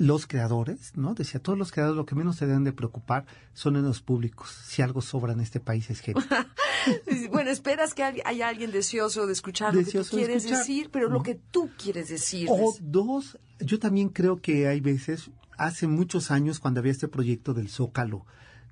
los 0.00 0.26
creadores, 0.26 0.92
¿no? 0.96 1.14
Decía, 1.14 1.40
todos 1.42 1.58
los 1.58 1.72
creadores 1.72 1.96
lo 1.96 2.06
que 2.06 2.14
menos 2.14 2.36
se 2.36 2.46
deben 2.46 2.64
de 2.64 2.72
preocupar 2.72 3.26
son 3.54 3.76
en 3.76 3.82
los 3.84 4.02
públicos. 4.02 4.50
Si 4.66 4.82
algo 4.82 5.00
sobra 5.00 5.32
en 5.32 5.40
este 5.40 5.60
país 5.60 5.90
es 5.90 6.00
gente. 6.00 6.22
Bueno, 7.32 7.50
esperas 7.50 7.94
que 7.94 8.04
haya- 8.04 8.46
alguien 8.48 8.70
deseoso 8.70 9.26
de 9.26 9.32
escuchar 9.32 9.74
lo 9.74 9.84
que 9.84 9.90
tú 9.90 10.04
quieres 10.08 10.48
decir, 10.48 10.88
pero 10.92 11.08
¿no? 11.08 11.16
lo 11.16 11.22
que 11.24 11.34
tú 11.34 11.68
quieres 11.76 12.08
decir. 12.08 12.46
O 12.48 12.74
dos, 12.80 13.38
yo 13.58 13.80
también 13.80 14.08
creo 14.08 14.40
que 14.40 14.68
hay 14.68 14.78
veces, 14.80 15.30
hace 15.58 15.88
muchos 15.88 16.30
años 16.30 16.60
cuando 16.60 16.78
había 16.78 16.92
este 16.92 17.08
proyecto 17.08 17.54
del 17.54 17.70
Zócalo, 17.70 18.24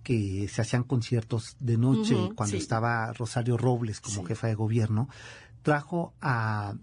que 0.04 0.46
se 0.48 0.60
hacían 0.62 0.84
conciertos 0.84 1.56
de 1.58 1.76
noche, 1.76 2.14
cuando 2.36 2.52
sí. 2.52 2.58
estaba 2.58 3.12
Rosario 3.14 3.56
Robles 3.56 4.00
como 4.00 4.20
Sí. 4.20 4.26
jefa 4.28 4.46
de 4.46 4.54
gobierno, 4.54 5.08
trajo 5.62 6.14
a 6.20 6.74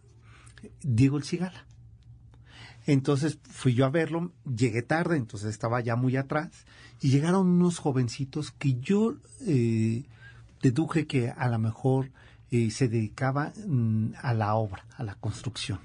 Diego 0.82 1.16
El 1.18 1.24
Cigala. 1.24 1.66
Entonces 2.86 3.38
fui 3.44 3.74
yo 3.74 3.86
a 3.86 3.90
verlo, 3.90 4.32
llegué 4.44 4.82
tarde, 4.82 5.18
entonces 5.18 5.50
estaba 5.50 5.82
ya 5.82 5.96
muy 5.96 6.18
atrás, 6.18 6.66
y 7.00 7.10
llegaron 7.10 7.48
unos 7.48 7.78
jovencitos 7.78 8.52
que 8.52 8.80
yo 8.80 9.16
eh, 9.46 10.04
deduje 10.62 11.06
que 11.06 11.30
a 11.30 11.48
lo 11.50 11.60
mejor 11.60 12.12
eh, 12.50 12.72
se 12.72 12.88
dedicaba 12.88 13.54
mm, 13.68 14.14
a 14.22 14.34
la 14.34 14.56
obra, 14.56 14.86
a 14.98 15.04
la 15.04 15.16
construcción. 15.16 15.80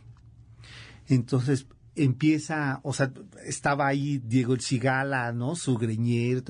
Entonces 1.07 1.66
empieza, 1.94 2.80
o 2.82 2.92
sea, 2.92 3.12
estaba 3.44 3.86
ahí 3.86 4.18
Diego 4.18 4.55
El 4.55 4.61
Cigala, 4.61 5.32
¿no? 5.32 5.55
Su 5.55 5.76
greñero. 5.76 6.42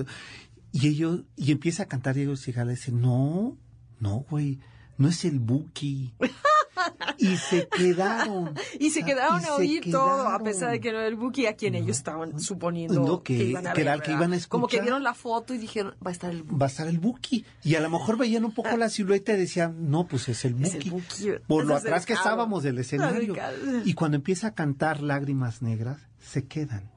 Y 0.71 0.87
ellos, 0.87 1.23
y 1.35 1.51
empieza 1.51 1.83
a 1.83 1.87
cantar 1.87 2.15
Diego 2.15 2.31
El 2.31 2.37
Cigala 2.37 2.71
y 2.71 2.75
dice, 2.75 2.91
no, 2.91 3.57
no, 3.99 4.25
güey, 4.29 4.59
no 4.97 5.07
es 5.07 5.25
el 5.25 5.39
Buki. 5.39 6.13
y 7.17 7.35
se 7.37 7.67
quedaron. 7.67 8.53
Y 8.79 8.89
se 8.91 9.01
Ah, 9.01 9.05
quedaron 9.05 9.41
y 9.41 9.45
a 9.45 9.55
oír 9.55 9.91
todo, 9.91 10.27
a 10.27 10.39
pesar 10.39 10.71
de 10.71 10.79
que 10.79 10.91
no 10.91 10.99
era 10.99 11.07
el 11.07 11.15
Buki, 11.15 11.45
a 11.47 11.55
quien 11.55 11.75
ellos 11.75 11.97
estaban 11.97 12.39
suponiendo 12.39 13.01
No, 13.01 13.23
que- 13.23 13.33
iban 13.43 13.65
a 13.67 13.73
que 13.73 13.83
ver, 13.83 14.01
que 14.01 14.11
iban 14.11 14.33
a 14.33 14.39
Como 14.47 14.67
que 14.67 14.75
escuchar. 14.77 14.81
vieron 14.81 15.03
la 15.03 15.13
foto 15.13 15.53
y 15.53 15.57
dijeron, 15.57 15.95
va 16.05 16.09
a 16.09 16.13
estar 16.13 16.31
el 16.31 16.43
Buki. 16.43 16.57
Va 16.59 16.65
a 16.65 16.69
estar 16.69 16.87
el 16.87 16.99
Buki. 16.99 17.45
Y 17.63 17.75
a 17.75 17.81
lo 17.81 17.89
mejor 17.89 18.17
veían 18.17 18.45
un 18.45 18.51
poco 18.53 18.75
la 18.77 18.89
silueta 18.89 19.33
y 19.33 19.37
decían, 19.37 19.89
no, 19.89 20.07
pues 20.07 20.29
es 20.29 20.45
el 20.45 20.61
Es 20.63 20.73
el 20.75 20.89
Buki. 20.89 20.89
Buki. 20.89 21.39
Por 21.47 21.65
lo 21.65 21.75
atrás 21.75 22.05
que 22.05 22.13
estábamos 22.13 22.63
del 22.63 22.77
escenario. 22.79 23.35
Y 23.85 23.93
cuando 23.93 24.15
empieza 24.17 24.47
a 24.47 24.53
cantar 24.53 25.01
Lágrimas 25.01 25.61
Negras, 25.61 25.99
se 26.19 26.45
quedan. 26.45 26.91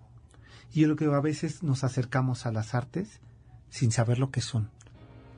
Y 0.73 0.81
yo 0.83 0.97
creo 0.97 1.11
que 1.11 1.17
a 1.17 1.21
veces 1.21 1.63
nos 1.63 1.83
acercamos 1.85 2.47
a 2.47 2.53
las 2.53 2.75
artes 2.75 3.21
sin 3.71 3.91
saber 3.93 4.19
lo 4.19 4.31
que 4.31 4.41
son, 4.41 4.71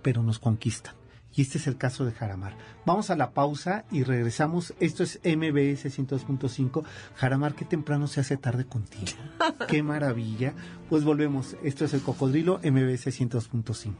pero 0.02 0.22
nos 0.22 0.38
conquistan. 0.38 0.94
Y 1.34 1.42
este 1.42 1.58
es 1.58 1.66
el 1.66 1.76
caso 1.76 2.04
de 2.04 2.12
Jaramar. 2.12 2.56
Vamos 2.84 3.10
a 3.10 3.16
la 3.16 3.30
pausa 3.30 3.84
y 3.90 4.02
regresamos. 4.04 4.74
Esto 4.80 5.02
es 5.02 5.20
MBS 5.24 5.86
102.5. 5.86 6.84
Jaramar, 7.16 7.54
qué 7.54 7.64
temprano 7.64 8.06
se 8.06 8.20
hace 8.20 8.36
tarde 8.36 8.66
contigo. 8.66 9.12
Qué 9.68 9.82
maravilla. 9.82 10.52
Pues 10.88 11.04
volvemos. 11.04 11.56
Esto 11.62 11.84
es 11.84 11.94
el 11.94 12.02
Cocodrilo 12.02 12.58
MBS 12.58 13.06
102.5. 13.06 13.94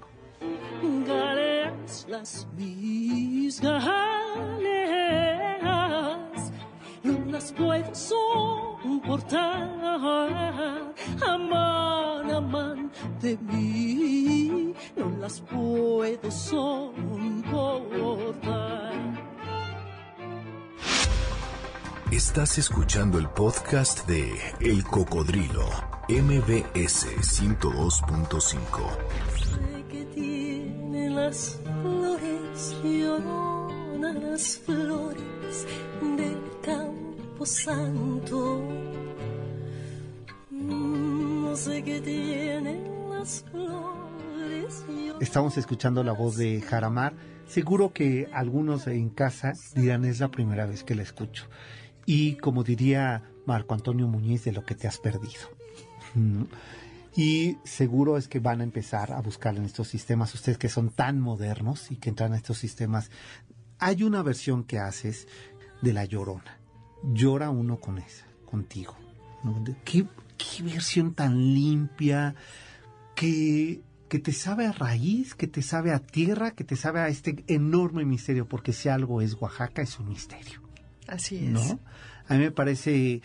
galeas 1.06 2.06
las 2.08 2.46
mis 2.56 3.60
galeas 3.60 4.12
no 7.32 7.38
las 7.38 7.52
puedo 7.52 7.94
soportar 7.94 9.32
aman 11.26 12.30
aman 12.30 12.92
de 13.22 13.38
mí 13.38 14.74
no 14.96 15.08
las 15.18 15.40
puedo 15.40 16.30
soportar. 16.30 17.32
Estás 22.10 22.58
escuchando 22.58 23.18
el 23.18 23.28
podcast 23.30 24.06
de 24.06 24.38
El 24.60 24.84
Cocodrilo, 24.84 25.64
MBS 26.10 27.06
102.5. 27.16 28.60
Sé 29.38 29.84
que 29.88 30.04
tiene 30.14 31.08
las 31.08 31.58
flores 31.80 32.76
lloronas, 32.84 34.14
las 34.22 34.58
flores 34.58 35.66
del 36.02 36.38
campo 36.62 37.11
santo. 37.46 38.60
Mm, 40.50 41.44
No 41.44 41.56
sé 41.56 41.82
qué 41.82 42.00
flores. 43.50 44.84
Estamos 45.20 45.56
escuchando 45.58 46.02
la 46.02 46.12
voz 46.12 46.36
de 46.36 46.60
Jaramar. 46.60 47.14
Seguro 47.46 47.92
que 47.92 48.28
algunos 48.32 48.86
en 48.86 49.10
casa 49.10 49.52
dirán 49.74 50.04
es 50.04 50.20
la 50.20 50.30
primera 50.30 50.66
vez 50.66 50.84
que 50.84 50.94
la 50.94 51.02
escucho. 51.02 51.46
Y 52.06 52.36
como 52.36 52.64
diría 52.64 53.22
Marco 53.46 53.74
Antonio 53.74 54.08
Muñiz, 54.08 54.44
de 54.44 54.52
lo 54.52 54.64
que 54.64 54.74
te 54.74 54.88
has 54.88 54.98
perdido. 54.98 55.50
Mm. 56.14 56.44
Y 57.14 57.58
seguro 57.64 58.16
es 58.16 58.26
que 58.26 58.40
van 58.40 58.62
a 58.62 58.64
empezar 58.64 59.12
a 59.12 59.20
buscar 59.20 59.54
en 59.56 59.64
estos 59.64 59.88
sistemas, 59.88 60.32
ustedes 60.34 60.56
que 60.56 60.70
son 60.70 60.90
tan 60.90 61.20
modernos 61.20 61.90
y 61.90 61.96
que 61.96 62.08
entran 62.08 62.32
a 62.32 62.36
estos 62.36 62.56
sistemas. 62.58 63.10
Hay 63.78 64.02
una 64.02 64.22
versión 64.22 64.64
que 64.64 64.78
haces 64.78 65.28
de 65.82 65.92
La 65.92 66.04
Llorona. 66.06 66.58
Llora 67.02 67.50
uno 67.50 67.78
con 67.78 67.98
esa, 67.98 68.26
contigo. 68.44 68.96
¿no? 69.44 69.62
¿Qué, 69.84 70.06
qué 70.36 70.62
versión 70.62 71.14
tan 71.14 71.54
limpia, 71.54 72.34
que, 73.14 73.82
que 74.08 74.18
te 74.18 74.32
sabe 74.32 74.66
a 74.66 74.72
raíz, 74.72 75.34
que 75.34 75.46
te 75.46 75.62
sabe 75.62 75.92
a 75.92 75.98
tierra, 75.98 76.52
que 76.52 76.64
te 76.64 76.76
sabe 76.76 77.00
a 77.00 77.08
este 77.08 77.44
enorme 77.46 78.04
misterio, 78.04 78.46
porque 78.46 78.72
si 78.72 78.88
algo 78.88 79.20
es 79.20 79.34
Oaxaca, 79.40 79.82
es 79.82 79.98
un 79.98 80.08
misterio. 80.08 80.60
Así 81.08 81.46
es. 81.46 81.50
¿no? 81.50 81.80
A 82.28 82.34
mí 82.34 82.40
me 82.40 82.50
parece, 82.50 83.22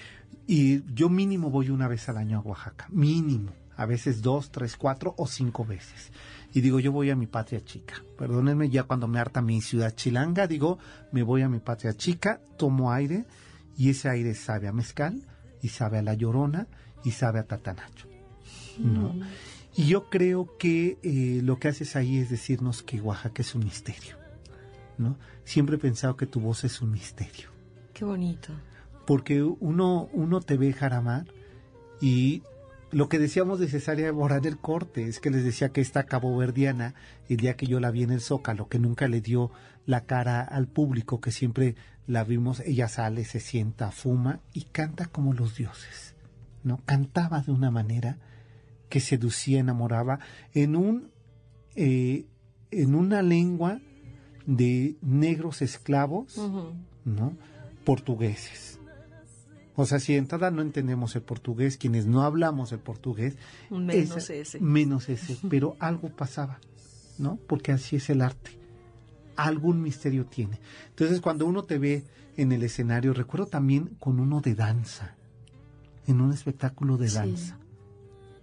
y 0.47 0.93
yo 0.93 1.09
mínimo 1.09 1.49
voy 1.49 1.69
una 1.69 1.87
vez 1.87 2.07
al 2.09 2.17
año 2.17 2.37
a 2.37 2.41
Oaxaca, 2.41 2.87
mínimo, 2.89 3.51
a 3.75 3.85
veces 3.85 4.21
dos, 4.21 4.51
tres, 4.51 4.75
cuatro 4.77 5.13
o 5.17 5.27
cinco 5.27 5.65
veces. 5.65 6.11
Y 6.53 6.61
digo, 6.61 6.79
yo 6.79 6.91
voy 6.91 7.09
a 7.09 7.15
mi 7.15 7.27
patria 7.27 7.63
chica. 7.63 7.95
Perdónenme, 8.17 8.69
ya 8.69 8.83
cuando 8.83 9.07
me 9.07 9.19
harta 9.19 9.41
mi 9.41 9.61
ciudad 9.61 9.93
chilanga, 9.93 10.47
digo, 10.47 10.79
me 11.11 11.21
voy 11.21 11.41
a 11.41 11.49
mi 11.49 11.59
patria 11.59 11.93
chica, 11.93 12.39
tomo 12.57 12.91
aire, 12.91 13.25
y 13.77 13.89
ese 13.89 14.09
aire 14.09 14.33
sabe 14.33 14.67
a 14.67 14.73
mezcal, 14.73 15.21
y 15.61 15.69
sabe 15.69 15.99
a 15.99 16.01
la 16.01 16.13
llorona, 16.13 16.67
y 17.03 17.11
sabe 17.11 17.39
a 17.39 17.43
tatanacho. 17.43 18.07
¿no? 18.79 19.15
Y 19.75 19.85
yo 19.87 20.09
creo 20.09 20.57
que 20.57 20.97
eh, 21.03 21.41
lo 21.43 21.59
que 21.59 21.67
haces 21.67 21.95
ahí 21.95 22.17
es 22.17 22.29
decirnos 22.29 22.83
que 22.83 22.99
Oaxaca 23.01 23.41
es 23.41 23.55
un 23.55 23.63
misterio. 23.63 24.17
¿no? 24.97 25.17
Siempre 25.43 25.75
he 25.75 25.79
pensado 25.79 26.17
que 26.17 26.25
tu 26.25 26.39
voz 26.39 26.63
es 26.63 26.81
un 26.81 26.91
misterio 26.91 27.49
Qué 27.93 28.03
bonito. 28.03 28.51
porque 29.05 29.43
uno, 29.43 30.09
uno 30.13 30.41
te 30.41 30.57
ve 30.57 30.73
Jaramar 30.73 31.25
y 32.01 32.41
lo 32.97 33.09
que 33.09 33.19
decíamos 33.19 33.59
de 33.59 33.67
Cesárea 33.67 34.11
Borán 34.11 34.41
del 34.41 34.57
Corte 34.57 35.07
es 35.07 35.19
que 35.19 35.29
les 35.29 35.43
decía 35.43 35.69
que 35.69 35.81
esta 35.81 36.07
caboverdiana, 36.07 36.95
el 37.29 37.37
día 37.37 37.55
que 37.55 37.67
yo 37.67 37.79
la 37.79 37.91
vi 37.91 38.01
en 38.01 38.09
el 38.09 38.21
Zócalo, 38.21 38.69
que 38.69 38.79
nunca 38.79 39.07
le 39.07 39.21
dio 39.21 39.51
la 39.85 40.05
cara 40.05 40.41
al 40.41 40.65
público, 40.65 41.21
que 41.21 41.29
siempre 41.29 41.75
la 42.07 42.23
vimos, 42.23 42.59
ella 42.61 42.87
sale, 42.87 43.23
se 43.23 43.39
sienta, 43.39 43.91
fuma 43.91 44.39
y 44.51 44.63
canta 44.63 45.05
como 45.05 45.35
los 45.35 45.55
dioses, 45.55 46.15
¿no? 46.63 46.81
Cantaba 46.87 47.41
de 47.41 47.51
una 47.51 47.69
manera 47.69 48.17
que 48.89 48.99
seducía, 48.99 49.59
enamoraba, 49.59 50.17
en 50.55 50.75
un, 50.75 51.11
eh, 51.75 52.25
en 52.71 52.95
una 52.95 53.21
lengua 53.21 53.79
de 54.47 54.97
negros 55.03 55.61
esclavos. 55.61 56.35
¿no? 57.05 57.37
Portugueses. 57.85 58.79
O 59.79 59.85
sea, 59.85 59.99
si 59.99 60.13
de 60.13 60.19
entrada 60.19 60.49
no 60.51 60.61
entendemos 60.63 61.15
el 61.15 61.21
portugués, 61.21 61.77
quienes 61.77 62.07
no 62.07 62.23
hablamos 62.23 62.71
el 62.71 62.79
portugués, 62.79 63.35
Menos 63.69 64.17
esa- 64.17 64.33
ese. 64.33 64.59
menos 64.59 65.07
ese, 65.07 65.37
pero 65.49 65.77
algo 65.79 66.09
pasaba, 66.09 66.59
¿no? 67.19 67.37
Porque 67.47 67.71
así 67.71 67.95
es 67.95 68.09
el 68.09 68.21
arte. 68.23 68.57
Algún 69.35 69.81
misterio 69.83 70.25
tiene. 70.25 70.59
Entonces, 70.89 71.21
cuando 71.21 71.45
uno 71.45 71.63
te 71.63 71.77
ve 71.77 72.03
en 72.37 72.51
el 72.51 72.63
escenario, 72.63 73.13
recuerdo 73.13 73.45
también 73.45 73.95
con 73.99 74.19
uno 74.19 74.41
de 74.41 74.55
danza, 74.55 75.15
en 76.07 76.21
un 76.21 76.33
espectáculo 76.33 76.97
de 76.97 77.09
danza. 77.11 77.59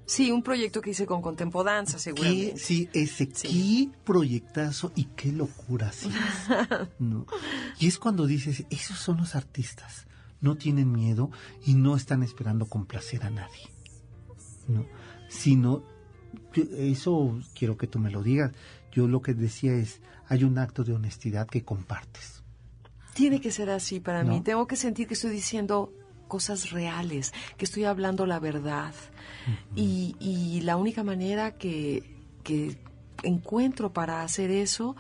Sí, 0.06 0.30
un 0.30 0.42
proyecto 0.42 0.80
que 0.82 0.90
hice 0.90 1.06
con 1.06 1.20
Contempodanza, 1.22 1.94
¿Qué, 1.94 1.98
seguramente. 2.02 2.58
sí, 2.58 2.88
ese 2.92 3.28
Sí. 3.34 3.88
qué 3.90 3.98
proyectazo 4.04 4.92
y 4.94 5.04
qué 5.16 5.32
locura, 5.32 5.90
sí. 5.90 6.08
¿no? 7.00 7.26
Y 7.80 7.88
es 7.88 7.98
cuando 7.98 8.26
dices, 8.26 8.64
esos 8.70 8.98
son 8.98 9.16
los 9.16 9.34
artistas, 9.34 10.06
no 10.44 10.56
tienen 10.56 10.92
miedo 10.92 11.30
y 11.64 11.74
no 11.74 11.96
están 11.96 12.22
esperando 12.22 12.66
complacer 12.66 13.24
a 13.24 13.30
nadie, 13.30 13.70
¿no? 14.68 14.86
Sino, 15.28 15.82
eso 16.76 17.40
quiero 17.54 17.78
que 17.78 17.86
tú 17.86 17.98
me 17.98 18.10
lo 18.10 18.22
digas, 18.22 18.52
yo 18.92 19.08
lo 19.08 19.22
que 19.22 19.32
decía 19.32 19.72
es, 19.72 20.02
hay 20.28 20.44
un 20.44 20.58
acto 20.58 20.84
de 20.84 20.92
honestidad 20.92 21.48
que 21.48 21.64
compartes. 21.64 22.42
Tiene 23.14 23.40
que 23.40 23.50
ser 23.50 23.70
así 23.70 24.00
para 24.00 24.22
mí. 24.22 24.42
Tengo 24.42 24.66
que 24.66 24.76
sentir 24.76 25.06
que 25.06 25.14
estoy 25.14 25.30
diciendo 25.30 25.92
cosas 26.28 26.70
reales, 26.72 27.32
que 27.56 27.64
estoy 27.64 27.84
hablando 27.84 28.26
la 28.26 28.38
verdad. 28.38 28.92
y, 29.74 30.14
y 30.20 30.60
la 30.60 30.76
única 30.76 31.04
manera 31.04 31.52
que, 31.52 32.02
que 32.42 32.76
encuentro 33.22 33.92
para 33.92 34.22
hacer 34.22 34.50
eso 34.50 34.94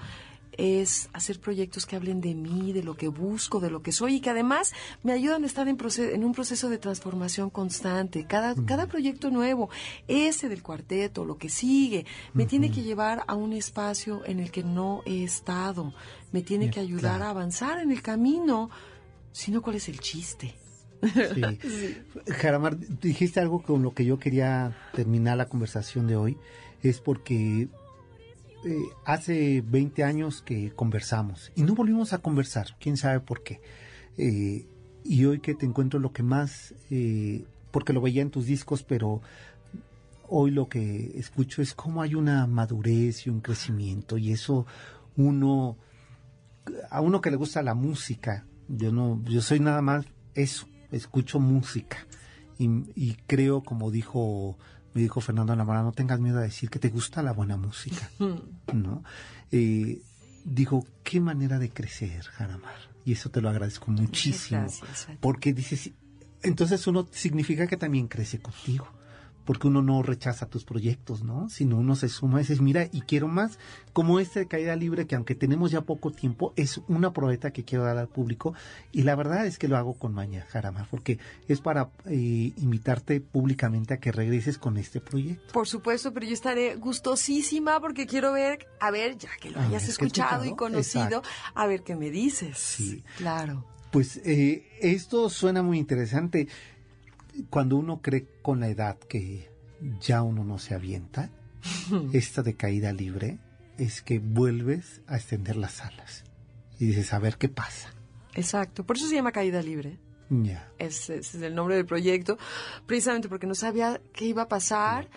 es 0.58 1.08
hacer 1.12 1.40
proyectos 1.40 1.86
que 1.86 1.96
hablen 1.96 2.20
de 2.20 2.34
mí, 2.34 2.72
de 2.72 2.82
lo 2.82 2.96
que 2.96 3.08
busco, 3.08 3.60
de 3.60 3.70
lo 3.70 3.82
que 3.82 3.92
soy 3.92 4.16
y 4.16 4.20
que 4.20 4.30
además 4.30 4.72
me 5.02 5.12
ayudan 5.12 5.44
a 5.44 5.46
estar 5.46 5.68
en, 5.68 5.78
en 5.98 6.24
un 6.24 6.32
proceso 6.32 6.68
de 6.68 6.78
transformación 6.78 7.50
constante. 7.50 8.26
Cada, 8.26 8.54
cada 8.64 8.86
proyecto 8.86 9.30
nuevo, 9.30 9.70
ese 10.08 10.48
del 10.48 10.62
cuarteto, 10.62 11.24
lo 11.24 11.38
que 11.38 11.48
sigue, 11.48 12.06
me 12.32 12.46
tiene 12.46 12.70
que 12.70 12.82
llevar 12.82 13.24
a 13.26 13.34
un 13.34 13.52
espacio 13.52 14.22
en 14.26 14.40
el 14.40 14.50
que 14.50 14.62
no 14.62 15.02
he 15.06 15.24
estado. 15.24 15.94
Me 16.32 16.42
tiene 16.42 16.70
que 16.70 16.80
ayudar 16.80 17.16
claro. 17.16 17.24
a 17.24 17.30
avanzar 17.30 17.78
en 17.80 17.90
el 17.90 18.02
camino. 18.02 18.70
Si 19.32 19.50
no, 19.50 19.62
¿cuál 19.62 19.76
es 19.76 19.88
el 19.88 20.00
chiste? 20.00 20.54
Sí. 21.04 21.98
Jaramar, 22.32 22.78
dijiste 22.78 23.38
algo 23.38 23.62
con 23.62 23.82
lo 23.82 23.92
que 23.92 24.06
yo 24.06 24.18
quería 24.18 24.74
terminar 24.94 25.36
la 25.36 25.48
conversación 25.48 26.06
de 26.06 26.16
hoy, 26.16 26.38
es 26.82 27.00
porque 27.00 27.68
eh, 28.64 28.82
hace 29.04 29.62
20 29.66 30.04
años 30.04 30.42
que 30.42 30.72
conversamos 30.72 31.52
y 31.54 31.62
no 31.62 31.74
volvimos 31.74 32.12
a 32.12 32.18
conversar, 32.18 32.76
quién 32.80 32.96
sabe 32.96 33.20
por 33.20 33.42
qué. 33.42 33.60
Eh, 34.16 34.66
y 35.04 35.24
hoy 35.26 35.40
que 35.40 35.54
te 35.54 35.66
encuentro 35.66 36.00
lo 36.00 36.12
que 36.12 36.22
más, 36.22 36.74
eh, 36.90 37.44
porque 37.70 37.92
lo 37.92 38.00
veía 38.00 38.22
en 38.22 38.30
tus 38.30 38.46
discos, 38.46 38.82
pero 38.82 39.20
hoy 40.28 40.50
lo 40.50 40.68
que 40.68 41.18
escucho 41.18 41.60
es 41.60 41.74
cómo 41.74 42.00
hay 42.00 42.14
una 42.14 42.46
madurez 42.46 43.26
y 43.26 43.30
un 43.30 43.40
crecimiento 43.40 44.16
y 44.16 44.32
eso 44.32 44.66
uno 45.16 45.76
a 46.90 47.00
uno 47.00 47.20
que 47.20 47.30
le 47.30 47.36
gusta 47.36 47.62
la 47.62 47.74
música 47.74 48.46
yo 48.68 48.90
no 48.90 49.22
yo 49.24 49.42
soy 49.42 49.60
nada 49.60 49.82
más 49.82 50.06
eso 50.34 50.66
escucho 50.90 51.40
música 51.40 51.98
y, 52.58 52.68
y 52.94 53.16
creo 53.26 53.62
como 53.62 53.90
dijo 53.90 54.56
me 54.94 55.02
dijo 55.02 55.20
Fernando 55.20 55.54
Lamara 55.54 55.82
no 55.82 55.92
tengas 55.92 56.20
miedo 56.20 56.38
a 56.38 56.42
decir 56.42 56.70
que 56.70 56.78
te 56.78 56.88
gusta 56.88 57.22
la 57.22 57.32
buena 57.32 57.56
música 57.56 58.10
no 58.72 59.02
Eh, 59.52 60.00
digo 60.44 60.84
qué 61.04 61.20
manera 61.20 61.58
de 61.58 61.70
crecer 61.70 62.22
Jaramar 62.24 62.74
y 63.04 63.12
eso 63.12 63.28
te 63.30 63.40
lo 63.40 63.48
agradezco 63.48 63.90
muchísimo 63.90 64.60
gracias, 64.62 65.08
porque 65.20 65.52
dices 65.52 65.90
entonces 66.42 66.86
uno 66.86 67.06
significa 67.12 67.66
que 67.66 67.76
también 67.76 68.08
crece 68.08 68.40
contigo 68.40 68.88
porque 69.44 69.66
uno 69.66 69.82
no 69.82 70.02
rechaza 70.02 70.46
tus 70.46 70.64
proyectos, 70.64 71.22
¿no? 71.22 71.48
Sino 71.48 71.76
uno 71.76 71.96
se 71.96 72.08
suma 72.08 72.38
y 72.38 72.42
dices, 72.42 72.60
mira, 72.60 72.88
y 72.90 73.02
quiero 73.02 73.28
más, 73.28 73.58
como 73.92 74.20
este 74.20 74.40
de 74.40 74.46
Caída 74.46 74.76
Libre, 74.76 75.06
que 75.06 75.14
aunque 75.14 75.34
tenemos 75.34 75.70
ya 75.70 75.82
poco 75.82 76.10
tiempo, 76.10 76.52
es 76.56 76.80
una 76.88 77.12
probeta 77.12 77.52
que 77.52 77.64
quiero 77.64 77.84
dar 77.84 77.98
al 77.98 78.08
público, 78.08 78.54
y 78.92 79.02
la 79.02 79.14
verdad 79.14 79.46
es 79.46 79.58
que 79.58 79.68
lo 79.68 79.76
hago 79.76 79.94
con 79.94 80.14
maña, 80.14 80.46
Jarama, 80.48 80.86
porque 80.90 81.18
es 81.48 81.60
para 81.60 81.90
eh, 82.06 82.52
invitarte 82.56 83.20
públicamente 83.20 83.94
a 83.94 83.98
que 83.98 84.12
regreses 84.12 84.58
con 84.58 84.76
este 84.76 85.00
proyecto. 85.00 85.52
Por 85.52 85.68
supuesto, 85.68 86.12
pero 86.12 86.26
yo 86.26 86.32
estaré 86.32 86.76
gustosísima 86.76 87.80
porque 87.80 88.06
quiero 88.06 88.32
ver, 88.32 88.66
a 88.80 88.90
ver, 88.90 89.18
ya 89.18 89.30
que 89.40 89.50
lo 89.50 89.60
hayas 89.60 89.88
escuchado 89.88 90.44
y 90.44 90.54
conocido, 90.54 91.18
exacto. 91.18 91.28
a 91.54 91.66
ver 91.66 91.82
qué 91.82 91.96
me 91.96 92.10
dices. 92.10 92.58
Sí. 92.58 93.04
Claro. 93.16 93.64
Pues 93.90 94.20
eh, 94.24 94.66
esto 94.80 95.30
suena 95.30 95.62
muy 95.62 95.78
interesante. 95.78 96.48
Cuando 97.50 97.76
uno 97.76 98.00
cree 98.00 98.26
con 98.42 98.60
la 98.60 98.68
edad 98.68 98.98
que 98.98 99.50
ya 100.00 100.22
uno 100.22 100.44
no 100.44 100.58
se 100.58 100.74
avienta, 100.74 101.30
esta 102.12 102.42
de 102.42 102.54
caída 102.54 102.92
libre 102.92 103.38
es 103.78 104.02
que 104.02 104.18
vuelves 104.18 105.00
a 105.06 105.16
extender 105.16 105.56
las 105.56 105.80
alas 105.82 106.24
y 106.78 106.86
dices, 106.86 107.12
a 107.12 107.18
ver 107.18 107.36
qué 107.38 107.48
pasa. 107.48 107.90
Exacto. 108.34 108.84
Por 108.84 108.96
eso 108.96 109.08
se 109.08 109.14
llama 109.14 109.32
Caída 109.32 109.62
Libre. 109.62 109.98
Ya. 110.30 110.68
Ese, 110.78 111.18
ese 111.18 111.36
es 111.38 111.42
el 111.42 111.54
nombre 111.54 111.76
del 111.76 111.86
proyecto. 111.86 112.36
Precisamente 112.86 113.28
porque 113.28 113.46
no 113.46 113.54
sabía 113.54 114.00
qué 114.12 114.24
iba 114.26 114.42
a 114.42 114.48
pasar. 114.48 115.08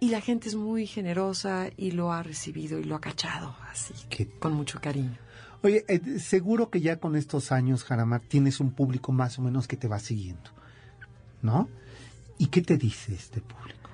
Y 0.00 0.10
la 0.10 0.20
gente 0.20 0.48
es 0.48 0.54
muy 0.54 0.86
generosa 0.86 1.68
y 1.76 1.90
lo 1.90 2.12
ha 2.12 2.22
recibido 2.22 2.78
y 2.78 2.84
lo 2.84 2.94
ha 2.94 3.00
cachado 3.00 3.54
así, 3.70 3.94
Qué- 4.08 4.28
con 4.38 4.52
mucho 4.54 4.80
cariño. 4.80 5.18
Oye, 5.62 5.84
eh, 5.88 6.20
seguro 6.20 6.70
que 6.70 6.80
ya 6.80 7.00
con 7.00 7.16
estos 7.16 7.50
años, 7.50 7.82
Jaramar, 7.82 8.20
tienes 8.20 8.60
un 8.60 8.70
público 8.70 9.10
más 9.10 9.38
o 9.40 9.42
menos 9.42 9.66
que 9.66 9.76
te 9.76 9.88
va 9.88 9.98
siguiendo, 9.98 10.50
¿no? 11.42 11.68
¿Y 12.38 12.46
qué 12.46 12.62
te 12.62 12.76
dice 12.76 13.14
este 13.14 13.40
público? 13.40 13.90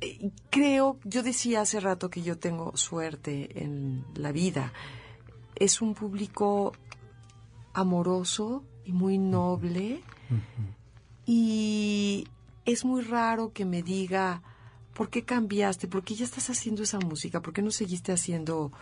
Eh, 0.00 0.30
Creo, 0.50 0.98
yo 1.04 1.22
decía 1.22 1.60
hace 1.62 1.80
rato 1.80 2.08
que 2.10 2.22
yo 2.22 2.38
tengo 2.38 2.76
suerte 2.76 3.62
en 3.62 4.04
la 4.14 4.32
vida. 4.32 4.72
Es 5.56 5.82
un 5.82 5.94
público 5.94 6.72
amoroso 7.74 8.64
y 8.84 8.92
muy 8.92 9.18
noble. 9.18 10.02
Y 11.26 12.26
es 12.64 12.84
muy 12.84 13.02
raro 13.02 13.52
que 13.52 13.64
me 13.64 13.82
diga, 13.82 14.42
¿por 14.94 15.10
qué 15.10 15.24
cambiaste? 15.24 15.86
¿Por 15.88 16.02
qué 16.02 16.14
ya 16.14 16.24
estás 16.24 16.50
haciendo 16.50 16.82
esa 16.82 16.98
música? 16.98 17.40
¿Por 17.40 17.52
qué 17.52 17.62
no 17.62 17.70
seguiste 17.70 18.12
haciendo 18.12 18.72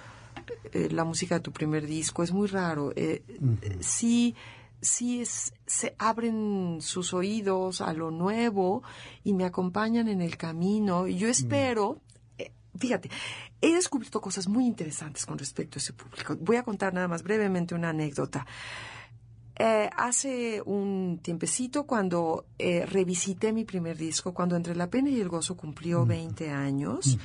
eh, 0.73 0.89
la 0.91 1.05
música 1.05 1.37
de 1.37 1.41
tu 1.41 1.53
primer 1.53 1.87
disco? 1.87 2.23
Es 2.23 2.33
muy 2.33 2.47
raro. 2.49 2.93
Eh, 2.97 3.23
Sí, 3.81 4.35
sí 4.81 5.21
es, 5.21 5.53
se 5.67 5.95
abren 5.99 6.79
sus 6.81 7.13
oídos 7.15 7.81
a 7.81 7.93
lo 7.93 8.11
nuevo 8.11 8.83
y 9.25 9.35
me 9.35 9.45
acompañan 9.45 10.09
en 10.09 10.21
el 10.21 10.37
camino. 10.37 11.07
Y 11.07 11.17
yo 11.17 11.29
espero, 11.29 12.01
eh, 12.39 12.53
fíjate, 12.79 13.11
he 13.61 13.75
descubierto 13.75 14.21
cosas 14.21 14.49
muy 14.49 14.67
interesantes 14.67 15.27
con 15.27 15.39
respecto 15.39 15.79
a 15.79 15.81
ese 15.81 15.93
público. 15.93 16.37
Voy 16.41 16.57
a 16.57 16.63
contar 16.63 16.95
nada 16.95 17.09
más 17.09 17.23
brevemente 17.23 17.75
una 17.75 17.91
anécdota. 17.91 18.47
Eh, 19.61 19.91
hace 19.97 20.63
un 20.65 21.19
tiempecito 21.21 21.85
cuando 21.85 22.47
eh, 22.61 22.87
revisité 22.87 23.53
mi 23.53 23.65
primer 23.65 23.97
disco, 23.97 24.33
cuando 24.33 24.55
Entre 24.55 24.77
la 24.77 24.89
Pena 24.89 25.11
y 25.11 25.21
el 25.21 25.29
Gozo 25.29 25.57
cumplió 25.57 26.07
20 26.07 26.51
años, 26.51 27.19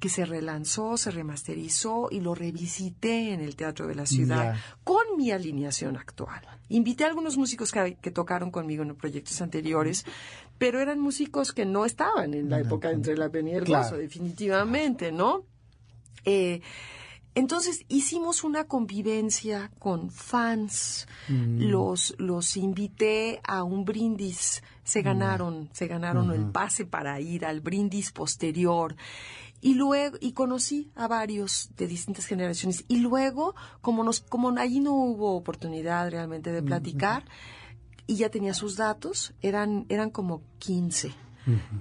que 0.00 0.08
se 0.08 0.24
relanzó, 0.24 0.96
se 0.96 1.10
remasterizó 1.10 2.08
y 2.10 2.20
lo 2.20 2.34
revisité 2.34 3.34
en 3.34 3.40
el 3.42 3.54
Teatro 3.54 3.86
de 3.86 3.94
la 3.96 4.06
Ciudad 4.06 4.56
con 4.82 5.02
mi 5.18 5.30
alineación 5.30 5.98
actual. 5.98 6.40
Invité 6.70 7.04
a 7.04 7.08
algunos 7.08 7.36
músicos 7.36 7.70
que, 7.70 7.96
que 8.00 8.10
tocaron 8.10 8.50
conmigo 8.50 8.82
en 8.82 8.88
los 8.88 8.96
proyectos 8.96 9.42
anteriores, 9.42 10.06
pero 10.56 10.80
eran 10.80 10.98
músicos 11.00 11.52
que 11.52 11.66
no 11.66 11.84
estaban 11.84 12.32
en 12.32 12.48
la 12.48 12.60
No, 12.60 12.64
época 12.64 12.88
de 12.88 12.94
Entre 12.94 13.16
la 13.18 13.28
Pena 13.28 13.50
y 13.50 13.54
el 13.56 13.64
claro. 13.64 13.84
Gozo, 13.84 13.96
definitivamente, 13.98 15.12
¿no? 15.12 15.42
Eh, 16.24 16.62
entonces 17.34 17.84
hicimos 17.88 18.44
una 18.44 18.64
convivencia 18.64 19.72
con 19.78 20.10
fans, 20.10 21.08
los, 21.28 22.14
los 22.18 22.56
invité 22.56 23.40
a 23.42 23.64
un 23.64 23.84
brindis, 23.84 24.62
se 24.84 25.02
ganaron, 25.02 25.68
se 25.72 25.88
ganaron 25.88 26.30
el 26.30 26.46
pase 26.46 26.86
para 26.86 27.20
ir 27.20 27.44
al 27.44 27.60
brindis 27.60 28.12
posterior. 28.12 28.94
Y 29.60 29.74
luego, 29.74 30.18
y 30.20 30.32
conocí 30.32 30.90
a 30.94 31.08
varios 31.08 31.70
de 31.76 31.86
distintas 31.86 32.26
generaciones. 32.26 32.84
Y 32.86 32.98
luego, 32.98 33.54
como 33.80 34.04
nos, 34.04 34.20
como 34.20 34.50
allí 34.58 34.78
no 34.78 34.92
hubo 34.92 35.34
oportunidad 35.34 36.10
realmente 36.10 36.52
de 36.52 36.62
platicar, 36.62 37.24
y 38.06 38.16
ya 38.16 38.28
tenía 38.28 38.54
sus 38.54 38.76
datos, 38.76 39.32
eran, 39.40 39.86
eran 39.88 40.10
como 40.10 40.42
15. 40.58 41.14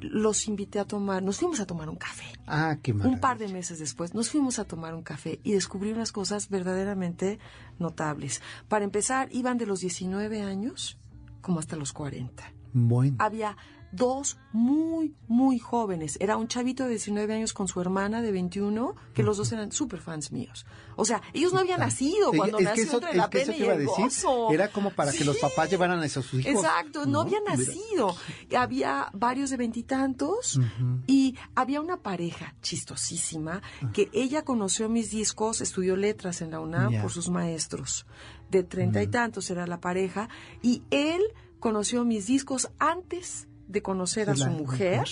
Los 0.01 0.47
invité 0.47 0.79
a 0.79 0.85
tomar, 0.85 1.23
nos 1.23 1.37
fuimos 1.37 1.59
a 1.59 1.65
tomar 1.65 1.89
un 1.89 1.95
café. 1.95 2.25
Ah, 2.47 2.77
qué 2.81 2.91
Un 2.91 2.97
maravilla. 2.97 3.21
par 3.21 3.37
de 3.37 3.47
meses 3.47 3.79
después 3.79 4.13
nos 4.13 4.29
fuimos 4.29 4.59
a 4.59 4.65
tomar 4.65 4.93
un 4.93 5.03
café 5.03 5.39
y 5.43 5.53
descubrí 5.53 5.91
unas 5.91 6.11
cosas 6.11 6.49
verdaderamente 6.49 7.39
notables. 7.79 8.41
Para 8.67 8.83
empezar, 8.85 9.29
iban 9.31 9.57
de 9.57 9.65
los 9.65 9.79
19 9.79 10.41
años 10.41 10.97
como 11.41 11.59
hasta 11.59 11.75
los 11.75 11.93
40. 11.93 12.43
Bueno, 12.73 13.15
Había 13.19 13.55
dos 13.93 14.37
muy, 14.51 15.15
muy 15.27 15.59
jóvenes. 15.59 16.17
Era 16.19 16.35
un 16.35 16.47
chavito 16.47 16.83
de 16.83 16.91
19 16.91 17.33
años 17.33 17.53
con 17.53 17.67
su 17.67 17.79
hermana 17.79 18.21
de 18.21 18.31
21, 18.31 18.95
que 19.13 19.23
los 19.23 19.37
dos 19.37 19.51
eran 19.51 19.71
súper 19.71 20.01
fans 20.01 20.31
míos. 20.31 20.65
O 20.95 21.05
sea, 21.05 21.21
ellos 21.33 21.53
no 21.53 21.59
habían 21.59 21.79
nacido 21.79 22.31
Sí, 22.31 22.37
cuando 22.37 22.59
nació 22.59 22.83
eso, 22.83 22.95
entre 22.97 23.15
la 23.15 23.29
pena 23.29 23.55
y 23.55 23.63
el 23.63 23.85
decir. 23.85 24.05
Era 24.51 24.67
como 24.69 24.91
para 24.91 25.11
que 25.11 25.23
los 25.23 25.37
papás 25.37 25.69
llevaran 25.69 25.99
a 25.99 26.05
esos 26.05 26.33
hijos. 26.33 26.45
Exacto, 26.45 27.05
no, 27.05 27.21
había 27.21 27.39
Mira. 27.41 27.55
nacido. 27.55 28.15
Había 28.57 29.09
varios 29.13 29.49
de 29.51 29.57
veintitantos 29.57 30.59
y 31.07 31.35
había 31.55 31.81
una 31.81 31.97
pareja 31.97 32.55
chistosísima 32.61 33.61
que 33.93 34.09
ella 34.11 34.43
conoció 34.43 34.89
mis 34.89 35.11
discos, 35.11 35.61
estudió 35.61 35.95
letras 35.95 36.41
en 36.41 36.51
la 36.51 36.59
UNAM 36.59 37.01
por 37.01 37.11
sus 37.11 37.29
maestros. 37.29 38.05
De 38.49 38.63
treinta 38.63 39.01
y 39.01 39.07
tantos 39.07 39.49
era 39.49 39.65
la 39.67 39.79
pareja 39.79 40.29
y 40.61 40.83
él 40.91 41.21
conoció 41.59 42.03
mis 42.03 42.27
discos 42.27 42.69
antes 42.77 43.47
de 43.73 43.81
conocer 43.81 44.29
a 44.29 44.35
su 44.35 44.49
mujer 44.49 45.03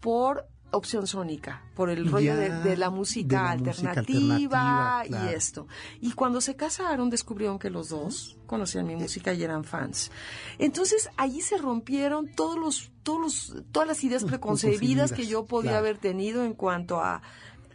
por 0.00 0.46
opción 0.70 1.06
sónica, 1.06 1.62
por 1.74 1.88
el 1.88 2.10
rollo 2.10 2.36
de, 2.36 2.48
Ya, 2.48 2.60
de 2.60 2.76
la 2.76 2.90
música 2.90 3.52
de 3.56 3.60
la 3.60 3.64
música 3.72 3.90
alternativa, 3.92 5.02
claro. 5.06 5.30
y 5.30 5.34
esto. 5.34 5.66
Y 6.02 6.12
cuando 6.12 6.40
se 6.42 6.56
casaron 6.56 7.08
descubrieron 7.08 7.58
que 7.58 7.70
los 7.70 7.88
dos 7.88 8.36
conocían 8.46 8.84
Eh. 8.90 8.94
mi 8.94 9.02
música 9.02 9.32
y 9.32 9.42
eran 9.42 9.64
fans. 9.64 10.10
Entonces 10.58 11.08
allí 11.16 11.40
se 11.40 11.56
rompieron 11.56 12.28
todos 12.28 12.58
los, 12.58 12.90
todos 13.02 13.20
los, 13.20 13.62
todas 13.72 13.88
las 13.88 14.04
ideas 14.04 14.24
preconcebidas 14.24 15.12
que 15.12 15.26
yo 15.26 15.46
podía 15.46 15.70
claro. 15.70 15.86
haber 15.86 15.98
tenido 15.98 16.44
en 16.44 16.52
cuanto 16.52 17.00
a 17.00 17.22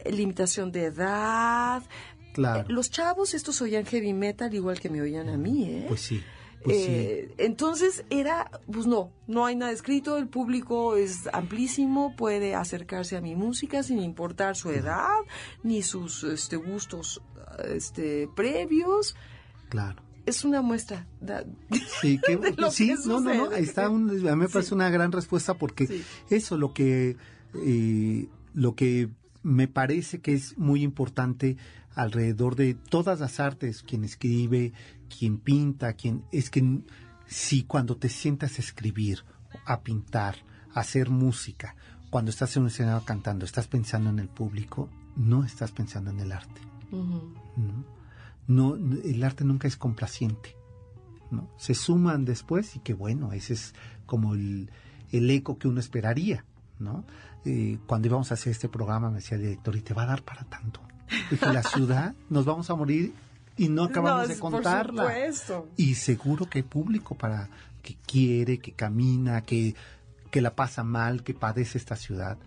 limitación 0.06 0.72
de 0.72 0.86
edad. 0.86 1.82
Claro. 2.34 2.62
Eh, 2.62 2.66
Los 2.68 2.92
chavos 2.92 3.34
estos 3.34 3.60
oían 3.62 3.86
heavy 3.86 4.14
metal 4.14 4.54
igual 4.54 4.80
que 4.80 4.90
me 4.90 5.02
oían 5.02 5.30
a 5.30 5.38
mí, 5.38 5.66
¿eh? 5.66 5.86
Pues 5.88 6.02
sí. 6.02 6.22
Pues 6.64 6.78
sí. 6.78 6.86
Eh, 6.89 7.34
Entonces 7.38 8.05
era, 8.09 8.49
pues 8.72 8.86
no, 8.88 9.11
no 9.28 9.45
hay 9.45 9.55
nada 9.55 9.72
escrito, 9.72 10.18
el 10.18 10.28
público 10.28 10.95
es 10.95 11.28
amplísimo, 11.34 12.16
puede 12.16 12.55
acercarse 12.55 13.18
a 13.18 13.22
mi 13.22 13.36
música 13.36 13.84
sin 13.84 13.99
importar 13.99 14.55
su 14.55 14.70
edad 14.72 15.09
ni 15.64 15.82
sus 15.82 16.24
este, 16.24 16.55
gustos 16.55 17.22
este, 17.70 18.30
previos. 18.36 19.16
Claro. 19.70 20.01
Es 20.26 20.45
una 20.45 20.61
muestra. 20.61 21.05
Sí, 22.01 22.18
que, 22.26 22.38
de 22.38 22.53
lo 22.53 22.72
sí 22.72 22.88
que 22.88 22.95
no, 23.07 23.20
no, 23.20 23.34
no, 23.34 23.51
ahí 23.51 23.64
está 23.64 23.89
un- 23.89 24.09
a 24.09 24.36
mí 24.36 24.41
me 24.43 24.47
parece 24.49 24.70
Sí. 24.70 24.76
una 24.76 24.89
gran 24.89 25.11
respuesta 25.11 25.55
porque 25.55 25.86
Sí. 25.88 26.03
eso 26.30 26.57
lo 26.57 26.74
que 26.74 27.18
eh, 27.55 28.28
lo 28.53 28.74
que 28.76 29.09
me 29.43 29.68
parece 29.68 30.22
que 30.22 30.34
es 30.34 30.57
muy 30.57 30.82
importante 30.82 31.57
alrededor 31.96 32.56
de 32.56 32.74
todas 32.74 33.20
las 33.20 33.39
artes, 33.39 33.84
quien 33.84 34.04
escribe, 34.04 34.74
quien 35.18 35.38
pinta, 35.38 35.94
quien 35.94 36.24
es 36.32 36.50
que 36.50 36.82
si 37.28 37.64
cuando 37.64 37.98
te 37.98 38.10
sientas 38.10 38.58
a 38.58 38.62
escribir, 38.62 39.24
a 39.66 39.82
pintar, 39.82 40.36
a 40.74 40.82
hacer 40.82 41.10
música, 41.10 41.76
cuando 42.10 42.30
estás 42.30 42.56
en 42.56 42.64
un 42.64 42.68
escenario 42.68 43.04
cantando, 43.06 43.46
estás 43.46 43.68
pensando 43.68 44.10
en 44.10 44.20
el 44.20 44.30
público, 44.30 44.89
no 45.16 45.44
estás 45.44 45.72
pensando 45.72 46.12
en 46.12 46.20
el 46.20 46.32
arte. 46.32 46.62
No, 48.48 48.76
el 48.76 49.24
arte 49.24 49.44
nunca 49.44 49.68
es 49.68 49.78
complaciente. 49.78 50.56
¿no? 51.32 51.50
Se 51.58 51.74
suman 51.74 52.26
después 52.26 52.76
y 52.76 52.80
que 52.80 52.94
bueno, 52.94 53.34
ese 53.34 53.54
es 53.54 53.74
como 54.06 54.36
el, 54.36 54.70
el 55.12 55.30
eco 55.32 55.58
que 55.58 55.68
uno 55.68 55.80
esperaría. 55.80 56.46
¿no? 56.80 57.06
Eh, 57.46 57.80
cuando 57.88 58.08
íbamos 58.08 58.32
a 58.32 58.36
hacer 58.36 58.52
este 58.52 58.70
programa 58.70 59.10
me 59.10 59.16
decía 59.16 59.38
el 59.38 59.44
director, 59.44 59.76
y 59.76 59.82
te 59.82 59.94
va 59.94 60.04
a 60.04 60.08
dar 60.08 60.24
para 60.24 60.44
tanto. 60.44 60.82
Dije, 61.32 61.51
la 61.53 61.64
ciudad, 61.64 62.16
nos 62.30 62.45
vamos 62.45 62.70
a 62.70 62.76
morir 62.76 63.14
y 63.57 63.70
no 63.70 63.84
acabamos 63.84 64.22
No, 64.24 64.28
de 64.28 64.34
es- 64.34 64.39
por 64.39 64.51
contarla. 64.51 65.03
supuesto. 65.03 65.70
Y 65.78 65.95
seguro 65.95 66.49
que 66.49 66.59
hay 66.59 66.64
público 66.64 67.16
para 67.16 67.49
que 67.82 67.95
quiere, 68.05 68.59
que 68.59 68.72
camina, 68.72 69.41
que, 69.41 69.76
que 70.32 70.41
la 70.41 70.55
pasa 70.55 70.84
mal, 70.84 71.24
que 71.24 71.34
padece 71.34 71.78
esta 71.78 71.95
ciudad, 71.95 72.38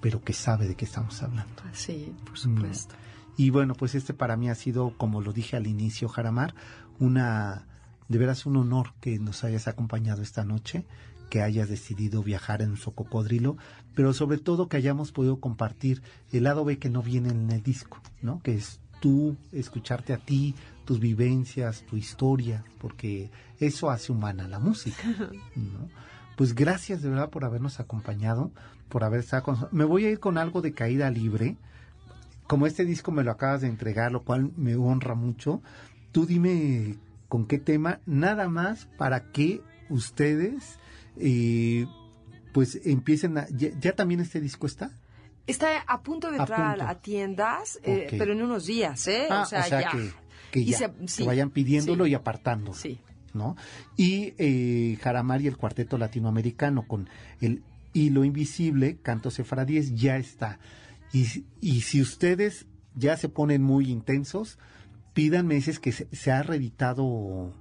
pero 0.00 0.22
que 0.22 0.32
sabe 0.32 0.68
de 0.68 0.74
qué 0.74 0.84
estamos 0.84 1.22
hablando. 1.22 1.62
Sí, 1.72 2.12
por 2.24 2.34
Mm. 2.34 2.36
supuesto. 2.36 2.94
Y 3.36 3.50
bueno, 3.50 3.74
pues 3.74 3.94
este 3.94 4.14
para 4.14 4.36
mí 4.36 4.48
ha 4.50 4.54
sido, 4.54 4.92
como 4.96 5.20
lo 5.20 5.32
dije 5.32 5.56
al 5.56 5.66
inicio, 5.66 6.08
Jaramar, 6.08 6.54
una, 7.00 7.66
de 8.08 8.18
veras 8.18 8.46
un 8.46 8.56
honor 8.56 8.92
que 9.00 9.18
nos 9.18 9.42
hayas 9.42 9.66
acompañado 9.66 10.22
esta 10.22 10.44
noche, 10.44 10.84
que 11.34 11.42
hayas 11.42 11.68
decidido 11.68 12.22
viajar 12.22 12.62
en 12.62 12.70
un 12.70 12.76
sococodrilo, 12.76 13.56
pero 13.96 14.12
sobre 14.12 14.38
todo 14.38 14.68
que 14.68 14.76
hayamos 14.76 15.10
podido 15.10 15.40
compartir 15.40 16.00
el 16.30 16.44
lado 16.44 16.64
B 16.64 16.78
que 16.78 16.90
no 16.90 17.02
viene 17.02 17.30
en 17.30 17.50
el 17.50 17.60
disco, 17.60 17.98
¿no? 18.22 18.40
Que 18.40 18.54
es 18.54 18.78
tú, 19.00 19.36
escucharte 19.50 20.12
a 20.12 20.18
ti, 20.18 20.54
tus 20.84 21.00
vivencias, 21.00 21.82
tu 21.90 21.96
historia, 21.96 22.64
porque 22.78 23.32
eso 23.58 23.90
hace 23.90 24.12
humana 24.12 24.46
la 24.46 24.60
música, 24.60 25.02
¿no? 25.56 25.88
Pues 26.36 26.54
gracias 26.54 27.02
de 27.02 27.08
verdad 27.08 27.30
por 27.30 27.44
habernos 27.44 27.80
acompañado, 27.80 28.52
por 28.88 29.02
haber 29.02 29.18
estado 29.18 29.42
con. 29.42 29.68
Me 29.72 29.82
voy 29.82 30.04
a 30.04 30.10
ir 30.10 30.20
con 30.20 30.38
algo 30.38 30.62
de 30.62 30.72
caída 30.72 31.10
libre, 31.10 31.56
como 32.46 32.68
este 32.68 32.84
disco 32.84 33.10
me 33.10 33.24
lo 33.24 33.32
acabas 33.32 33.62
de 33.62 33.66
entregar, 33.66 34.12
lo 34.12 34.22
cual 34.22 34.52
me 34.56 34.76
honra 34.76 35.16
mucho, 35.16 35.62
tú 36.12 36.26
dime 36.26 36.94
con 37.26 37.46
qué 37.46 37.58
tema, 37.58 37.98
nada 38.06 38.48
más 38.48 38.86
para 38.96 39.32
que 39.32 39.62
ustedes 39.90 40.78
eh, 41.18 41.86
pues 42.52 42.80
empiecen 42.84 43.38
a... 43.38 43.46
¿ya, 43.48 43.68
ya 43.80 43.92
también 43.94 44.20
este 44.20 44.40
disco 44.40 44.66
está? 44.66 44.90
Está 45.46 45.80
a 45.86 46.02
punto 46.02 46.30
de 46.30 46.38
A 46.38 46.40
entrar 46.40 46.60
a, 46.62 46.70
punto. 46.74 46.86
a 46.90 46.94
tiendas, 47.00 47.78
eh, 47.82 48.06
pero 48.18 48.32
en 48.32 48.42
unos 48.42 48.66
días, 48.66 49.06
¿eh? 49.08 49.26
Ah, 49.30 49.42
o 49.42 49.46
sea, 49.46 49.68
ya. 49.68 49.90
que, 50.50 50.64
ya, 50.64 50.78
se- 50.78 51.16
que 51.18 51.24
vayan 51.24 51.50
pidiéndolo 51.50 52.04
sí. 52.06 52.10
y 52.12 52.14
apartándolo. 52.14 52.74
Sí. 52.74 52.98
¿no? 53.34 53.56
Y 53.96 54.32
eh, 54.38 54.96
Jaramar 55.02 55.42
y 55.42 55.48
el 55.48 55.56
Cuarteto 55.56 55.98
Latinoamericano 55.98 56.86
con 56.86 57.08
el 57.40 57.62
Hilo 57.92 58.24
Invisible, 58.24 58.96
Canto 59.02 59.30
Sefradíes, 59.32 59.94
ya 59.96 60.16
está. 60.16 60.60
Y, 61.12 61.44
y 61.60 61.80
si 61.82 62.00
ustedes 62.00 62.66
ya 62.94 63.16
se 63.16 63.28
ponen 63.28 63.60
muy 63.62 63.90
intensos, 63.90 64.58
pídanme 65.14 65.56
ese 65.56 65.72
es 65.72 65.80
que 65.80 65.90
se, 65.92 66.06
se 66.12 66.30
ha 66.30 66.42
reeditado 66.44 67.52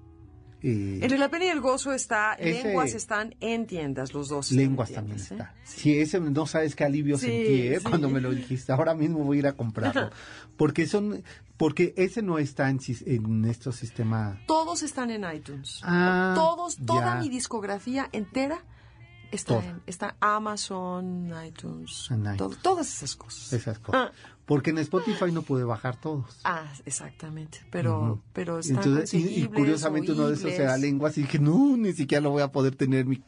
eh, 0.64 0.99
Entre 1.01 1.18
la 1.18 1.30
pena 1.30 1.45
y 1.45 1.47
el 1.49 1.59
gozo 1.61 1.91
está, 1.93 2.34
Ese- 2.34 2.64
lenguas 2.64 2.93
están 2.93 3.36
en 3.41 3.68
tiendas, 3.68 4.14
los 4.14 4.30
dos. 4.30 4.51
lenguas 4.51 4.91
también 4.91 5.18
tiendas, 5.18 5.32
está. 5.49 5.53
¿eh? 5.59 5.61
Si 5.66 5.99
ese 5.99 6.20
no 6.20 6.45
sabes 6.47 6.76
qué 6.76 6.86
alivio 6.86 7.18
Sí, 7.18 7.26
sentí 7.28 7.61
¿eh? 7.68 7.80
sí. 7.80 7.84
cuando 7.89 8.09
me 8.09 8.22
lo 8.22 8.32
dijiste. 8.32 8.72
Ahora 8.72 8.93
mismo 8.95 9.20
voy 9.20 9.38
a 9.38 9.39
ir 9.41 9.47
a 9.47 9.53
comprarlo. 9.53 10.09
Porque 10.57 10.86
son, 10.88 11.24
porque 11.57 11.93
ese 11.97 12.22
no 12.22 12.38
está 12.39 12.70
en, 12.70 12.80
en 13.07 13.45
estos 13.45 13.76
sistemas. 13.76 14.38
Todos 14.47 14.84
están 14.84 15.09
en 15.11 15.24
iTunes. 15.36 15.80
Ah, 15.84 16.34
Todos, 16.36 16.78
toda 16.78 17.16
ya. 17.16 17.20
mi 17.20 17.30
discografía 17.30 18.07
entera 18.11 18.64
está 19.36 19.55
en 19.63 19.81
está 19.86 20.15
Amazon, 20.19 21.31
iTunes, 21.45 22.07
En 22.11 22.19
iTunes. 22.21 22.38
todo- 22.38 22.55
todas 22.61 22.88
esas 22.93 23.15
cosas. 23.15 23.53
Esas 23.53 23.79
cosas. 23.79 24.11
Porque 24.45 24.71
en 24.71 24.77
Spotify 24.79 25.31
no 25.31 25.41
puede 25.41 25.63
bajar 25.63 25.95
todos. 26.01 26.41
Ah, 26.43 26.65
exactamente. 26.86 27.59
Pero, 27.71 28.21
pero 28.34 28.59
están 28.59 28.75
Entonces, 28.77 29.13
y- 29.13 29.43
y, 29.43 29.47
curiosamente 29.47 30.11
uno 30.11 30.27
de 30.27 30.34
esos 30.36 30.51
era 30.51 30.75
lenguas 30.77 31.17
y 31.17 31.21
dije, 31.21 31.39
no, 31.39 31.77
ni 31.77 31.93
siquiera 31.93 32.21
lo 32.21 32.31
voy 32.31 32.41
a 32.41 32.51
poder 32.51 32.75
tener 32.75 33.01
en 33.01 33.09
mi, 33.09 33.23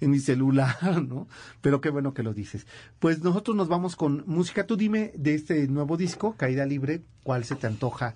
en 0.00 0.10
mi 0.10 0.20
celular, 0.20 0.76
¿no? 1.08 1.26
Pero 1.60 1.80
qué 1.80 1.90
bueno 1.90 2.14
que 2.14 2.22
lo 2.22 2.32
dices. 2.34 2.66
Pues 3.00 3.20
nosotros 3.22 3.56
nos 3.56 3.66
vamos 3.68 3.96
con 3.96 4.22
música. 4.26 4.64
Tú 4.64 4.76
dime 4.76 5.10
de 5.16 5.34
este 5.34 5.66
nuevo 5.66 5.96
disco, 5.96 6.34
Caída 6.36 6.64
Libre, 6.66 7.02
¿cuál 7.24 7.44
se 7.44 7.56
te 7.56 7.66
antoja? 7.66 8.14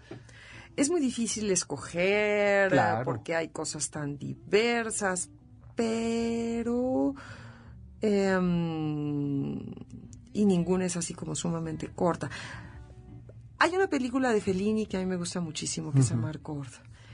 Es 0.76 0.90
muy 0.90 1.00
difícil 1.00 1.50
escoger 1.50 2.70
Claro. 2.70 3.04
porque 3.04 3.34
hay 3.34 3.48
cosas 3.48 3.90
tan 3.90 4.16
diversas, 4.18 5.28
pero 5.74 7.14
em, 8.00 9.58
y 10.32 10.44
ninguna 10.44 10.86
es 10.86 10.96
así 10.96 11.14
como 11.14 11.34
sumamente 11.34 11.88
corta. 11.94 12.30
Hay 13.58 13.74
una 13.74 13.86
película 13.88 14.32
de 14.32 14.40
Fellini 14.40 14.86
que 14.86 14.96
a 14.96 15.00
mí 15.00 15.06
me 15.06 15.16
gusta 15.16 15.40
muchísimo 15.40 15.92
que 15.92 16.02
se 16.02 16.10
llama 16.14 16.30
Acord. 16.30 16.68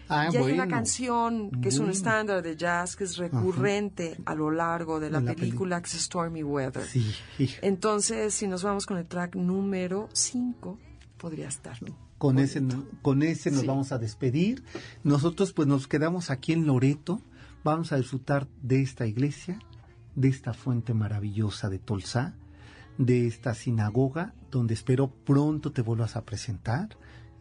Ah, 0.09 0.29
y 0.33 0.37
hay 0.37 0.53
una 0.53 0.67
canción 0.67 1.51
que 1.61 1.69
es 1.69 1.79
un 1.79 1.89
estándar 1.91 2.43
de 2.43 2.57
jazz 2.57 2.97
que 2.97 3.05
es 3.05 3.17
recurrente 3.17 4.17
a 4.25 4.35
lo 4.35 4.51
largo 4.51 4.99
de 4.99 5.09
la, 5.09 5.21
peli- 5.21 5.37
película 5.37 5.81
que 5.81 5.87
es 5.89 6.03
Stormy 6.03 6.43
Weather. 6.43 6.83
Sí. 6.85 7.15
Entonces, 7.63 8.35
si 8.35 8.49
nos 8.49 8.65
vamos 8.65 8.87
con 8.87 8.97
el 8.99 9.07
track 9.07 9.37
número 9.37 10.09
5, 10.13 10.79
podría 11.17 11.47
estar. 11.47 11.79
Con 12.19 12.41
ese, 12.41 12.61
con 13.03 13.23
ese 13.23 13.53
nos 13.53 13.61
Sí. 13.61 13.67
vamos 13.69 13.93
a 13.93 13.99
despedir. 13.99 14.65
Nosotros 15.05 15.53
pues 15.53 15.69
nos 15.69 15.87
quedamos 15.87 16.31
aquí 16.31 16.55
en 16.55 16.67
Loreto. 16.67 17.21
Vamos 17.63 17.93
a 17.93 17.97
disfrutar 17.97 18.49
de 18.63 18.81
esta 18.81 19.07
iglesia, 19.07 19.59
de 20.15 20.29
esta 20.29 20.55
fuente 20.55 20.95
maravillosa 20.95 21.69
de 21.69 21.79
Tolsá, 21.79 22.35
de 22.97 23.27
esta 23.27 23.53
sinagoga, 23.55 24.33
donde 24.51 24.73
espero 24.73 25.09
pronto 25.11 25.71
te 25.71 25.83
vuelvas 25.83 26.17
a 26.17 26.25
presentar 26.25 26.89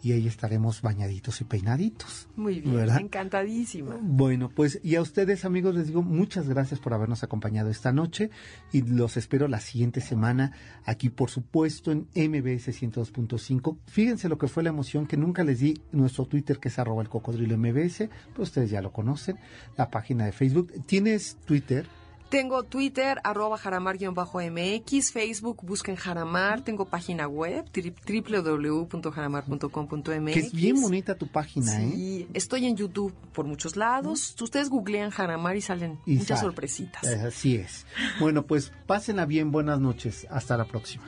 y 0.02 0.14
ahí 0.14 0.28
estaremos 0.28 0.82
bañaditos 0.82 1.41
y 1.41 1.43
peinaditos. 1.43 2.28
Muy 2.36 2.62
bien, 2.62 2.76
¿Verdad? 2.76 3.02
encantadísima. 3.02 3.97
Bueno, 4.02 4.50
pues 4.50 4.80
y 4.84 4.95
a 4.95 5.02
ustedes 5.02 5.45
amigos 5.45 5.76
les 5.76 5.88
digo 5.88 6.02
muchas 6.02 6.47
gracias 6.47 6.80
por 6.80 6.93
habernos 6.93 7.24
acompañado 7.24 7.70
esta 7.70 7.91
noche 7.91 8.30
y 8.72 8.82
los 8.82 9.18
espero 9.18 9.47
la 9.47 9.60
siguiente 9.60 10.02
semana 10.02 10.54
aquí 10.86 11.10
por 11.10 11.30
supuesto 11.30 11.91
en 11.91 12.08
MBS 12.16 12.70
102.5. 12.70 13.78
Fíjense 13.88 14.30
lo 14.30 14.38
que 14.38 14.47
fue 14.47 14.64
la 14.64 14.70
emoción 14.70 15.06
que 15.06 15.18
nunca 15.18 15.43
les 15.43 15.60
di 15.60 15.82
nuestro 15.91 16.26
Twitter 16.26 16.60
que 16.60 16.70
es 16.70 16.80
arroba 16.80 17.02
el 17.02 17.10
cocodrilo 17.10 17.58
MBS, 17.58 18.10
pues 18.36 18.50
ustedes 18.50 18.70
ya 18.70 18.82
lo 18.82 18.91
conocen, 18.91 19.38
la 19.78 19.89
página 19.89 20.26
de 20.26 20.32
Facebook. 20.32 20.72
¿Tienes 20.86 21.38
Twitter? 21.45 21.88
Tengo 22.30 22.62
Twitter, 22.64 23.20
arroba 23.24 23.58
jaramar-mx, 23.58 25.12
Facebook, 25.12 25.62
busquen 25.64 25.96
Jaramar, 25.96 26.62
tengo 26.62 26.86
página 26.86 27.28
web, 27.28 27.66
tri- 27.72 27.92
www.jaramar.com.mx. 28.06 30.34
Que 30.34 30.40
es 30.40 30.54
bien 30.54 30.80
bonita 30.80 31.16
tu 31.16 31.26
página, 31.28 31.82
¿eh? 31.82 31.90
Sí, 31.92 32.28
estoy 32.36 32.68
en 32.68 32.76
YouTube 32.78 33.14
por 33.34 33.46
muchos 33.46 33.76
lados. 33.76 34.36
Ustedes 34.40 34.70
googlean 34.70 35.10
Jaramar 35.10 35.58
y 35.58 35.62
salen 35.62 35.98
Y 36.06 36.18
muchas 36.18 36.38
sale. 36.40 36.52
sorpresitas. 36.52 37.04
Eh, 37.04 37.20
Así 37.28 37.56
es. 37.56 37.88
Bueno, 38.20 38.46
pues 38.46 38.72
pásenla 38.86 39.26
bien, 39.26 39.52
buenas 39.52 39.80
noches, 39.80 40.28
hasta 40.30 40.56
la 40.56 40.66
próxima. 40.66 41.06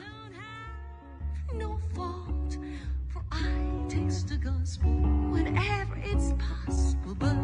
whenever 5.30 5.98
it's 6.04 6.32
possible, 6.38 7.14
but 7.14 7.34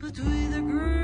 but 0.00 0.18
with 0.18 0.54
a 0.56 0.60
grain 0.60 1.03